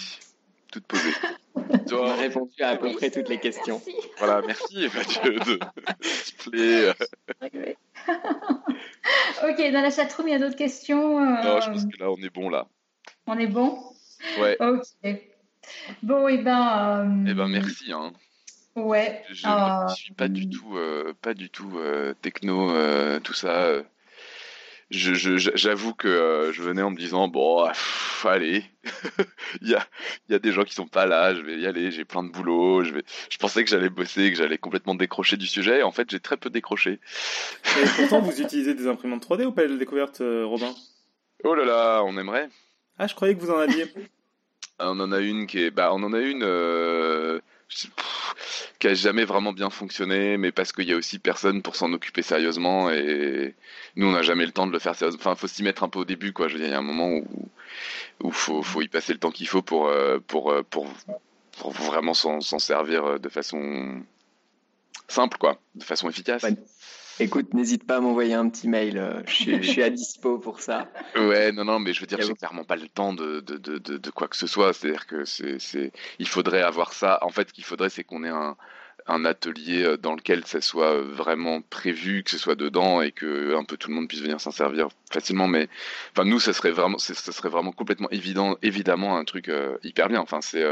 [0.71, 1.13] toutes posées.
[1.87, 3.81] Tu as répondu à à peu près toutes les questions.
[4.17, 5.59] Voilà, merci Mathieu de
[6.37, 6.95] plaît.
[9.43, 11.19] ok, dans la chatroom, il y a d'autres questions.
[11.19, 12.67] Euh, non, je pense que là, on est bon là.
[13.27, 13.77] On est bon?
[14.39, 14.57] Ouais.
[14.61, 14.85] Ok.
[16.03, 17.05] Bon, et eh ben.
[17.05, 17.29] Euh...
[17.29, 17.91] Eh ben, merci.
[17.91, 18.13] Hein.
[18.75, 19.23] Ouais.
[19.29, 21.79] Je ne euh, suis pas du tout, euh, pas du tout
[22.21, 22.71] techno,
[23.19, 23.71] tout ça
[24.91, 27.67] j'avoue que euh, je venais en me disant bon
[28.25, 28.63] allez.
[29.61, 29.85] Il y a
[30.27, 32.23] il y a des gens qui sont pas là je vais y aller j'ai plein
[32.23, 35.79] de boulot je vais je pensais que j'allais bosser que j'allais complètement décrocher du sujet.
[35.79, 36.99] Et en fait j'ai très peu décroché.
[37.81, 40.73] Et pourtant vous utilisez des imprimantes 3D ou pas la découverte euh, Robin?
[41.43, 42.49] Oh là là on aimerait.
[42.97, 43.85] Ah je croyais que vous en aviez.
[44.83, 47.39] On en a une qui est bah on en a une euh,
[48.79, 51.93] qui a jamais vraiment bien fonctionné, mais parce qu'il y a aussi personne pour s'en
[51.93, 53.55] occuper sérieusement et
[53.95, 55.19] nous on n'a jamais le temps de le faire sérieusement.
[55.21, 56.47] Enfin, faut s'y mettre un peu au début, quoi.
[56.47, 57.25] Je veux dire, il y a un moment où
[58.23, 60.87] où faut faut y passer le temps qu'il faut pour euh, euh, pour,
[61.57, 64.01] pour vraiment s'en servir de façon
[65.07, 66.45] simple, quoi, de façon efficace.
[67.19, 68.97] Écoute, n'hésite pas à m'envoyer un petit mail.
[68.97, 70.89] Euh, je, suis, à dispo pour ça.
[71.15, 73.77] Ouais, non, non, mais je veux dire, j'ai clairement pas le temps de, de, de,
[73.77, 74.73] de, quoi que ce soit.
[74.73, 77.19] C'est-à-dire que c'est, il faudrait avoir ça.
[77.21, 78.55] En fait, ce qu'il faudrait, c'est qu'on ait un,
[79.07, 83.55] un atelier euh, dans lequel ça soit vraiment prévu, que ce soit dedans et que
[83.55, 85.47] un peu tout le monde puisse venir s'en servir facilement.
[85.47, 85.67] Mais
[86.15, 90.07] enfin, nous, ça serait vraiment, ça serait vraiment complètement évident, évidemment, un truc euh, hyper
[90.09, 90.21] bien.
[90.21, 90.63] Enfin, c'est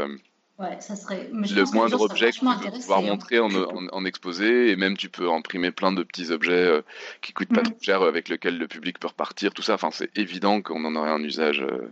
[0.60, 1.30] Ouais, ça serait.
[1.32, 3.02] le moindre objet que tu peux pouvoir hein.
[3.02, 6.82] montrer en, en, exposé, et même tu peux imprimer plein de petits objets euh,
[7.22, 7.70] qui coûtent pas mm.
[7.70, 9.72] trop cher, avec lesquels le public peut repartir, tout ça.
[9.72, 11.62] Enfin, c'est évident qu'on en aurait un usage.
[11.62, 11.90] Euh.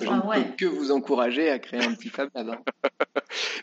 [0.00, 2.42] Je ah, ne peux que vous encourager à créer un petit Fab là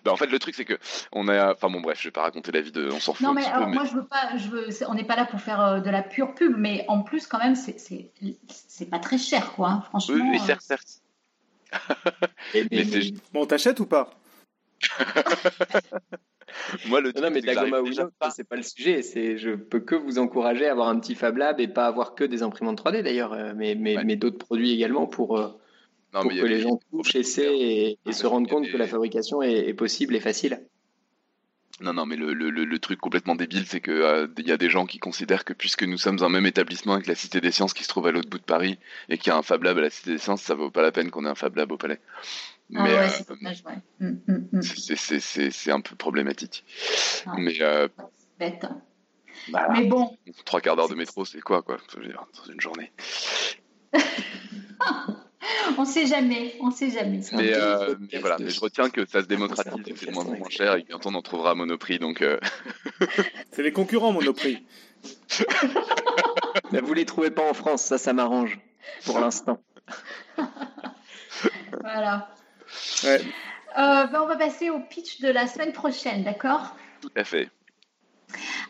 [0.04, 0.80] ben, en fait, le truc, c'est que
[1.12, 1.54] on a.
[1.54, 2.90] Enfin, bon, bref, je vais pas raconter la vie de.
[2.92, 3.26] On s'en fout.
[3.28, 4.36] Non, mais, alors, moi, je veux pas.
[4.38, 4.68] Je veux...
[4.88, 7.40] On n'est pas là pour faire euh, de la pure pub, mais en plus, quand
[7.40, 9.84] même, c'est pas très cher, quoi.
[9.90, 10.16] Franchement.
[10.16, 11.02] Oui, oui certes, certes.
[13.34, 14.12] Bon, t'achètes ou pas
[16.88, 17.90] Moi, le non, mais Dagoma ou
[18.32, 19.02] c'est pas le sujet.
[19.02, 22.16] C'est, je peux que vous encourager à avoir un petit Fab Lab et pas avoir
[22.16, 25.50] que des imprimantes 3D d'ailleurs, euh, mais, mais, mais d'autres produits également pour, euh,
[26.12, 30.16] pour que les gens touchent, essaient et, se rendent compte que la fabrication est, possible
[30.16, 30.66] et facile.
[31.82, 35.00] Non, non, mais le, truc complètement débile, c'est qu'il euh, y a des gens qui
[35.00, 37.90] considèrent que puisque nous sommes un même établissement avec la Cité des Sciences qui se
[37.90, 38.78] trouve à l'autre bout de Paris
[39.08, 40.82] et qu'il y a un Fab Lab à la Cité des Sciences, ça vaut pas
[40.82, 42.00] la peine qu'on ait un Fab Lab au Palais.
[42.76, 42.96] Ah mais
[44.00, 44.62] mm, mm, mm.
[44.62, 46.64] c'est un peu problématique.
[47.38, 47.88] Mais euh,
[48.38, 48.66] bête.
[49.50, 50.18] Bah, mais bon.
[50.46, 52.92] Trois quarts d'heure de métro, c'est quoi, quoi, dans une journée?
[55.78, 57.22] on sait jamais, on sait jamais.
[57.34, 60.50] Mais, euh, voilà, mais je retiens que ça se démocratise c'est de moins en moins
[60.50, 62.00] cher et bientôt on en trouvera à Monoprix.
[62.00, 62.40] Donc, euh.
[63.52, 64.66] c'est les concurrents Monoprix.
[66.72, 68.60] mais vous les trouvez pas en France, ça, ça m'arrange
[69.06, 69.62] pour l'instant.
[71.82, 72.30] voilà.
[73.04, 73.22] Ouais.
[73.78, 76.76] Euh, ben, on va passer au pitch de la semaine prochaine, d'accord?
[77.02, 77.50] Tout à fait.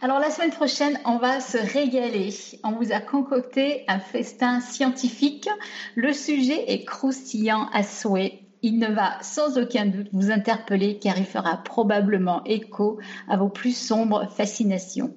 [0.02, 2.34] Alors la semaine prochaine, on va se régaler.
[2.64, 5.50] On vous a concocté un festin scientifique.
[5.96, 8.44] Le sujet est croustillant à souhait.
[8.62, 13.00] Il ne va sans aucun doute vous interpeller car il fera probablement écho
[13.30, 15.16] à vos plus sombres fascinations.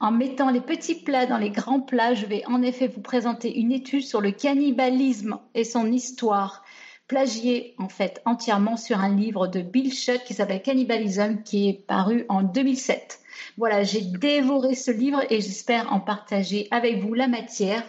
[0.00, 3.58] En mettant les petits plats dans les grands plats, je vais en effet vous présenter
[3.58, 6.64] une étude sur le cannibalisme et son histoire,
[7.08, 11.86] plagiée en fait entièrement sur un livre de Bill Shutt qui s'appelle Cannibalism qui est
[11.86, 13.21] paru en 2007.
[13.56, 17.82] Voilà, j'ai dévoré ce livre et j'espère en partager avec vous la matière.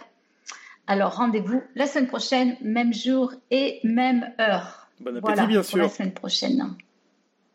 [0.86, 4.88] Alors rendez-vous la semaine prochaine, même jour et même heure.
[5.00, 5.78] Bon appétit bien sûr.
[5.78, 6.76] la semaine prochaine.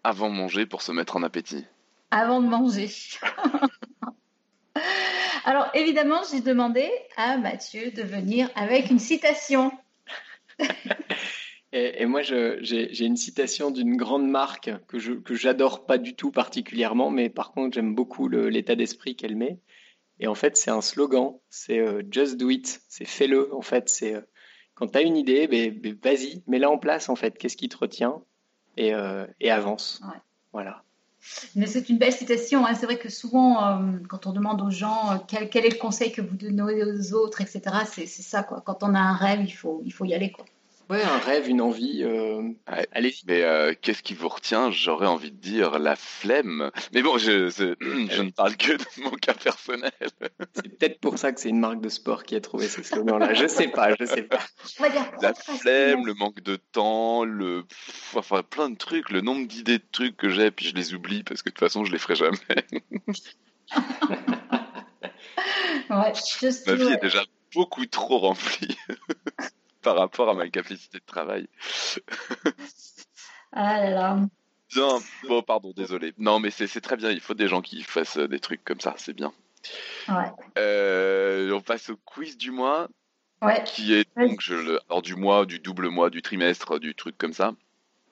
[0.03, 1.65] Avant de manger pour se mettre en appétit.
[2.11, 2.89] Avant de manger.
[5.45, 9.71] Alors évidemment, j'ai demandé à Mathieu de venir avec une citation.
[11.71, 17.29] Et, moi, j'ai une citation d'une grande marque que j'adore pas du tout particulièrement, mais
[17.29, 19.59] par contre, j'aime beaucoup l'état d'esprit qu'elle met.
[20.19, 23.53] Et en fait, c'est un slogan, c'est euh, Just do it, c'est fais-le.
[23.55, 24.21] En fait, c'est euh,
[24.75, 27.09] quand tu as une idée, ben, ben, vas-y, mets-la en place.
[27.09, 28.21] En fait, qu'est-ce qui te retient
[28.75, 30.01] et, euh, et avance.
[30.51, 30.83] Voilà.
[31.55, 32.65] Mais c'est une belle citation.
[32.65, 32.73] Hein.
[32.75, 36.21] C'est vrai que souvent, quand on demande aux gens quel, quel, est le conseil que
[36.21, 38.43] vous donnez aux autres, etc., c'est ça.
[38.43, 38.61] Quoi.
[38.65, 40.31] Quand on a un rêve, il faut, il faut y aller.
[40.31, 40.45] Quoi.
[40.89, 42.01] Ouais, un rêve, une envie.
[42.03, 42.41] Euh...
[42.65, 44.71] allez Mais euh, qu'est-ce qui vous retient?
[44.71, 46.71] J'aurais envie de dire la flemme.
[46.93, 47.75] Mais bon, je, je,
[48.23, 49.91] ne parle que de mon cas personnel.
[50.55, 53.35] C'est peut-être pour ça que c'est une marque de sport qui a trouvé ce slogan-là.
[53.35, 54.39] Je sais pas, je sais pas.
[55.21, 57.65] la flemme, le manque de temps, le,
[58.15, 61.21] enfin plein de trucs, le nombre d'idées de trucs que j'ai, puis je les oublie
[61.21, 62.37] parce que de toute façon je les ferai jamais.
[65.91, 66.13] ouais,
[66.65, 68.75] Ma vie est déjà beaucoup trop remplie
[69.81, 71.47] par rapport à ma capacité de travail.
[73.53, 74.19] ah là là.
[74.75, 76.13] Non, bon, pardon, désolé.
[76.17, 77.09] Non, mais c'est très bien.
[77.09, 78.93] Il faut des gens qui fassent euh, des trucs comme ça.
[78.97, 79.33] C'est bien.
[80.07, 80.31] Ouais.
[80.57, 82.87] Euh, on passe au quiz du mois.
[83.41, 83.63] Ouais.
[83.65, 87.17] Qui est donc je, le, alors du mois, du double mois, du trimestre, du truc
[87.17, 87.53] comme ça.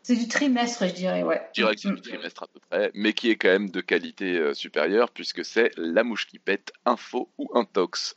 [0.03, 1.41] C'est du trimestre, je dirais, ouais.
[1.53, 3.81] Je dirais que c'est du trimestre à peu près, mais qui est quand même de
[3.81, 8.15] qualité euh, supérieure puisque c'est la mouche qui pète, info ou intox.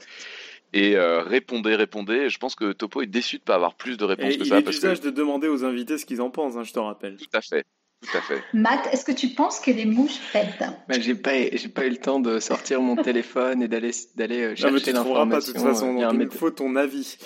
[0.72, 2.28] Et euh, répondez, répondez.
[2.28, 4.46] Je pense que Topo est déçu de ne pas avoir plus de réponses que il
[4.46, 4.60] ça.
[4.60, 7.16] Il est d'usage de demander aux invités ce qu'ils en pensent, hein, je te rappelle.
[7.16, 7.64] Tout à fait.
[8.02, 8.42] Tout à fait.
[8.54, 10.62] Matt, est-ce que tu penses que les mouches pètent?
[10.88, 14.42] Bah, J'ai pas, j'ai pas eu le temps de sortir mon téléphone et d'aller, d'aller
[14.42, 15.28] euh, chercher l'information.
[15.28, 15.94] pas de toute façon.
[15.94, 17.18] Donc il faut ton avis.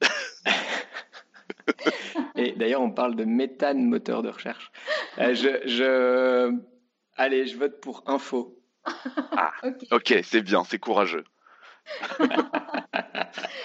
[2.36, 4.70] et d'ailleurs, on parle de méthane moteur de recherche.
[5.18, 6.54] Euh, je, je,
[7.16, 8.52] allez, je vote pour info.
[9.38, 9.52] Ah,
[9.90, 11.24] ok, c'est bien, c'est courageux.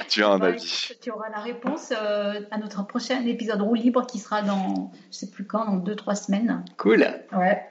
[0.09, 0.91] Tu as un avis.
[1.01, 5.17] Tu auras la réponse euh, à notre prochain épisode roue libre qui sera dans, je
[5.17, 6.63] sais plus quand, dans deux trois semaines.
[6.77, 7.05] Cool.
[7.33, 7.65] Ouais.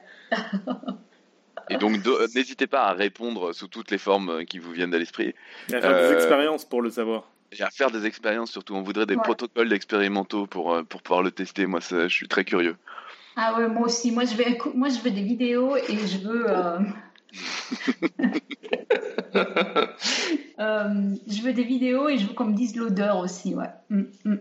[1.71, 1.99] Et donc,
[2.35, 5.35] n'hésitez pas à répondre sous toutes les formes qui vous viennent à l'esprit.
[5.69, 7.31] Et à faire des euh, expériences pour le savoir.
[7.57, 8.75] Et à faire des expériences surtout.
[8.75, 11.67] On voudrait des protocoles expérimentaux pour, euh, pour pouvoir le tester.
[11.67, 12.77] Moi, je suis très curieux.
[13.37, 14.11] Ah ouais, moi aussi.
[14.11, 16.47] Moi, je, vais, moi, je veux des vidéos et je veux.
[16.49, 16.79] Euh,
[20.59, 23.71] je veux des vidéos et je veux qu'on me dise l'odeur aussi, ouais.
[23.89, 24.39] Mm, mm.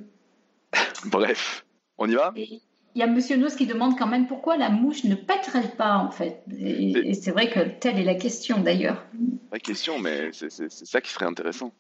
[1.06, 1.66] Bref,
[1.98, 2.34] on y va?
[2.36, 2.62] Il
[2.96, 6.12] y a Monsieur Nos qui demande quand même pourquoi la mouche ne pèterait pas en
[6.12, 6.44] fait.
[6.60, 9.04] Et, c'est vrai que telle est la question d'ailleurs.
[9.52, 11.72] La question, mais c'est ça qui serait intéressant.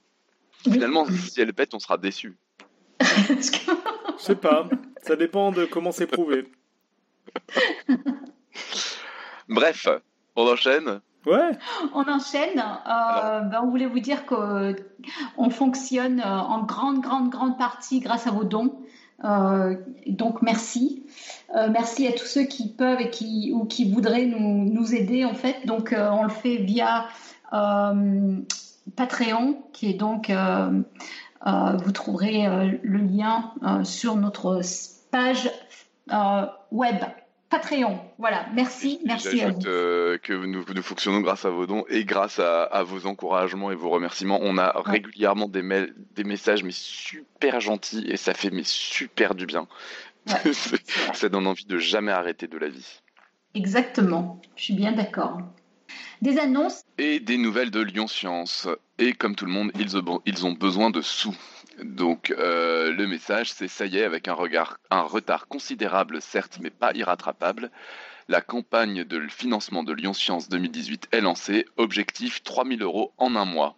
[0.64, 2.38] Finalement, si elle pète, on sera déçu.
[3.02, 3.60] Je
[4.18, 4.69] sais pas.
[5.02, 6.45] Ça dépend de comment c'est prouvé.
[9.49, 9.88] Bref,
[10.36, 11.02] on enchaîne.
[11.26, 11.52] Ouais.
[11.94, 12.60] On enchaîne.
[12.60, 18.28] Euh, ben, on voulait vous dire qu'on fonctionne euh, en grande, grande, grande partie grâce
[18.28, 18.80] à vos dons.
[19.26, 19.76] Euh,
[20.08, 21.04] donc merci.
[21.54, 25.34] merci à tous ceux qui peuvent et qui, ou qui voudraient nous, nous aider en
[25.34, 25.66] fait.
[25.66, 27.08] Donc on le fait via
[28.96, 30.32] Patreon, qui est donc
[31.44, 33.52] vous trouverez le lien
[33.84, 34.62] sur notre
[35.12, 35.52] page
[36.72, 36.96] web.
[37.50, 38.00] Patreon.
[38.20, 39.60] Voilà, merci, merci à vous.
[39.62, 43.90] que nous, nous, fonctionnons grâce à vos dons et grâce à, vos encouragements et vos
[43.90, 44.40] remerciements.
[44.42, 49.34] On a régulièrement des, mails, des messages mais super gentils et ça fait mais super
[49.34, 49.68] du bien.
[51.14, 53.02] ça donne envie de jamais arrêter de la vie.
[53.56, 55.40] Exactement, je suis bien d'accord.
[56.22, 58.68] Des annonces Et des nouvelles de Lyon Science.
[59.00, 59.72] Et comme tout le monde,
[60.26, 61.36] ils ont besoin de sous.
[61.84, 66.60] Donc euh, le message, c'est ça y est, avec un, regard, un retard considérable, certes,
[66.61, 67.72] mais pas irrattrapable,
[68.27, 71.65] la campagne de financement de Lyon Science 2018 est lancée.
[71.77, 73.77] Objectif 3000 euros en un mois.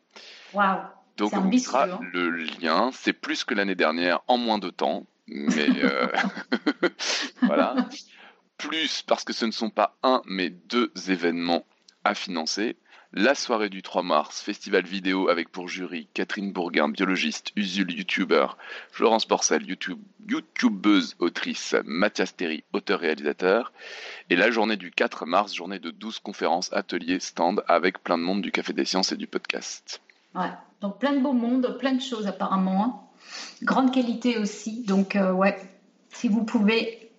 [0.53, 0.79] Waouh
[1.17, 1.99] Donc on mettra hein.
[2.11, 2.91] le lien.
[2.93, 5.05] C'est plus que l'année dernière en moins de temps.
[5.27, 6.07] Mais euh,
[7.43, 7.75] voilà.
[8.57, 11.65] Plus parce que ce ne sont pas un, mais deux événements
[12.03, 12.75] à financer
[13.13, 18.57] la soirée du 3 mars, festival vidéo avec pour jury Catherine Bourguin, biologiste, Usul, youtubeur,
[18.91, 23.73] Florence Porcel, YouTube, youtubeuse, autrice, Mathias Terry, auteur-réalisateur,
[24.29, 28.23] et la journée du 4 mars, journée de 12 conférences, ateliers, stands avec plein de
[28.23, 30.01] monde du Café des Sciences et du podcast.
[30.33, 33.11] Ouais, donc plein de beaux mondes, plein de choses apparemment.
[33.61, 35.57] Grande qualité aussi, donc euh, ouais,
[36.09, 37.11] si vous pouvez,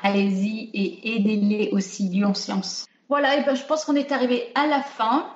[0.00, 2.86] allez-y et aidez-les aussi, Lyon Science.
[3.08, 5.26] Voilà, et ben, je pense qu'on est arrivé à la fin.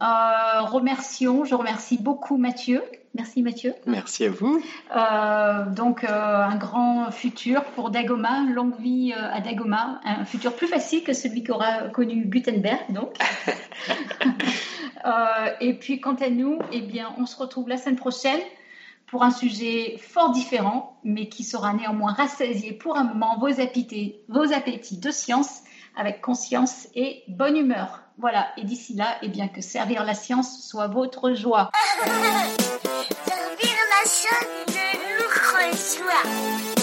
[0.00, 2.82] Euh, remercions, je remercie beaucoup Mathieu.
[3.14, 3.74] Merci Mathieu.
[3.86, 4.62] Merci à vous.
[4.94, 10.68] Euh, donc euh, un grand futur pour Dagoma, longue vie à Dagoma, un futur plus
[10.68, 13.16] facile que celui qu'aura connu Gutenberg donc.
[15.60, 18.40] et puis quant à nous, eh bien on se retrouve la semaine prochaine
[19.08, 24.16] pour un sujet fort différent, mais qui sera néanmoins rassasié pour un moment vos appétits,
[24.28, 25.62] vos appétits de science
[25.98, 28.00] avec conscience et bonne humeur.
[28.18, 31.70] Voilà, et d'ici là, eh bien que servir la science soit votre joie.
[32.06, 34.38] servir la science
[35.98, 36.77] joie.